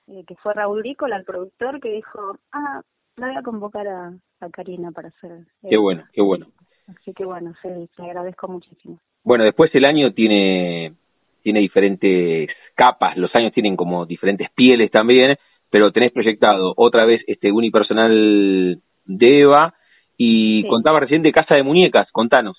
eh, 0.07 0.23
que 0.27 0.36
fue 0.36 0.53
Raúl 0.53 0.83
Rícola, 0.83 1.17
el 1.17 1.23
productor, 1.23 1.79
que 1.79 1.91
dijo, 1.91 2.38
ah, 2.51 2.81
la 3.17 3.27
voy 3.27 3.36
a 3.38 3.41
convocar 3.41 3.88
a, 3.88 4.13
a 4.39 4.49
Karina 4.49 4.91
para 4.91 5.09
hacer... 5.09 5.45
Qué 5.67 5.77
bueno, 5.77 6.03
qué 6.13 6.21
bueno. 6.21 6.47
Así 6.88 7.13
que 7.13 7.25
bueno, 7.25 7.53
sí, 7.61 7.69
te 7.95 8.03
agradezco 8.03 8.47
muchísimo. 8.47 8.99
Bueno, 9.23 9.43
después 9.43 9.73
el 9.73 9.86
año 9.86 10.13
tiene 10.13 10.93
tiene 11.41 11.59
diferentes 11.59 12.49
capas, 12.73 13.15
los 13.17 13.29
años 13.36 13.53
tienen 13.53 13.75
como 13.75 14.07
diferentes 14.07 14.49
pieles 14.55 14.89
también, 14.89 15.38
pero 15.69 15.91
tenés 15.91 16.11
proyectado 16.11 16.73
otra 16.75 17.05
vez 17.05 17.21
este 17.27 17.51
unipersonal 17.51 18.81
de 19.05 19.41
Eva 19.41 19.75
y 20.17 20.67
contaba 20.67 21.01
recién 21.01 21.21
de 21.21 21.31
Casa 21.31 21.53
de 21.53 21.61
Muñecas, 21.61 22.11
contanos. 22.11 22.57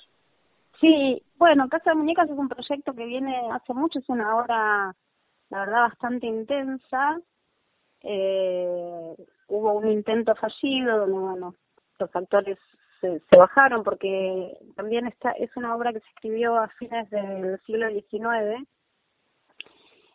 Sí, 0.81 1.20
bueno, 1.37 1.68
Casa 1.68 1.91
de 1.91 1.97
Muñecas 1.97 2.31
es 2.31 2.39
un 2.39 2.49
proyecto 2.49 2.95
que 2.95 3.07
viene 3.07 3.35
hace 3.53 3.74
mucho, 3.74 3.99
es 3.99 4.09
una 4.09 4.37
obra, 4.37 4.95
la 5.51 5.59
verdad, 5.59 5.81
bastante 5.89 6.27
intensa. 6.29 7.18
Eh, 8.03 9.16
hubo 9.49 9.72
un 9.72 9.91
intento 9.91 10.33
fallido 10.37 10.99
donde, 10.99 11.18
bueno, 11.18 11.55
los 11.99 12.14
actores 12.14 12.59
se, 13.01 13.21
bajaron 13.37 13.83
porque 13.83 14.57
también 14.75 15.07
está 15.07 15.33
es 15.33 15.55
una 15.57 15.75
obra 15.75 15.93
que 15.93 16.01
se 16.01 16.09
escribió 16.09 16.57
a 16.59 16.69
fines 16.69 17.09
del 17.11 17.61
siglo 17.67 17.89
XIX 17.89 18.67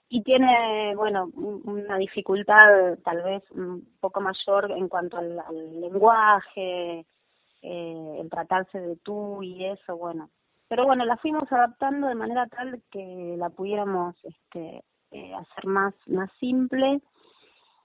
y 0.09 0.23
tiene, 0.23 0.93
bueno, 0.95 1.29
una 1.35 1.97
dificultad 1.97 2.97
tal 3.03 3.23
vez 3.23 3.43
un 3.51 3.87
poco 4.01 4.19
mayor 4.19 4.71
en 4.71 4.89
cuanto 4.89 5.17
al, 5.17 5.37
lenguaje, 5.79 7.05
eh, 7.61 8.17
el 8.19 8.29
tratarse 8.29 8.77
de 8.77 8.97
tú 8.97 9.41
y 9.41 9.63
eso, 9.65 9.95
bueno, 9.95 10.29
pero 10.67 10.85
bueno, 10.85 11.05
la 11.05 11.17
fuimos 11.17 11.51
adaptando 11.51 12.07
de 12.07 12.15
manera 12.15 12.47
tal 12.47 12.81
que 12.91 13.35
la 13.37 13.49
pudiéramos 13.49 14.15
este, 14.23 14.83
eh, 15.11 15.33
hacer 15.33 15.65
más, 15.65 15.93
más 16.07 16.29
simple. 16.39 17.01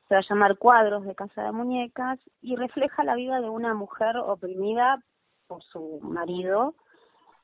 Se 0.08 0.14
va 0.14 0.20
a 0.20 0.24
llamar 0.28 0.56
Cuadros 0.58 1.04
de 1.04 1.14
Casa 1.14 1.42
de 1.42 1.52
Muñecas 1.52 2.20
y 2.40 2.56
refleja 2.56 3.02
la 3.04 3.16
vida 3.16 3.40
de 3.40 3.48
una 3.48 3.74
mujer 3.74 4.16
oprimida 4.16 5.02
por 5.46 5.62
su 5.64 6.00
marido 6.02 6.74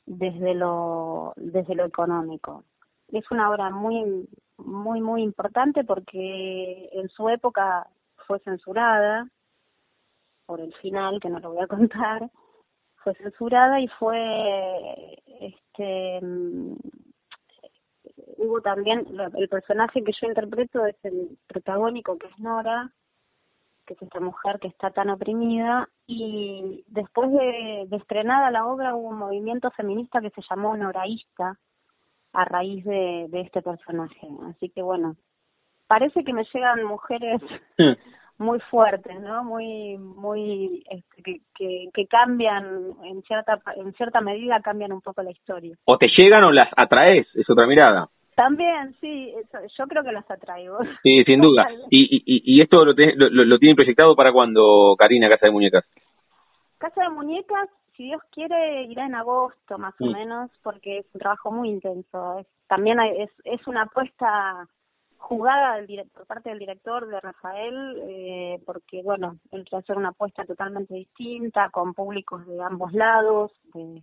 desde 0.06 0.54
lo, 0.54 1.32
desde 1.36 1.74
lo 1.74 1.84
económico. 1.84 2.64
Es 3.08 3.30
una 3.30 3.50
obra 3.50 3.70
muy, 3.70 4.28
muy, 4.58 5.00
muy 5.00 5.22
importante 5.22 5.84
porque 5.84 6.88
en 6.92 7.08
su 7.08 7.28
época 7.28 7.88
fue 8.26 8.38
censurada 8.40 9.28
por 10.46 10.60
el 10.60 10.72
final, 10.74 11.20
que 11.20 11.30
no 11.30 11.40
lo 11.40 11.52
voy 11.52 11.62
a 11.62 11.66
contar, 11.68 12.30
fue 12.96 13.14
censurada 13.14 13.80
y 13.80 13.88
fue 13.88 15.18
este 15.40 16.20
hubo 18.42 18.60
también 18.60 19.06
el 19.36 19.48
personaje 19.48 20.02
que 20.02 20.12
yo 20.20 20.28
interpreto 20.28 20.84
es 20.86 20.96
el 21.04 21.38
protagónico 21.46 22.18
que 22.18 22.26
es 22.26 22.38
Nora 22.38 22.90
que 23.86 23.94
es 23.94 24.02
esta 24.02 24.20
mujer 24.20 24.58
que 24.60 24.68
está 24.68 24.90
tan 24.90 25.10
oprimida 25.10 25.88
y 26.06 26.84
después 26.88 27.30
de, 27.32 27.86
de 27.88 27.96
estrenada 27.96 28.50
la 28.50 28.66
obra 28.66 28.94
hubo 28.94 29.08
un 29.08 29.18
movimiento 29.18 29.70
feminista 29.70 30.20
que 30.20 30.30
se 30.30 30.42
llamó 30.48 30.76
Noraísta 30.76 31.58
a 32.32 32.44
raíz 32.44 32.84
de, 32.84 33.26
de 33.28 33.40
este 33.40 33.62
personaje 33.62 34.28
así 34.48 34.68
que 34.70 34.82
bueno 34.82 35.16
parece 35.86 36.24
que 36.24 36.32
me 36.32 36.44
llegan 36.52 36.84
mujeres 36.84 37.40
muy 38.38 38.60
fuertes, 38.70 39.18
¿no? 39.20 39.44
Muy, 39.44 39.96
muy, 39.98 40.84
este, 40.90 41.40
que, 41.54 41.88
que, 41.92 42.06
cambian 42.06 42.64
en 43.04 43.22
cierta, 43.22 43.60
en 43.76 43.92
cierta 43.94 44.20
medida 44.20 44.60
cambian 44.60 44.92
un 44.92 45.00
poco 45.00 45.22
la 45.22 45.30
historia. 45.30 45.76
O 45.84 45.96
te 45.96 46.08
llegan 46.16 46.44
o 46.44 46.50
las 46.50 46.68
atraes, 46.76 47.26
es 47.34 47.48
otra 47.48 47.66
mirada. 47.66 48.08
También, 48.34 48.96
sí, 49.00 49.34
yo 49.78 49.86
creo 49.86 50.02
que 50.02 50.12
las 50.12 50.30
atraigo. 50.30 50.78
Sí, 51.02 51.22
sin 51.24 51.40
duda. 51.42 51.66
¿Y, 51.90 52.16
y, 52.16 52.56
y 52.56 52.62
esto 52.62 52.84
lo, 52.84 52.94
lo, 52.94 53.44
lo, 53.44 53.58
tienen 53.58 53.76
proyectado 53.76 54.16
para 54.16 54.32
cuando, 54.32 54.94
Karina, 54.98 55.28
Casa 55.28 55.46
de 55.46 55.52
Muñecas? 55.52 55.84
Casa 56.78 57.02
de 57.02 57.10
Muñecas, 57.10 57.68
si 57.96 58.04
Dios 58.04 58.22
quiere, 58.32 58.84
irá 58.84 59.06
en 59.06 59.14
agosto 59.14 59.78
más 59.78 59.94
o 60.00 60.06
mm. 60.06 60.12
menos, 60.12 60.50
porque 60.62 60.98
es 60.98 61.06
un 61.12 61.20
trabajo 61.20 61.52
muy 61.52 61.68
intenso. 61.68 62.44
también 62.66 62.98
es, 63.00 63.30
es 63.44 63.66
una 63.66 63.82
apuesta 63.82 64.66
jugada 65.22 65.76
del 65.76 66.10
por 66.12 66.26
parte 66.26 66.50
del 66.50 66.58
director 66.58 67.06
de 67.06 67.20
Rafael 67.20 68.02
eh, 68.08 68.60
porque 68.66 69.02
bueno 69.02 69.38
él 69.52 69.64
quiere 69.64 69.82
hacer 69.82 69.96
una 69.96 70.08
apuesta 70.08 70.44
totalmente 70.44 70.94
distinta 70.94 71.70
con 71.70 71.94
públicos 71.94 72.44
de 72.44 72.60
ambos 72.60 72.92
lados 72.92 73.52
de 73.72 74.02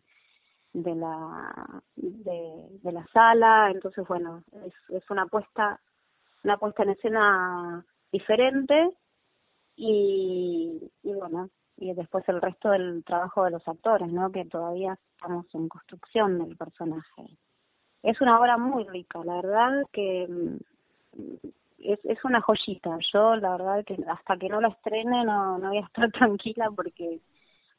de 0.74 0.95
la 0.95 1.82
de, 1.95 2.67
de 2.84 2.91
la 2.91 3.05
sala 3.13 3.72
entonces 3.72 4.07
bueno 4.07 4.43
es, 4.65 4.74
es 4.89 5.09
una 5.09 5.24
apuesta 5.24 5.80
una 6.43 6.57
puesta 6.57 6.84
en 6.84 6.89
escena 6.89 7.86
diferente 8.11 8.91
y, 9.76 10.91
y 11.03 11.13
bueno, 11.13 11.49
y 11.78 11.93
después 11.93 12.28
el 12.28 12.41
resto 12.41 12.70
del 12.72 13.03
trabajo 13.05 13.45
de 13.45 13.51
los 13.51 13.67
actores, 13.67 14.11
¿no? 14.11 14.32
Que 14.32 14.45
todavía 14.45 14.97
estamos 15.15 15.45
en 15.53 15.70
construcción 15.70 16.38
del 16.39 16.57
personaje. 16.57 17.38
Es 18.03 18.20
una 18.22 18.39
obra 18.39 18.57
muy 18.57 18.86
rica, 18.86 19.20
la 19.24 19.36
verdad 19.36 19.84
que 19.91 20.28
mm, 20.28 21.47
es, 21.80 21.99
es 22.03 22.24
una 22.26 22.41
joyita. 22.41 22.97
Yo, 23.13 23.36
la 23.36 23.51
verdad 23.51 23.86
que 23.86 23.97
hasta 24.07 24.38
que 24.38 24.49
no 24.49 24.59
la 24.61 24.70
estrene 24.70 25.24
no, 25.24 25.57
no 25.57 25.70
voy 25.70 25.78
a 25.78 25.86
estar 25.86 26.11
tranquila 26.11 26.70
porque 26.76 27.22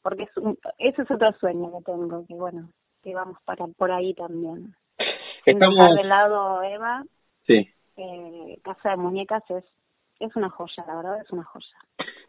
porque 0.01 0.23
es 0.23 0.37
un, 0.37 0.57
ese 0.79 1.03
es 1.03 1.11
otro 1.11 1.31
sueño 1.33 1.71
que 1.77 1.83
tengo, 1.83 2.25
que 2.25 2.33
bueno, 2.33 2.69
que 3.01 3.13
vamos 3.13 3.37
para 3.45 3.67
por 3.67 3.91
ahí 3.91 4.13
también. 4.13 4.73
Estamos... 5.45 5.95
del 5.95 6.07
lado 6.09 6.61
Eva, 6.63 7.03
sí. 7.47 7.67
eh, 7.97 8.59
Casa 8.63 8.91
de 8.91 8.97
Muñecas 8.97 9.43
es 9.49 9.63
es 10.19 10.35
una 10.35 10.49
joya, 10.51 10.85
la 10.85 10.95
verdad 10.97 11.19
es 11.19 11.31
una 11.31 11.43
joya. 11.43 11.65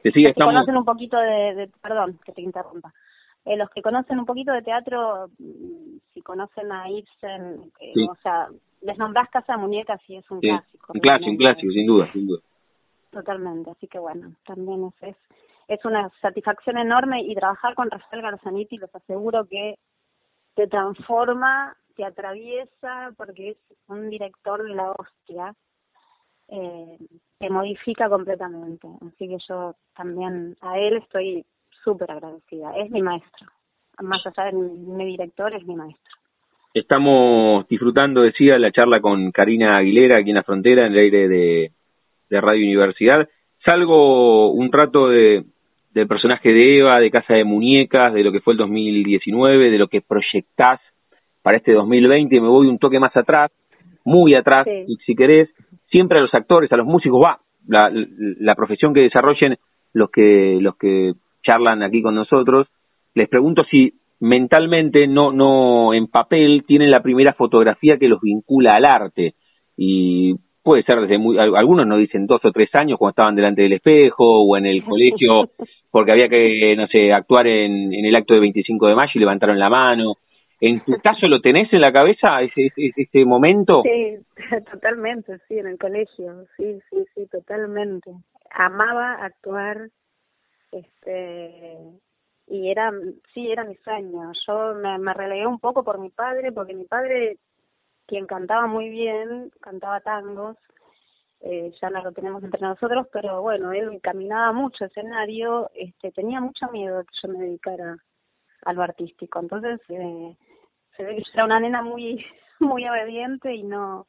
Decía, 0.02 0.12
los 0.12 0.12
que 0.14 0.30
estamos... 0.30 0.54
conocen 0.54 0.76
un 0.78 0.84
poquito 0.86 1.18
de, 1.18 1.54
de 1.54 1.70
perdón 1.82 2.18
que 2.24 2.32
te 2.32 2.40
interrumpa, 2.40 2.90
eh, 3.44 3.56
los 3.58 3.68
que 3.68 3.82
conocen 3.82 4.18
un 4.18 4.24
poquito 4.24 4.50
de 4.52 4.62
teatro, 4.62 5.28
mm, 5.38 5.98
si 6.14 6.22
conocen 6.22 6.72
a 6.72 6.88
Ibsen, 6.90 7.70
eh, 7.80 7.92
Sí. 7.94 8.06
o 8.10 8.14
sea, 8.22 8.48
les 8.80 8.96
nombrás 8.96 9.28
Casa 9.28 9.52
de 9.52 9.58
Muñecas 9.58 10.00
y 10.08 10.16
es 10.16 10.30
un 10.30 10.40
Sí, 10.40 10.48
clásico. 10.48 10.92
un 10.94 11.00
clásico, 11.00 11.30
un 11.32 11.36
clásico, 11.36 11.72
sin 11.72 11.86
duda, 11.86 12.10
sin 12.12 12.26
duda. 12.26 12.40
Totalmente, 13.10 13.70
así 13.70 13.86
que 13.88 13.98
bueno, 13.98 14.32
también 14.46 14.84
es, 14.86 15.02
es, 15.10 15.16
es 15.68 15.84
una 15.84 16.10
satisfacción 16.22 16.78
enorme 16.78 17.20
y 17.22 17.34
trabajar 17.34 17.74
con 17.74 17.90
Rafael 17.90 18.22
Garzaniti 18.22 18.78
les 18.78 18.94
aseguro 18.94 19.44
que 19.44 19.74
te 20.54 20.66
transforma, 20.66 21.76
te 21.96 22.04
atraviesa, 22.04 23.12
porque 23.16 23.50
es 23.50 23.56
un 23.88 24.10
director 24.10 24.62
de 24.62 24.74
la 24.74 24.92
hostia, 24.92 25.54
eh, 26.48 26.98
te 27.38 27.50
modifica 27.50 28.08
completamente. 28.08 28.88
Así 29.06 29.28
que 29.28 29.38
yo 29.48 29.74
también 29.96 30.56
a 30.60 30.78
él 30.78 30.98
estoy 30.98 31.44
súper 31.82 32.10
agradecida. 32.10 32.76
Es 32.76 32.90
mi 32.90 33.02
maestro. 33.02 33.48
Más 34.00 34.24
allá 34.26 34.50
de 34.50 34.52
mi, 34.52 35.04
director, 35.04 35.54
es 35.54 35.66
mi 35.66 35.74
maestro. 35.74 36.12
Estamos 36.74 37.68
disfrutando, 37.68 38.22
decía, 38.22 38.58
la 38.58 38.72
charla 38.72 39.00
con 39.00 39.30
Karina 39.30 39.76
Aguilera 39.76 40.18
aquí 40.18 40.30
en 40.30 40.36
la 40.36 40.42
frontera, 40.42 40.86
en 40.86 40.92
el 40.94 40.98
aire 40.98 41.28
de 41.28 42.40
Radio 42.40 42.64
Universidad. 42.64 43.28
Salgo 43.64 44.50
un 44.50 44.72
rato 44.72 45.08
de, 45.08 45.44
del 45.94 46.06
personaje 46.06 46.52
de 46.52 46.78
Eva, 46.78 47.00
de 47.00 47.10
Casa 47.10 47.34
de 47.34 47.44
Muñecas, 47.44 48.14
de 48.14 48.22
lo 48.24 48.32
que 48.32 48.40
fue 48.40 48.54
el 48.54 48.58
2019, 48.58 49.70
de 49.70 49.78
lo 49.78 49.88
que 49.88 50.00
proyectás 50.00 50.80
para 51.42 51.56
este 51.58 51.72
2020. 51.72 52.40
Me 52.40 52.48
voy 52.48 52.68
un 52.68 52.78
toque 52.78 52.98
más 52.98 53.16
atrás, 53.16 53.50
muy 54.04 54.34
atrás, 54.34 54.66
Sí. 54.66 54.84
si, 54.86 54.96
si 55.06 55.14
querés. 55.14 55.48
Siempre 55.90 56.18
a 56.18 56.22
los 56.22 56.32
actores, 56.34 56.72
a 56.72 56.76
los 56.76 56.86
músicos, 56.86 57.22
va, 57.22 57.40
la, 57.68 57.90
la 57.92 58.54
profesión 58.54 58.94
que 58.94 59.00
desarrollen 59.00 59.56
los 59.92 60.10
que, 60.10 60.58
los 60.60 60.76
que 60.76 61.12
charlan 61.42 61.82
aquí 61.82 62.00
con 62.00 62.14
nosotros, 62.14 62.68
les 63.14 63.28
pregunto 63.28 63.64
si 63.64 63.94
mentalmente, 64.20 65.06
no, 65.06 65.32
no 65.32 65.92
en 65.92 66.06
papel, 66.06 66.64
tienen 66.66 66.90
la 66.90 67.02
primera 67.02 67.34
fotografía 67.34 67.98
que 67.98 68.08
los 68.08 68.20
vincula 68.20 68.72
al 68.76 68.84
arte. 68.86 69.34
Y 69.76 70.36
puede 70.62 70.82
ser 70.84 71.00
desde 71.00 71.18
muy, 71.18 71.38
al- 71.38 71.56
algunos 71.56 71.86
nos 71.86 71.98
dicen 71.98 72.26
dos 72.26 72.44
o 72.44 72.52
tres 72.52 72.70
años 72.74 72.98
cuando 72.98 73.10
estaban 73.10 73.34
delante 73.34 73.62
del 73.62 73.72
espejo 73.74 74.42
o 74.44 74.56
en 74.56 74.66
el 74.66 74.82
colegio 74.84 75.50
porque 75.90 76.12
había 76.12 76.28
que, 76.28 76.74
no 76.76 76.86
sé, 76.86 77.12
actuar 77.12 77.46
en, 77.46 77.92
en 77.92 78.04
el 78.04 78.14
acto 78.16 78.34
de 78.34 78.40
25 78.40 78.86
de 78.88 78.94
mayo 78.94 79.12
y 79.14 79.18
levantaron 79.18 79.58
la 79.58 79.68
mano. 79.68 80.14
¿En 80.60 80.80
tu 80.80 80.92
caso 81.02 81.26
lo 81.28 81.40
tenés 81.40 81.72
en 81.72 81.80
la 81.80 81.92
cabeza 81.92 82.40
ese, 82.42 82.66
ese, 82.66 82.92
ese 82.96 83.24
momento? 83.24 83.82
Sí, 83.82 84.16
totalmente, 84.72 85.38
sí, 85.48 85.58
en 85.58 85.66
el 85.66 85.78
colegio, 85.78 86.46
sí, 86.56 86.78
sí, 86.90 87.04
sí, 87.14 87.26
totalmente. 87.30 88.10
Amaba 88.54 89.14
actuar, 89.24 89.88
este, 90.70 91.76
y 92.46 92.70
era, 92.70 92.92
sí, 93.34 93.50
era 93.50 93.64
mi 93.64 93.74
sueño. 93.76 94.32
Yo 94.46 94.74
me, 94.74 94.98
me 94.98 95.12
relegué 95.14 95.46
un 95.46 95.58
poco 95.58 95.84
por 95.84 95.98
mi 95.98 96.10
padre, 96.10 96.52
porque 96.52 96.74
mi 96.74 96.84
padre, 96.84 97.36
quien 98.06 98.26
cantaba 98.26 98.66
muy 98.66 98.88
bien, 98.88 99.50
cantaba 99.60 100.00
tangos, 100.00 100.56
eh, 101.40 101.72
ya 101.80 101.90
no 101.90 102.02
lo 102.02 102.12
tenemos 102.12 102.42
entre 102.44 102.60
nosotros, 102.60 103.08
pero 103.12 103.42
bueno, 103.42 103.72
él 103.72 104.00
caminaba 104.00 104.52
mucho 104.52 104.84
escenario, 104.84 105.70
este, 105.74 106.12
tenía 106.12 106.40
mucho 106.40 106.68
miedo 106.70 106.98
de 106.98 107.04
que 107.04 107.14
yo 107.22 107.32
me 107.32 107.38
dedicara 107.40 107.96
a 108.64 108.72
lo 108.72 108.82
artístico. 108.82 109.40
Entonces, 109.40 109.80
eh, 109.88 110.36
se 110.96 111.02
ve 111.02 111.16
que 111.16 111.22
yo 111.22 111.30
era 111.34 111.44
una 111.44 111.60
nena 111.60 111.82
muy 111.82 112.24
muy 112.60 112.88
obediente 112.88 113.54
y 113.54 113.64
no 113.64 114.06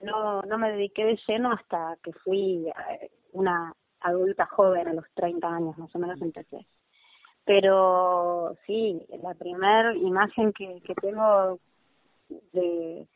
no 0.00 0.42
no 0.42 0.58
me 0.58 0.72
dediqué 0.72 1.04
de 1.04 1.18
lleno 1.26 1.52
hasta 1.52 1.96
que 2.02 2.12
fui 2.12 2.68
eh, 2.68 3.10
una 3.32 3.72
adulta 4.00 4.46
joven 4.46 4.88
a 4.88 4.92
los 4.92 5.06
30 5.14 5.48
años 5.48 5.78
más 5.78 5.94
o 5.94 5.98
menos 5.98 6.20
empecé 6.20 6.66
pero 7.44 8.56
sí 8.66 9.06
la 9.22 9.34
primer 9.34 9.96
imagen 9.96 10.52
que 10.52 10.80
que 10.84 10.94
tengo 10.96 11.58
de 12.52 13.06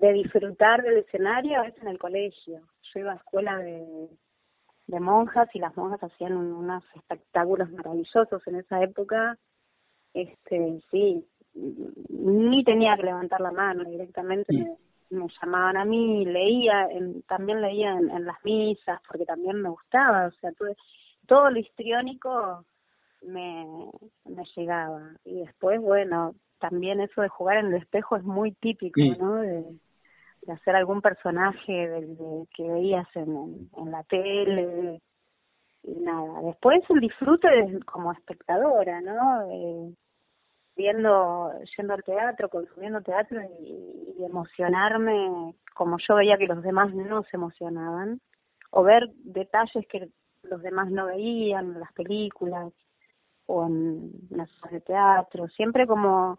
de 0.00 0.12
disfrutar 0.12 0.82
del 0.82 0.98
escenario 0.98 1.62
es 1.62 1.76
en 1.80 1.88
el 1.88 1.98
colegio. 1.98 2.60
Yo 2.92 3.00
iba 3.00 3.12
a 3.12 3.16
escuela 3.16 3.58
de 3.58 4.08
de 4.86 5.00
monjas 5.00 5.48
y 5.54 5.58
las 5.60 5.74
monjas 5.78 6.02
hacían 6.02 6.36
un- 6.36 6.52
unos 6.52 6.84
espectáculos 6.94 7.70
maravillosos 7.70 8.46
en 8.46 8.56
esa 8.56 8.82
época. 8.82 9.38
Este 10.12 10.80
sí 10.90 11.24
ni 12.10 12.64
tenía 12.64 12.94
que 12.96 13.04
levantar 13.04 13.40
la 13.40 13.50
mano 13.52 13.84
directamente. 13.84 14.52
Me, 14.52 14.76
me 15.20 15.26
llamaban 15.40 15.76
a 15.78 15.84
mí 15.86 16.26
leía 16.26 16.86
en- 16.90 17.22
también 17.22 17.62
leía 17.62 17.92
en, 17.96 18.10
en 18.10 18.26
las 18.26 18.36
misas 18.44 19.00
porque 19.08 19.24
también 19.24 19.62
me 19.62 19.70
gustaba 19.70 20.26
o 20.26 20.30
sea 20.32 20.52
todo, 20.52 20.68
todo 21.26 21.50
lo 21.50 21.58
histriónico 21.58 22.64
me 23.22 23.66
me 24.26 24.44
llegaba. 24.54 25.12
Y 25.24 25.36
después 25.46 25.80
bueno 25.80 26.34
también 26.58 27.00
eso 27.00 27.22
de 27.22 27.28
jugar 27.28 27.56
en 27.58 27.66
el 27.68 27.74
espejo 27.76 28.16
es 28.16 28.24
muy 28.24 28.52
típico 28.52 29.00
Sí. 29.00 29.10
no 29.18 29.36
de, 29.36 29.64
de 30.46 30.52
hacer 30.52 30.76
algún 30.76 31.00
personaje 31.00 31.72
del 31.88 32.16
de, 32.16 32.46
que 32.54 32.62
veías 32.68 33.08
en, 33.16 33.68
la 33.90 34.02
tele 34.04 35.00
y 35.82 35.94
nada. 36.00 36.40
Después 36.42 36.82
el 36.90 37.00
disfrute 37.00 37.48
de- 37.48 37.80
como 37.84 38.12
espectadora 38.12 39.00
no 39.00 39.50
Eh, 39.50 39.94
viendo 40.76 41.52
yendo 41.76 41.94
al 41.94 42.02
teatro 42.02 42.48
consumiendo 42.48 43.00
teatro 43.00 43.40
y, 43.60 44.14
y 44.18 44.24
emocionarme 44.24 45.54
como 45.74 45.98
yo 46.06 46.16
veía 46.16 46.36
que 46.38 46.46
los 46.46 46.62
demás 46.62 46.92
no 46.94 47.22
se 47.24 47.36
emocionaban 47.36 48.20
o 48.70 48.82
ver 48.82 49.08
detalles 49.22 49.86
que 49.88 50.08
los 50.42 50.62
demás 50.62 50.90
no 50.90 51.06
veían 51.06 51.72
en 51.74 51.80
las 51.80 51.92
películas 51.92 52.72
o 53.46 53.66
en 53.66 54.10
las 54.30 54.50
obras 54.58 54.72
de 54.72 54.80
teatro 54.80 55.48
siempre 55.48 55.86
como 55.86 56.38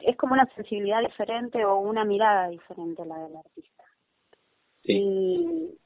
es 0.00 0.16
como 0.16 0.34
una 0.34 0.46
sensibilidad 0.54 1.00
diferente 1.00 1.64
o 1.64 1.78
una 1.78 2.04
mirada 2.04 2.48
diferente 2.48 3.02
a 3.02 3.06
la 3.06 3.18
del 3.18 3.36
artista 3.36 3.84
Sí. 4.82 4.94
y 4.94 5.78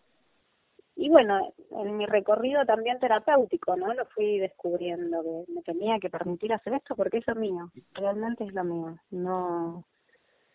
y 0.95 1.09
bueno, 1.09 1.53
en 1.71 1.97
mi 1.97 2.07
recorrido 2.07 2.65
también 2.67 2.99
terapéutico, 2.99 3.75
¿no? 3.77 3.95
Lo 3.95 4.05
fui 4.07 4.39
descubriendo, 4.39 5.23
que 5.47 5.53
me 5.53 5.63
tenía 5.63 5.99
que 5.99 6.11
permitir 6.11 6.53
hacer 6.53 6.75
esto 6.75 6.95
porque 6.95 7.19
es 7.19 7.27
lo 7.27 7.35
mío, 7.35 7.71
realmente 7.95 8.45
es 8.45 8.53
lo 8.53 8.63
mío. 8.63 8.97
No, 9.11 9.85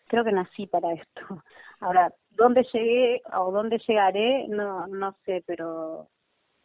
creo 0.06 0.24
que 0.24 0.32
nací 0.32 0.66
para 0.66 0.92
esto. 0.92 1.20
Ahora, 1.80 2.12
¿dónde 2.30 2.64
llegué 2.72 3.20
o 3.36 3.50
dónde 3.50 3.78
llegaré? 3.86 4.46
No, 4.48 4.86
no 4.86 5.14
sé, 5.24 5.42
pero 5.46 6.08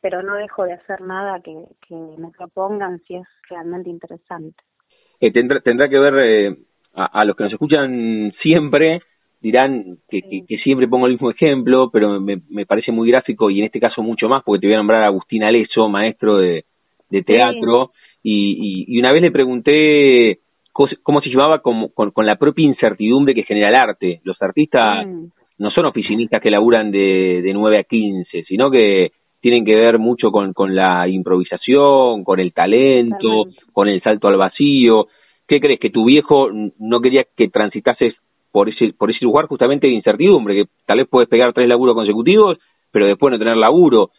pero 0.02 0.22
no 0.22 0.36
dejo 0.36 0.66
de 0.66 0.74
hacer 0.74 1.00
nada 1.00 1.40
que, 1.40 1.54
que 1.88 1.96
me 1.96 2.30
propongan 2.32 3.00
si 3.08 3.16
es 3.16 3.28
realmente 3.50 3.90
interesante. 3.90 4.62
Eh, 5.22 5.32
tendrá, 5.32 5.62
tendrá 5.62 5.88
que 5.88 5.98
ver, 5.98 6.14
eh, 6.20 6.58
a, 6.94 7.06
a 7.06 7.26
los 7.26 7.36
que 7.36 7.44
nos 7.44 7.54
escuchan 7.54 8.34
siempre, 8.42 9.02
dirán 9.42 9.98
que, 10.10 10.22
que, 10.22 10.46
que 10.48 10.58
siempre 10.60 10.88
pongo 10.88 11.08
el 11.08 11.14
mismo 11.14 11.32
ejemplo, 11.32 11.90
pero 11.92 12.20
me, 12.20 12.42
me 12.50 12.66
parece 12.66 12.92
muy 12.92 13.10
gráfico 13.10 13.50
y 13.50 13.60
en 13.60 13.66
este 13.66 13.80
caso 13.80 14.02
mucho 14.02 14.28
más, 14.30 14.44
porque 14.44 14.62
te 14.62 14.68
voy 14.68 14.76
a 14.76 14.78
nombrar 14.78 15.04
a 15.04 15.08
Agustín 15.08 15.44
Aleso, 15.44 15.90
maestro 15.90 16.38
de, 16.38 16.66
de 17.10 17.24
teatro, 17.24 17.92
y, 18.22 18.86
y, 18.88 18.96
y 18.96 19.00
una 19.00 19.12
vez 19.12 19.22
le 19.22 19.32
pregunté 19.32 20.40
cómo 20.72 21.22
se 21.22 21.30
llevaba 21.30 21.60
con, 21.60 21.90
con, 21.90 22.12
con 22.12 22.26
la 22.26 22.36
propia 22.36 22.66
incertidumbre 22.66 23.36
que 23.36 23.44
genera 23.44 23.70
el 23.70 23.76
arte. 23.76 24.22
Los 24.24 24.42
artistas 24.42 25.06
Mm, 25.06 25.26
no 25.60 25.72
son 25.72 25.86
oficinistas 25.86 26.42
que 26.42 26.52
laburan 26.52 26.92
de, 26.92 27.42
de 27.44 27.54
9 27.54 27.80
a 27.80 27.84
15, 27.84 28.44
sino 28.44 28.72
que 28.72 29.12
tienen 29.40 29.66
que 29.66 29.76
ver 29.76 30.00
mucho 30.00 30.32
con, 30.32 30.54
con 30.54 30.74
la 30.74 31.08
improvisación, 31.08 32.24
con 32.24 32.40
el 32.40 32.54
talento, 32.54 33.46
con 33.72 33.88
el 33.88 34.02
salto 34.02 34.28
al 34.28 34.38
vacío. 34.38 35.08
¿Qué 35.48 35.60
crees? 35.60 35.80
¿Que 35.80 35.90
tu 35.90 36.06
viejo 36.06 36.50
no 36.52 37.02
quería 37.02 37.26
que 37.36 37.50
transitases 37.50 38.16
por 38.52 38.70
ese, 38.70 38.94
por 38.94 39.12
ese 39.12 39.26
lugar 39.26 39.46
justamente 39.48 39.88
de 39.88 39.94
incertidumbre? 39.94 40.56
Que 40.56 40.70
tal 40.86 41.00
vez 41.00 41.08
puedes 41.10 41.30
pegar 41.30 41.54
tres 41.54 41.68
laburos 41.68 41.96
consecutivos, 41.96 42.58
pero 42.92 43.06
después 43.06 43.32
no 43.32 43.40
tener 43.40 43.58
laburo. 43.58 44.12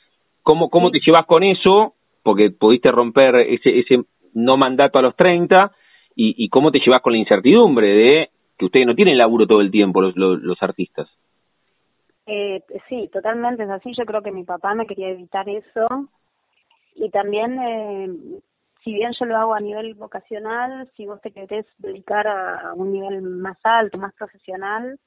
¿Cómo, 0.43 0.69
cómo 0.69 0.91
te 0.91 1.01
llevas 1.05 1.27
con 1.27 1.43
eso? 1.43 1.95
Porque 2.23 2.51
pudiste 2.51 2.91
romper 2.91 3.37
ese, 3.37 3.79
ese 3.79 4.05
no 4.35 4.57
mandato 4.57 4.99
a 4.99 5.03
los 5.03 5.17
30 5.17 5.73
y, 6.17 6.35
y 6.45 6.49
cómo 6.49 6.71
te 6.71 6.81
llevas 6.81 7.01
con 7.01 7.13
la 7.13 7.19
incertidumbre 7.19 7.89
de 7.89 8.31
que 8.59 8.67
ustedes 8.67 8.87
no 8.87 8.95
tienen 8.95 9.19
laburo 9.19 9.47
todo 9.47 9.61
el 9.61 9.71
tiempo 9.71 10.01
los, 10.01 10.17
los, 10.17 10.41
los 10.43 10.63
artistas. 10.63 11.09
Eh, 12.27 12.63
sí, 12.89 13.09
totalmente 13.13 13.65
es 13.65 13.71
así. 13.71 13.93
Yo 13.97 14.05
creo 14.05 14.23
que 14.23 14.33
mi 14.33 14.45
papá 14.45 14.75
me 14.75 14.87
quería 14.87 15.11
evitar 15.11 15.49
eso 15.49 16.09
y 16.95 17.11
también 17.11 17.59
eh, 17.59 18.09
si 18.85 18.93
bien 18.93 19.13
yo 19.19 19.25
lo 19.25 19.37
hago 19.37 19.55
a 19.55 19.61
nivel 19.61 19.95
vocacional, 19.95 20.91
si 20.95 21.07
vos 21.07 21.21
te 21.23 21.33
querés 21.33 21.67
dedicar 21.79 22.29
a, 22.29 22.75
un 22.75 22.93
nivel 22.93 23.23
más 23.23 23.57
alto, 23.63 23.97
más 23.97 24.15
profesional, 24.15 25.01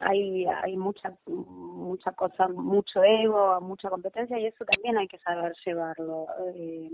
hay 0.00 0.44
hay 0.46 0.76
mucha 0.76 1.16
mucha 1.26 2.10
cosa, 2.12 2.48
mucho 2.48 3.04
ego, 3.04 3.60
mucha 3.60 3.88
competencia 3.88 4.38
y 4.38 4.46
eso 4.46 4.64
también 4.64 4.98
hay 4.98 5.06
que 5.06 5.18
saber 5.18 5.52
llevarlo. 5.64 6.26
Eh, 6.54 6.90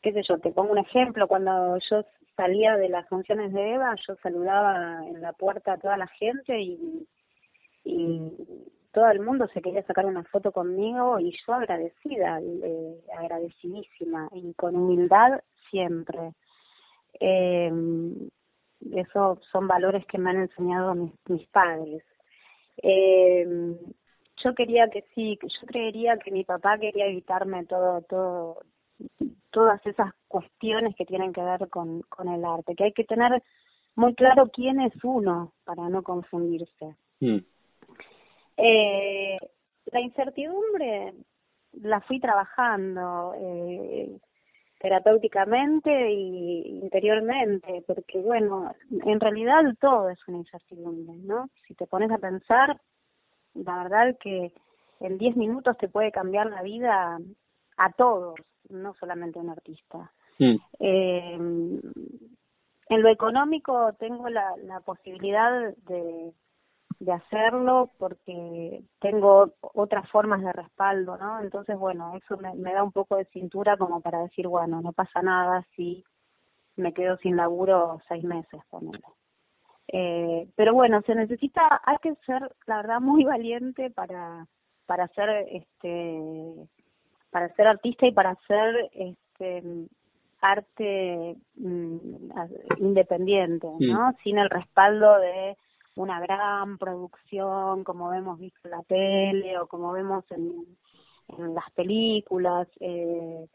qué 0.00 0.12
sé 0.12 0.22
yo, 0.28 0.38
te 0.38 0.52
pongo 0.52 0.72
un 0.72 0.78
ejemplo, 0.78 1.26
cuando 1.26 1.76
yo 1.90 2.04
salía 2.36 2.76
de 2.76 2.88
las 2.88 3.08
funciones 3.08 3.52
de 3.52 3.74
Eva, 3.74 3.96
yo 4.06 4.14
saludaba 4.22 5.04
en 5.06 5.20
la 5.20 5.32
puerta 5.32 5.72
a 5.72 5.78
toda 5.78 5.96
la 5.96 6.06
gente 6.06 6.60
y, 6.60 7.08
y 7.84 8.32
todo 8.98 9.12
el 9.12 9.20
mundo 9.20 9.46
se 9.54 9.62
quería 9.62 9.84
sacar 9.84 10.06
una 10.06 10.24
foto 10.24 10.50
conmigo 10.50 11.20
y 11.20 11.32
yo 11.46 11.54
agradecida, 11.54 12.40
eh, 12.42 13.00
agradecidísima 13.16 14.28
y 14.32 14.52
con 14.54 14.74
humildad 14.74 15.40
siempre. 15.70 16.32
Eh, 17.20 17.70
esos 18.92 19.38
son 19.52 19.68
valores 19.68 20.04
que 20.06 20.18
me 20.18 20.30
han 20.30 20.38
enseñado 20.38 20.96
mis, 20.96 21.12
mis 21.28 21.46
padres. 21.46 22.02
Eh, 22.82 23.46
yo 24.42 24.54
quería 24.56 24.88
que 24.88 25.04
sí, 25.14 25.38
yo 25.40 25.66
creería 25.68 26.16
que 26.18 26.32
mi 26.32 26.42
papá 26.42 26.76
quería 26.76 27.06
evitarme 27.06 27.66
todo, 27.66 28.02
todo, 28.02 28.62
todas 29.52 29.80
esas 29.86 30.12
cuestiones 30.26 30.96
que 30.96 31.06
tienen 31.06 31.32
que 31.32 31.44
ver 31.44 31.68
con, 31.68 32.00
con 32.02 32.26
el 32.26 32.44
arte, 32.44 32.74
que 32.74 32.82
hay 32.82 32.92
que 32.92 33.04
tener 33.04 33.44
muy 33.94 34.16
claro 34.16 34.50
quién 34.52 34.80
es 34.80 34.92
uno 35.04 35.52
para 35.64 35.88
no 35.88 36.02
confundirse. 36.02 36.96
Mm. 37.20 37.38
Eh, 38.58 39.38
la 39.92 40.00
incertidumbre 40.00 41.14
la 41.72 42.00
fui 42.00 42.18
trabajando 42.18 43.34
eh, 43.38 44.18
terapéuticamente 44.80 46.10
y 46.10 46.80
interiormente, 46.82 47.82
porque 47.86 48.18
bueno, 48.18 48.72
en 48.90 49.20
realidad 49.20 49.62
todo 49.80 50.10
es 50.10 50.18
una 50.26 50.38
incertidumbre, 50.38 51.16
¿no? 51.18 51.48
Si 51.66 51.74
te 51.74 51.86
pones 51.86 52.10
a 52.10 52.18
pensar, 52.18 52.80
la 53.54 53.82
verdad 53.84 54.16
que 54.20 54.52
en 55.00 55.18
10 55.18 55.36
minutos 55.36 55.76
te 55.78 55.88
puede 55.88 56.10
cambiar 56.10 56.46
la 56.46 56.62
vida 56.62 57.18
a 57.76 57.92
todos, 57.92 58.34
no 58.68 58.94
solamente 58.94 59.38
a 59.38 59.42
un 59.42 59.50
artista. 59.50 60.12
Mm. 60.38 60.56
Eh, 60.80 61.38
en 62.90 63.02
lo 63.02 63.08
económico 63.08 63.92
tengo 63.98 64.28
la, 64.28 64.56
la 64.64 64.80
posibilidad 64.80 65.74
de, 65.86 66.32
de 67.00 67.12
hacerlo 67.12 67.90
porque 67.98 68.82
tengo 69.00 69.52
otras 69.60 70.08
formas 70.10 70.42
de 70.42 70.52
respaldo, 70.52 71.16
¿no? 71.16 71.40
Entonces, 71.40 71.78
bueno, 71.78 72.12
eso 72.16 72.36
me, 72.38 72.54
me 72.54 72.72
da 72.72 72.82
un 72.82 72.92
poco 72.92 73.16
de 73.16 73.24
cintura 73.26 73.76
como 73.76 74.00
para 74.00 74.20
decir, 74.20 74.48
bueno, 74.48 74.80
no 74.80 74.92
pasa 74.92 75.22
nada 75.22 75.64
si 75.76 76.04
me 76.76 76.92
quedo 76.92 77.16
sin 77.18 77.36
laburo 77.36 78.00
seis 78.08 78.24
meses, 78.24 78.60
ponele. 78.70 79.02
Eh, 79.88 80.48
pero 80.54 80.74
bueno, 80.74 81.00
se 81.02 81.14
necesita, 81.14 81.80
hay 81.84 81.96
que 82.02 82.14
ser, 82.26 82.54
la 82.66 82.76
verdad, 82.76 83.00
muy 83.00 83.24
valiente 83.24 83.90
para, 83.90 84.46
para 84.86 85.08
ser, 85.08 85.30
este, 85.50 86.54
para 87.30 87.48
ser 87.54 87.68
artista 87.68 88.06
y 88.06 88.12
para 88.12 88.30
hacer, 88.30 88.90
este, 88.92 89.88
arte 90.40 91.36
mm, 91.56 91.96
independiente, 92.78 93.66
¿no? 93.80 94.14
Sin 94.22 94.38
el 94.38 94.50
respaldo 94.50 95.18
de 95.18 95.56
una 95.98 96.20
gran 96.20 96.78
producción, 96.78 97.82
como 97.82 98.10
vemos 98.10 98.38
visto 98.38 98.60
en 98.64 98.70
la 98.70 98.82
tele 98.84 99.58
o 99.58 99.66
como 99.66 99.92
vemos 99.92 100.24
en, 100.30 100.78
en 101.28 101.54
las 101.54 101.68
películas. 101.72 102.68
Eh, 102.80 103.48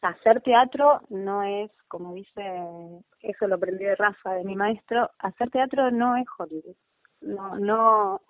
hacer 0.00 0.40
teatro 0.40 1.02
no 1.10 1.42
es, 1.42 1.70
como 1.88 2.14
dice, 2.14 2.42
eso 3.20 3.46
lo 3.46 3.56
aprendí 3.56 3.84
de 3.84 3.94
Rafa, 3.94 4.32
de 4.34 4.44
mi 4.44 4.56
maestro, 4.56 5.10
hacer 5.18 5.50
teatro 5.50 5.90
no 5.90 6.16
es 6.16 6.26
Hollywood. 6.38 6.76
No, 7.20 7.58
no, 7.58 8.20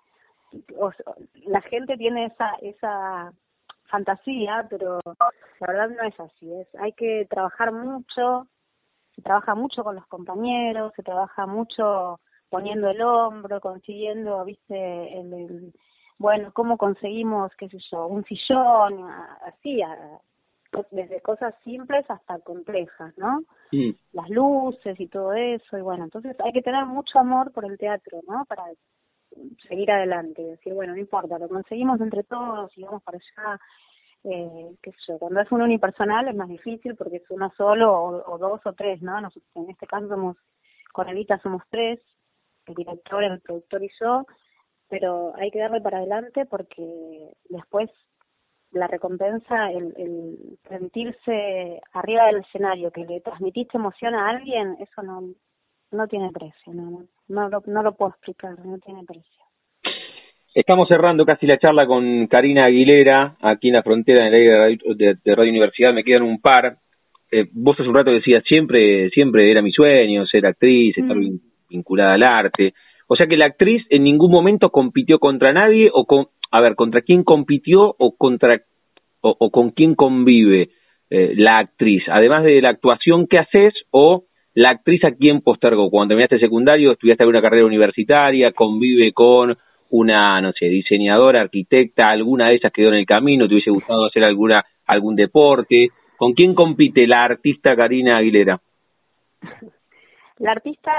la 1.45 1.61
gente 1.61 1.95
tiene 1.97 2.25
esa, 2.25 2.51
esa 2.61 3.31
fantasía, 3.85 4.67
pero 4.69 4.99
la 5.59 5.67
verdad 5.67 5.89
no 5.89 6.03
es 6.03 6.19
así. 6.19 6.53
Es, 6.53 6.67
hay 6.79 6.91
que 6.93 7.27
trabajar 7.29 7.71
mucho, 7.71 8.47
se 9.15 9.21
trabaja 9.21 9.55
mucho 9.55 9.83
con 9.83 9.95
los 9.95 10.07
compañeros, 10.07 10.91
se 10.95 11.03
trabaja 11.03 11.45
mucho 11.45 12.19
poniendo 12.49 12.89
el 12.89 13.01
hombro, 13.01 13.59
consiguiendo, 13.59 14.43
viste, 14.45 15.19
el, 15.19 15.73
bueno, 16.17 16.51
cómo 16.53 16.77
conseguimos, 16.77 17.51
qué 17.57 17.69
sé 17.69 17.77
yo, 17.91 18.07
un 18.07 18.23
sillón, 18.25 19.09
así, 19.45 19.81
desde 20.91 21.21
cosas 21.21 21.53
simples 21.63 22.05
hasta 22.09 22.39
complejas, 22.39 23.17
¿no? 23.17 23.43
Las 24.13 24.29
luces 24.29 24.99
y 24.99 25.07
todo 25.07 25.33
eso, 25.33 25.77
y 25.77 25.81
bueno, 25.81 26.05
entonces 26.05 26.35
hay 26.43 26.53
que 26.53 26.61
tener 26.61 26.85
mucho 26.85 27.19
amor 27.19 27.51
por 27.51 27.65
el 27.65 27.77
teatro, 27.77 28.19
¿no? 28.27 28.45
Para 28.45 28.63
seguir 29.67 29.91
adelante, 29.91 30.41
decir, 30.41 30.73
bueno, 30.73 30.93
no 30.93 30.99
importa, 30.99 31.37
lo 31.37 31.47
conseguimos 31.47 32.01
entre 32.01 32.23
todos 32.23 32.75
y 32.77 32.83
vamos 32.83 33.03
para 33.03 33.17
allá, 33.17 33.59
eh, 34.23 34.75
qué 34.81 34.91
sé 34.91 34.97
yo, 35.07 35.19
cuando 35.19 35.41
es 35.41 35.51
un 35.51 35.61
unipersonal 35.61 36.27
es 36.27 36.35
más 36.35 36.49
difícil 36.49 36.95
porque 36.95 37.17
es 37.17 37.29
uno 37.29 37.51
solo 37.55 37.93
o, 37.93 38.33
o 38.33 38.37
dos 38.37 38.61
o 38.65 38.73
tres, 38.73 39.01
¿no? 39.01 39.21
Nosotros 39.21 39.51
en 39.55 39.69
este 39.69 39.85
caso 39.85 40.07
somos, 40.07 40.37
con 40.91 41.07
Evita 41.07 41.37
somos 41.39 41.61
tres, 41.69 41.99
el 42.67 42.75
director, 42.75 43.23
el 43.23 43.39
productor 43.41 43.83
y 43.83 43.89
yo, 43.99 44.25
pero 44.89 45.33
hay 45.35 45.51
que 45.51 45.59
darle 45.59 45.81
para 45.81 45.97
adelante 45.97 46.45
porque 46.45 47.31
después 47.49 47.89
la 48.71 48.87
recompensa, 48.87 49.71
el, 49.71 49.93
el 49.97 50.57
sentirse 50.67 51.81
arriba 51.93 52.27
del 52.27 52.41
escenario, 52.41 52.91
que 52.91 53.05
le 53.05 53.21
transmitiste 53.21 53.77
emoción 53.77 54.13
a 54.13 54.29
alguien, 54.29 54.75
eso 54.79 55.01
no, 55.03 55.21
no 55.91 56.07
tiene 56.07 56.29
precio, 56.31 56.73
no, 56.73 57.03
no, 57.27 57.49
lo, 57.49 57.63
no 57.65 57.83
lo 57.83 57.95
puedo 57.95 58.11
explicar, 58.11 58.57
no 58.65 58.77
tiene 58.79 59.03
precio. 59.05 59.43
Estamos 60.53 60.87
cerrando 60.87 61.25
casi 61.25 61.45
la 61.45 61.59
charla 61.59 61.85
con 61.85 62.27
Karina 62.27 62.65
Aguilera, 62.65 63.37
aquí 63.41 63.67
en 63.67 63.75
la 63.75 63.83
frontera 63.83 64.29
de, 64.29 64.57
radio, 64.57 64.77
de, 64.95 65.35
Radio 65.35 65.51
Universidad, 65.51 65.93
me 65.93 66.03
quedan 66.03 66.23
un 66.23 66.41
par. 66.41 66.77
Eh, 67.31 67.47
vos 67.51 67.79
hace 67.79 67.87
un 67.87 67.95
rato 67.95 68.11
decías, 68.11 68.43
siempre 68.43 69.09
siempre 69.09 69.51
era 69.51 69.61
mi 69.61 69.71
sueño 69.71 70.25
ser 70.25 70.45
actriz, 70.45 70.97
estar 70.97 71.15
mm 71.15 71.39
vinculada 71.69 72.13
al 72.13 72.23
arte. 72.23 72.73
O 73.07 73.15
sea 73.15 73.27
que 73.27 73.37
la 73.37 73.45
actriz 73.45 73.85
en 73.89 74.03
ningún 74.03 74.31
momento 74.31 74.69
compitió 74.69 75.19
contra 75.19 75.53
nadie 75.53 75.89
o 75.93 76.05
con, 76.05 76.27
a 76.51 76.61
ver, 76.61 76.75
contra 76.75 77.01
quién 77.01 77.23
compitió 77.23 77.95
o 77.97 78.15
contra 78.17 78.61
o, 79.21 79.51
con 79.51 79.71
quién 79.71 79.95
convive 79.95 80.69
eh, 81.09 81.33
la 81.35 81.57
actriz, 81.57 82.03
además 82.07 82.43
de 82.43 82.61
la 82.61 82.69
actuación 82.69 83.27
que 83.27 83.39
haces 83.39 83.73
o 83.91 84.25
la 84.53 84.69
actriz 84.69 85.03
a 85.03 85.11
quién 85.11 85.41
postergó. 85.41 85.89
Cuando 85.89 86.09
terminaste 86.13 86.39
secundario, 86.39 86.91
estudiaste 86.91 87.23
alguna 87.23 87.41
carrera 87.41 87.65
universitaria, 87.65 88.51
convive 88.51 89.11
con 89.13 89.57
una, 89.89 90.41
no 90.41 90.51
sé, 90.53 90.65
diseñadora, 90.65 91.41
arquitecta, 91.41 92.09
alguna 92.09 92.49
de 92.49 92.55
esas 92.55 92.71
quedó 92.71 92.89
en 92.89 92.95
el 92.95 93.05
camino, 93.05 93.47
te 93.47 93.53
hubiese 93.53 93.71
gustado 93.71 94.05
hacer 94.05 94.23
alguna 94.23 94.65
algún 94.85 95.15
deporte. 95.15 95.89
¿Con 96.17 96.33
quién 96.33 96.55
compite 96.55 97.05
la 97.05 97.23
artista 97.23 97.75
Karina 97.75 98.17
Aguilera? 98.17 98.59
La 100.39 100.51
artista 100.51 100.91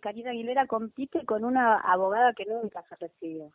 Karina 0.00 0.30
Aguilera 0.30 0.66
compite 0.66 1.24
con 1.24 1.44
una 1.44 1.78
abogada 1.80 2.32
que 2.34 2.46
nunca 2.46 2.82
se 2.88 2.96
recibió. 2.96 3.50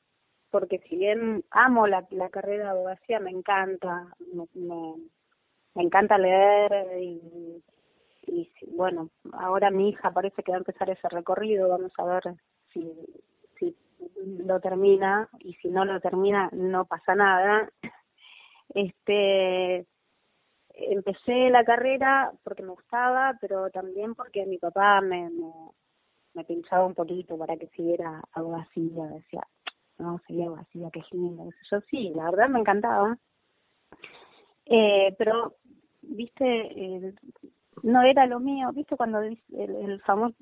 Porque 0.51 0.79
si 0.87 0.95
bien 0.95 1.43
amo 1.51 1.87
la, 1.87 2.05
carrera 2.31 2.65
de 2.65 2.69
abogacía, 2.69 3.19
me 3.19 3.31
encanta, 3.31 4.07
me, 4.53 4.95
encanta 5.75 6.17
leer 6.17 7.01
y, 7.01 7.61
y 8.27 8.49
bueno, 8.67 9.09
ahora 9.33 9.69
mi 9.69 9.89
hija 9.89 10.11
parece 10.11 10.43
que 10.43 10.51
va 10.51 10.57
a 10.57 10.59
empezar 10.59 10.89
ese 10.89 11.07
recorrido, 11.09 11.69
vamos 11.69 11.91
a 11.97 12.05
ver 12.05 12.23
si, 12.71 12.91
lo 14.27 14.59
termina 14.59 15.29
y 15.39 15.53
si 15.55 15.69
no 15.69 15.85
lo 15.85 15.99
termina 15.99 16.49
no 16.51 16.85
pasa 16.85 17.15
nada. 17.15 17.69
Este, 18.69 19.85
empecé 20.69 21.49
la 21.49 21.63
carrera 21.63 22.31
porque 22.43 22.63
me 22.63 22.71
gustaba, 22.71 23.37
pero 23.39 23.69
también 23.69 24.15
porque 24.15 24.45
mi 24.45 24.57
papá 24.57 25.01
me, 25.01 25.29
pinchaba 26.43 26.85
un 26.85 26.93
poquito 26.93 27.37
para 27.37 27.57
que 27.57 27.67
siguiera 27.67 28.21
abogacía, 28.33 29.05
decía, 29.07 29.47
no, 29.97 30.19
sería 30.27 30.47
abogacía, 30.47 30.89
qué 30.91 31.01
lindo. 31.11 31.49
Yo 31.71 31.81
sí, 31.89 32.11
la 32.15 32.25
verdad 32.25 32.49
me 32.49 32.59
encantaba. 32.59 33.17
Eh, 34.65 35.15
pero, 35.17 35.55
viste, 36.01 36.45
eh, 36.45 37.13
no 37.83 38.01
era 38.01 38.25
lo 38.25 38.39
mío, 38.39 38.71
viste, 38.73 38.97
cuando 38.97 39.19
el, 39.19 39.39
el 39.57 40.01
famoso, 40.01 40.35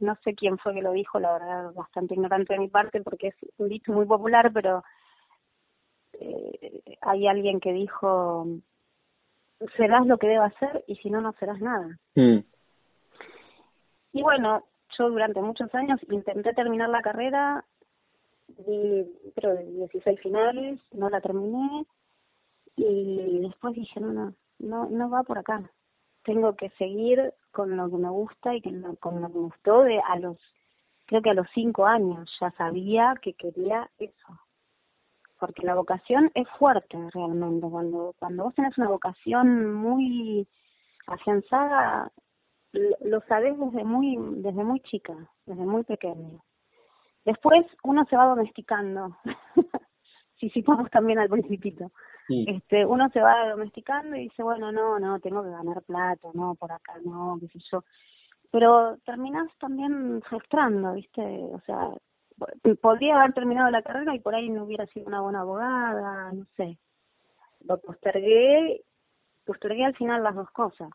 no 0.00 0.16
sé 0.22 0.34
quién 0.34 0.58
fue 0.58 0.74
que 0.74 0.82
lo 0.82 0.92
dijo, 0.92 1.18
la 1.18 1.32
verdad, 1.32 1.72
bastante 1.72 2.14
ignorante 2.14 2.54
de 2.54 2.60
mi 2.60 2.68
parte, 2.68 3.00
porque 3.00 3.28
es 3.28 3.36
un 3.58 3.68
dicho 3.68 3.92
muy 3.92 4.06
popular, 4.06 4.52
pero 4.52 4.84
eh, 6.20 6.82
hay 7.00 7.26
alguien 7.26 7.60
que 7.60 7.72
dijo 7.72 8.46
serás 9.76 10.06
lo 10.06 10.18
que 10.18 10.26
deba 10.26 10.46
hacer 10.46 10.84
y 10.86 10.96
si 10.96 11.10
no, 11.10 11.20
no 11.20 11.32
serás 11.38 11.60
nada. 11.60 11.98
Mm. 12.14 12.38
Y 14.12 14.22
bueno, 14.22 14.64
yo 14.98 15.10
durante 15.10 15.40
muchos 15.40 15.74
años 15.74 16.00
intenté 16.10 16.52
terminar 16.54 16.88
la 16.88 17.02
carrera, 17.02 17.64
di, 18.48 19.02
de 19.36 19.64
16 19.90 20.20
finales, 20.20 20.80
no 20.92 21.10
la 21.10 21.20
terminé. 21.20 21.86
y 22.76 23.40
después 23.40 23.74
dije, 23.74 24.00
no, 24.00 24.12
no, 24.12 24.34
no, 24.58 24.88
no 24.88 25.10
va 25.10 25.22
por 25.22 25.38
acá. 25.38 25.62
Tengo 26.24 26.54
que 26.56 26.70
seguir 26.70 27.34
con 27.50 27.76
lo 27.76 27.90
que 27.90 27.96
me 27.96 28.10
gusta 28.10 28.54
y 28.54 28.62
con 28.62 29.20
lo 29.20 29.28
que 29.28 29.28
me 29.28 29.28
gustó 29.28 29.82
de 29.82 30.00
a 30.00 30.18
los, 30.18 30.38
creo 31.06 31.22
que 31.22 31.30
a 31.30 31.34
los 31.34 31.46
cinco 31.54 31.86
años 31.86 32.30
ya 32.40 32.50
sabía 32.52 33.14
que 33.20 33.34
quería 33.34 33.90
eso. 33.98 34.40
Porque 35.38 35.66
la 35.66 35.74
vocación 35.74 36.30
es 36.34 36.48
fuerte 36.58 36.96
realmente. 37.12 37.66
Cuando, 37.68 38.14
cuando 38.18 38.44
vos 38.44 38.54
tenés 38.54 38.76
una 38.78 38.88
vocación 38.88 39.74
muy 39.74 40.46
afianzada, 41.06 42.10
lo, 42.74 42.96
lo 43.00 43.20
sabés 43.22 43.58
desde 43.58 43.84
muy, 43.84 44.16
desde 44.42 44.64
muy 44.64 44.80
chica, 44.80 45.14
desde 45.46 45.64
muy 45.64 45.84
pequeño. 45.84 46.42
Después 47.24 47.66
uno 47.82 48.04
se 48.10 48.16
va 48.16 48.26
domesticando. 48.26 49.16
si 50.38 50.50
citamos 50.50 50.90
también 50.90 51.18
al 51.18 51.28
principito. 51.28 51.90
Este, 52.28 52.86
uno 52.86 53.08
se 53.10 53.20
va 53.20 53.50
domesticando 53.50 54.16
y 54.16 54.24
dice, 54.24 54.42
bueno, 54.42 54.72
no, 54.72 54.98
no, 54.98 55.20
tengo 55.20 55.42
que 55.42 55.50
ganar 55.50 55.82
plata, 55.82 56.28
no, 56.32 56.54
por 56.54 56.72
acá 56.72 56.94
no, 57.04 57.36
qué 57.40 57.48
sé 57.48 57.58
yo. 57.70 57.84
Pero 58.50 58.96
terminas 59.04 59.48
también 59.58 60.22
frustrando, 60.22 60.94
¿viste? 60.94 61.22
O 61.22 61.60
sea, 61.66 61.90
podría 62.80 63.16
haber 63.16 63.34
terminado 63.34 63.70
la 63.70 63.82
carrera 63.82 64.14
y 64.14 64.20
por 64.20 64.34
ahí 64.34 64.48
no 64.48 64.64
hubiera 64.64 64.86
sido 64.86 65.06
una 65.06 65.20
buena 65.20 65.40
abogada, 65.40 66.32
no 66.32 66.46
sé. 66.56 66.78
Lo 67.60 67.78
postergué, 67.80 68.82
postergué 69.44 69.84
al 69.84 69.96
final 69.96 70.22
las 70.22 70.34
dos 70.34 70.50
cosas. 70.50 70.90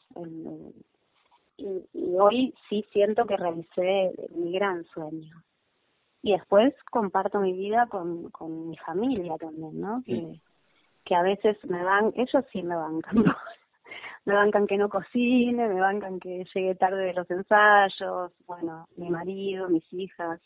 Y, 1.60 1.86
y 1.93 2.16
hoy 2.18 2.53
sí 2.70 2.86
siento 2.91 3.26
que 3.26 3.38
realicé 3.38 4.12
mi 4.36 4.51
gran 4.53 4.86
sueño 4.86 5.43
y 6.22 6.34
después 6.34 6.74
comparto 6.91 7.39
mi 7.39 7.53
vida 7.53 7.88
con, 7.88 8.30
con 8.30 8.70
mi 8.70 8.78
familia 8.78 9.36
también, 9.38 9.80
¿no? 9.80 10.03
Que, 10.05 10.39
que 11.05 11.16
a 11.16 11.22
veces 11.22 11.57
me 11.66 11.84
van, 11.84 12.14
ellos 12.16 12.45
sí 12.51 12.62
me 12.62 12.76
bancan, 12.76 13.24
me 14.26 14.34
bancan 14.34 14.68
que 14.68 14.78
no 14.78 14.89
cocine, 14.89 15.68
me 15.68 15.80
bancan 15.80 16.20
que 16.20 16.45
llegue 16.53 16.76
tarde 16.76 17.05
de 17.05 17.14
los 17.14 17.30
ensayos, 17.32 18.34
bueno, 18.45 18.88
mi 18.97 19.10
marido, 19.10 19.70
mis 19.70 19.91
hijas, 19.93 20.41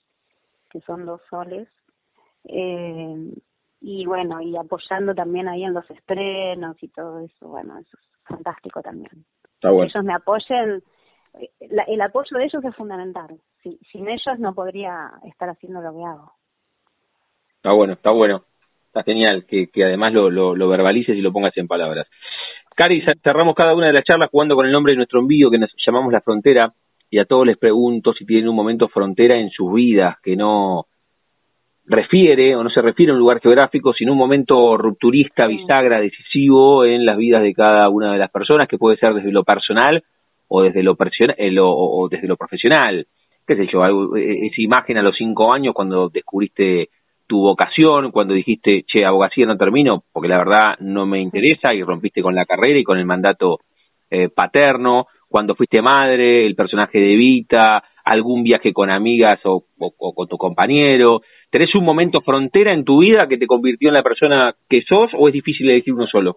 que 0.70 0.80
son 0.82 1.06
dos 1.06 1.22
soles, 1.30 1.68
eh, 2.46 3.34
y 3.82 4.06
bueno, 4.06 4.42
y 4.42 4.56
apoyando 4.56 5.14
también 5.14 5.48
ahí 5.48 5.64
en 5.64 5.74
los 5.74 5.90
estrenos 5.90 6.82
y 6.82 6.88
todo 6.90 7.20
eso, 7.20 7.48
bueno, 7.48 7.78
eso 7.80 7.98
es 7.98 8.08
fantástico 8.24 8.82
también. 8.82 9.26
Está 9.56 9.72
bueno. 9.72 9.90
Ellos 9.90 10.04
me 10.04 10.14
apoyen 10.14 10.84
el 11.60 12.02
apoyo 12.02 12.38
de 12.38 12.46
ellos 12.46 12.64
es 12.64 12.76
fundamental. 12.76 13.30
sin 13.92 14.08
ellos 14.08 14.40
no 14.40 14.54
podría 14.54 15.12
estar 15.26 15.50
haciendo 15.50 15.82
lo 15.82 15.92
que 15.94 16.04
hago. 16.06 16.32
Está 17.56 17.72
bueno, 17.72 17.94
está 17.94 18.12
bueno. 18.12 18.44
Está 18.88 19.04
genial 19.04 19.46
que, 19.48 19.68
que 19.68 19.86
además 19.86 20.14
lo, 20.14 20.30
lo, 20.30 20.68
verbalices 20.68 21.16
y 21.16 21.22
lo 21.22 21.34
pongas 21.34 21.58
en 21.58 21.68
palabras. 21.68 22.08
Cari, 22.76 23.04
cerramos 23.24 23.56
cada 23.56 23.74
una 23.74 23.88
de 23.88 23.94
las 23.94 24.04
charlas 24.04 24.30
jugando 24.30 24.56
con 24.56 24.66
el 24.68 24.72
nombre 24.72 24.94
de 24.94 24.98
nuestro 24.98 25.20
envío 25.20 25.50
que 25.50 25.58
nos 25.58 25.72
llamamos 25.84 26.14
La 26.14 26.22
Frontera 26.22 26.72
y 27.10 27.20
a 27.20 27.26
todos 27.26 27.46
les 27.46 27.58
pregunto 27.58 28.14
si 28.14 28.26
tienen 28.26 28.50
un 28.50 28.56
momento 28.56 28.88
frontera 28.88 29.38
en 29.38 29.50
sus 29.50 29.74
vidas 29.74 30.18
que 30.22 30.36
no 30.36 30.88
refiere 31.86 32.56
o 32.56 32.64
no 32.64 32.70
se 32.70 32.82
refiere 32.82 33.12
a 33.12 33.14
un 33.16 33.20
lugar 33.20 33.40
geográfico, 33.40 33.94
sino 33.94 34.12
un 34.12 34.18
momento 34.18 34.78
rupturista, 34.78 35.48
bisagra, 35.48 36.00
decisivo 36.00 36.86
en 36.86 37.06
las 37.06 37.18
vidas 37.18 37.44
de 37.44 37.54
cada 37.54 37.90
una 37.90 38.14
de 38.14 38.20
las 38.20 38.32
personas, 38.32 38.68
que 38.68 38.78
puede 38.78 38.98
ser 38.98 39.14
desde 39.14 39.32
lo 39.32 39.44
personal 39.44 40.04
o 40.48 40.62
desde 40.62 40.84
lo, 40.84 40.96
eh, 41.38 41.56
o 41.60 42.08
desde 42.10 42.28
lo 42.28 42.38
profesional, 42.38 43.08
qué 43.46 43.56
sé 43.56 43.68
yo, 43.72 43.86
eh, 44.16 44.48
esa 44.48 44.62
imagen 44.62 44.98
a 44.98 45.02
los 45.02 45.16
cinco 45.18 45.52
años 45.52 45.74
cuando 45.74 46.10
descubriste 46.10 46.90
tu 47.28 47.42
vocación, 47.42 48.12
cuando 48.12 48.34
dijiste, 48.34 48.84
che, 48.86 49.06
abogacía 49.06 49.46
no 49.46 49.58
termino 49.58 50.04
porque 50.12 50.30
la 50.30 50.38
verdad 50.38 50.76
no 50.80 51.06
me 51.06 51.20
interesa 51.20 51.74
y 51.74 51.84
rompiste 51.84 52.22
con 52.22 52.36
la 52.36 52.46
carrera 52.46 52.80
y 52.80 52.84
con 52.84 52.98
el 52.98 53.06
mandato 53.06 53.60
eh, 54.10 54.30
paterno, 54.30 55.08
cuando 55.28 55.56
fuiste 55.56 55.82
madre, 55.82 56.46
el 56.46 56.56
personaje 56.56 57.00
de 57.00 57.16
Vita, 57.16 57.84
algún 58.04 58.44
viaje 58.44 58.74
con 58.74 58.92
amigas 58.92 59.40
o, 59.46 59.64
o, 59.80 60.14
con 60.14 60.28
tu 60.28 60.38
compañero. 60.38 61.22
¿Tenés 61.50 61.74
un 61.76 61.86
momento 61.86 62.22
frontera 62.22 62.74
en 62.74 62.84
tu 62.84 63.00
vida 63.00 63.28
que 63.28 63.38
te 63.38 63.48
convirtió 63.48 63.90
en 63.90 63.96
la 63.96 64.04
persona 64.04 64.54
que 64.70 64.84
sos 64.84 65.12
o 65.18 65.28
es 65.28 65.34
difícil 65.34 65.70
elegir 65.70 65.94
uno 65.94 66.06
solo? 66.08 66.36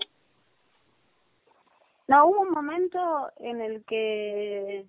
No, 2.09 2.27
hubo 2.27 2.41
un 2.43 2.51
momento 2.51 3.31
en 3.39 3.61
el 3.61 3.85
que, 3.85 4.87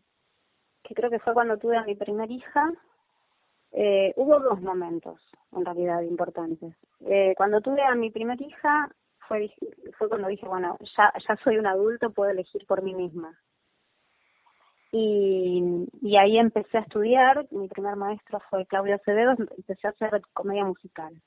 que 0.83 0.93
creo 0.93 1.09
que 1.09 1.19
fue 1.19 1.33
cuando 1.33 1.57
tuve 1.57 1.75
a 1.77 1.83
mi 1.83 1.95
primer 1.95 2.29
hija, 2.29 2.71
eh, 3.71 4.13
hubo 4.15 4.39
dos 4.39 4.61
momentos 4.61 5.19
en 5.51 5.65
realidad 5.65 6.01
importantes. 6.01 6.75
Eh, 7.01 7.33
cuando 7.35 7.59
tuve 7.61 7.81
a 7.81 7.95
mi 7.95 8.11
primer 8.11 8.39
hija 8.41 8.89
fue, 9.27 9.51
fue 9.97 10.09
cuando 10.09 10.27
dije, 10.27 10.47
bueno, 10.47 10.77
ya, 10.95 11.11
ya 11.27 11.35
soy 11.43 11.57
un 11.57 11.65
adulto, 11.67 12.11
puedo 12.11 12.29
elegir 12.29 12.65
por 12.67 12.83
mí 12.83 12.93
misma. 12.93 13.37
Y, 14.91 15.87
y 16.01 16.17
ahí 16.17 16.37
empecé 16.37 16.77
a 16.77 16.81
estudiar, 16.81 17.47
mi 17.51 17.67
primer 17.67 17.95
maestro 17.95 18.39
fue 18.49 18.65
Claudio 18.67 18.95
Acevedo, 18.95 19.31
empecé 19.57 19.87
a 19.87 19.89
hacer 19.89 20.21
comedia 20.33 20.63
musical 20.63 21.21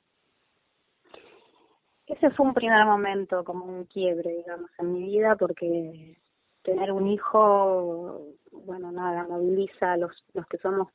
ese 2.13 2.31
fue 2.31 2.47
un 2.47 2.55
primer 2.55 2.85
momento, 2.85 3.45
como 3.45 3.65
un 3.65 3.85
quiebre, 3.85 4.37
digamos, 4.37 4.71
en 4.79 4.93
mi 4.93 5.05
vida, 5.05 5.37
porque 5.37 6.17
tener 6.63 6.93
un 6.93 7.07
hijo, 7.09 8.27
bueno, 8.53 8.93
nada, 8.93 9.27
moviliza 9.29 9.93
a 9.93 9.97
los, 9.97 10.13
los 10.35 10.47
que 10.47 10.59
somos 10.59 10.89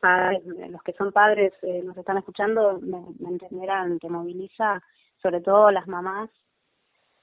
padres, 0.00 0.42
los 0.46 0.82
que 0.82 0.94
son 0.94 1.12
padres 1.12 1.52
eh, 1.62 1.82
nos 1.84 1.96
están 1.96 2.18
escuchando, 2.18 2.80
me, 2.80 2.98
entenderán, 3.28 3.98
te 3.98 4.08
moviliza, 4.08 4.82
sobre 5.20 5.40
todo 5.40 5.70
las 5.70 5.86
mamás, 5.86 6.30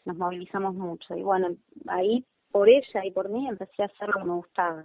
nos 0.05 0.17
movilizamos 0.17 0.75
mucho. 0.75 1.15
Y 1.15 1.23
bueno, 1.23 1.55
ahí 1.87 2.25
por 2.51 2.69
ella 2.69 3.03
y 3.03 3.11
por 3.11 3.29
mí 3.29 3.47
empecé 3.47 3.83
a 3.83 3.87
hacer 3.87 4.09
lo 4.09 4.19
que 4.19 4.27
me 4.27 4.35
gustaba. 4.35 4.83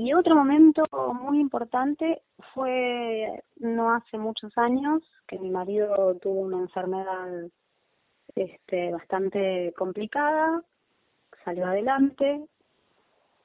Y 0.00 0.14
otro 0.14 0.36
momento 0.36 0.84
muy 1.12 1.40
importante 1.40 2.22
fue 2.54 3.42
no 3.56 3.92
hace 3.92 4.16
muchos 4.16 4.56
años 4.56 5.02
que 5.26 5.40
mi 5.40 5.50
marido 5.50 6.14
tuvo 6.22 6.42
una 6.42 6.58
enfermedad 6.58 7.48
este, 8.36 8.92
bastante 8.92 9.74
complicada, 9.76 10.62
salió 11.44 11.66
adelante 11.66 12.46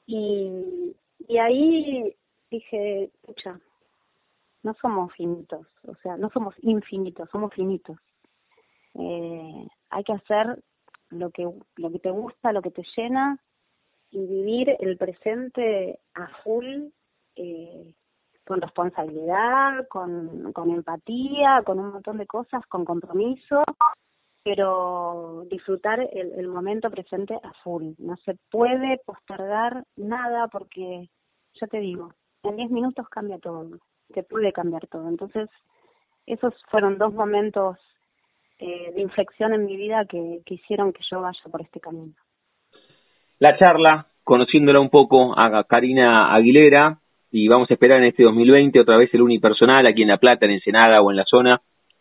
y, 0.05 0.95
ahí 1.41 2.15
dije, 2.51 3.05
escucha, 3.05 3.59
no 4.61 4.75
somos 4.75 5.11
finitos, 5.13 5.65
o 5.87 5.95
sea, 6.03 6.17
no 6.17 6.29
somos 6.29 6.53
infinitos, 6.61 7.27
somos 7.31 7.51
finitos. 7.55 7.97
Eh, 8.93 9.67
hay 9.89 10.03
que 10.03 10.13
hacer 10.13 10.63
lo 11.09 11.31
que, 11.31 11.51
lo 11.77 11.91
que 11.91 11.97
te 11.97 12.11
gusta, 12.11 12.53
lo 12.53 12.61
que 12.61 12.69
te 12.69 12.83
llena 12.95 13.39
y 14.13 14.27
vivir 14.27 14.75
el 14.79 14.97
presente 14.97 15.99
a 16.13 16.27
full, 16.43 16.89
eh, 17.35 17.93
con 18.45 18.61
responsabilidad, 18.61 19.87
con, 19.87 20.53
empatía, 20.69 21.63
con 21.65 21.79
un 21.79 21.93
montón 21.93 22.17
de 22.19 22.27
cosas, 22.27 22.65
con 22.67 22.85
compromiso, 22.85 23.63
pero 24.43 25.45
disfrutar 25.49 25.99
el, 26.01 26.33
el 26.33 26.47
momento 26.47 26.91
presente 26.91 27.33
a 27.41 27.53
full. 27.63 27.93
No 27.97 28.15
se 28.17 28.37
puede 28.51 28.99
postergar 29.05 29.83
nada 29.95 30.47
porque, 30.47 31.09
ya 31.59 31.67
te 31.67 31.79
digo, 31.79 32.13
en 32.43 32.57
10 32.57 32.69
minutos 32.69 33.09
cambia 33.09 33.39
todo, 33.39 33.79
se 34.13 34.23
puede 34.23 34.53
cambiar 34.53 34.85
todo. 34.87 35.07
Entonces, 35.07 35.49
esos 36.27 36.53
fueron 36.69 36.97
dos 36.99 37.13
momentos 37.13 37.79
eh, 38.59 38.91
de 38.93 39.01
inflexión 39.01 39.53
en 39.53 39.65
mi 39.65 39.75
vida 39.75 40.05
que, 40.05 40.43
que 40.45 40.55
hicieron 40.55 40.93
que 40.93 41.03
yo 41.09 41.21
vaya 41.21 41.41
por 41.49 41.61
este 41.61 41.79
camino 41.79 42.13
la 43.43 43.57
charla, 43.57 44.07
conociéndola 44.23 44.79
un 44.79 44.89
poco 44.89 45.37
a 45.37 45.65
Karina 45.65 46.33
Aguilera, 46.33 46.99
y 47.29 47.49
vamos 47.49 47.69
a 47.69 47.73
esperar 47.73 47.97
en 47.97 48.05
este 48.05 48.23
2020 48.23 48.79
otra 48.79 48.95
vez 48.95 49.13
el 49.13 49.21
unipersonal 49.21 49.85
aquí 49.85 50.01
en 50.01 50.07
La 50.07 50.17
Plata, 50.17 50.45
en 50.45 50.53
Ensenada 50.53 51.01
o 51.01 51.11
en 51.11 51.17
la 51.17 51.25
zona 51.25 51.59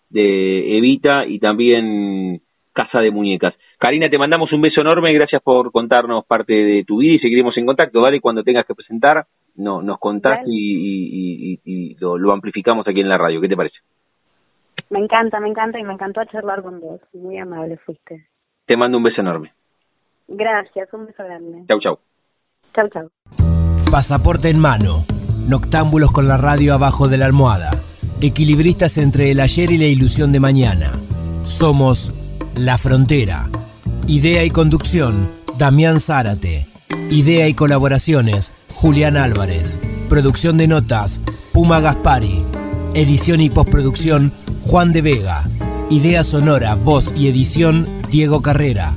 de 0.09 0.79
Evita 0.79 1.27
y 1.27 1.41
también 1.41 2.43
Casa 2.73 3.01
de 3.01 3.11
Muñecas. 3.11 3.55
Karina, 3.77 4.09
te 4.09 4.19
mandamos 4.19 4.53
un 4.53 4.61
beso 4.61 4.83
enorme, 4.83 5.13
gracias 5.13 5.43
por 5.43 5.73
contarnos 5.73 6.25
parte 6.27 6.53
de 6.53 6.85
tu 6.85 6.99
vida 6.99 7.15
y 7.15 7.19
seguiremos 7.19 7.57
en 7.59 7.67
contacto, 7.67 8.01
¿vale? 8.01 8.21
Cuando 8.21 8.45
tengas 8.45 8.65
que 8.65 8.77
presentar, 8.77 9.25
no, 9.57 9.83
nos 9.83 9.99
contás 9.99 10.43
y, 10.47 11.59
y, 11.65 11.97
lo, 11.99 12.19
lo, 12.19 12.33
amplificamos 12.33 12.87
aquí 12.87 13.01
en 13.01 13.09
la 13.09 13.19
radio, 13.19 13.41
¿qué 13.41 13.49
te 13.49 13.57
parece? 13.57 13.79
Me 14.91 15.01
encanta, 15.01 15.41
me 15.41 15.49
encanta 15.49 15.81
y 15.81 15.83
me 15.83 15.95
encantó 15.95 16.25
charlar 16.27 16.63
con 16.63 16.79
vos, 16.79 17.01
muy 17.13 17.37
amable 17.39 17.79
fuiste. 17.79 18.29
Te 18.65 18.77
mando 18.77 18.97
un 18.99 19.03
beso 19.03 19.23
enorme. 19.23 19.51
Gracias, 20.35 20.89
un 20.95 21.07
beso 21.07 21.23
grande. 21.25 21.65
Chau, 21.69 21.79
chau. 21.79 21.99
Chau, 22.75 22.89
chau. 22.89 23.11
Pasaporte 23.91 24.49
en 24.49 24.59
mano. 24.59 25.05
Noctámbulos 25.47 26.11
con 26.11 26.27
la 26.27 26.39
radio 26.39 26.73
abajo 26.73 27.07
de 27.07 27.19
la 27.19 27.27
almohada. 27.27 27.71
Equilibristas 28.23 28.97
entre 28.97 29.31
el 29.31 29.41
ayer 29.41 29.71
y 29.71 29.77
la 29.77 29.85
ilusión 29.85 30.33
de 30.33 30.41
mañana. 30.41 30.93
Somos 31.45 32.15
La 32.57 32.79
Frontera. 32.79 33.51
Idea 34.07 34.43
y 34.45 34.51
conducción, 34.51 35.31
Damián 35.59 36.01
Zárate. 36.01 36.67
Idea 37.11 37.47
y 37.47 37.55
colaboraciones, 37.55 38.55
Julián 38.75 39.19
Álvarez. 39.19 39.79
Producción 40.09 40.57
de 40.57 40.67
notas, 40.67 41.21
Puma 41.53 41.81
Gaspari. 41.81 42.43
Edición 42.95 43.43
y 43.43 43.51
postproducción, 43.51 44.33
Juan 44.63 44.95
de 44.95 45.03
Vega. 45.03 45.45
Idea 45.91 46.25
sonora, 46.25 46.75
voz 46.75 47.13
y 47.15 47.29
edición, 47.29 47.87
Diego 48.11 48.41
Carrera. 48.41 48.95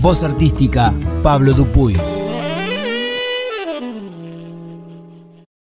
Voz 0.00 0.22
artística, 0.22 0.94
Pablo 1.24 1.52
Dupuy. 1.52 2.17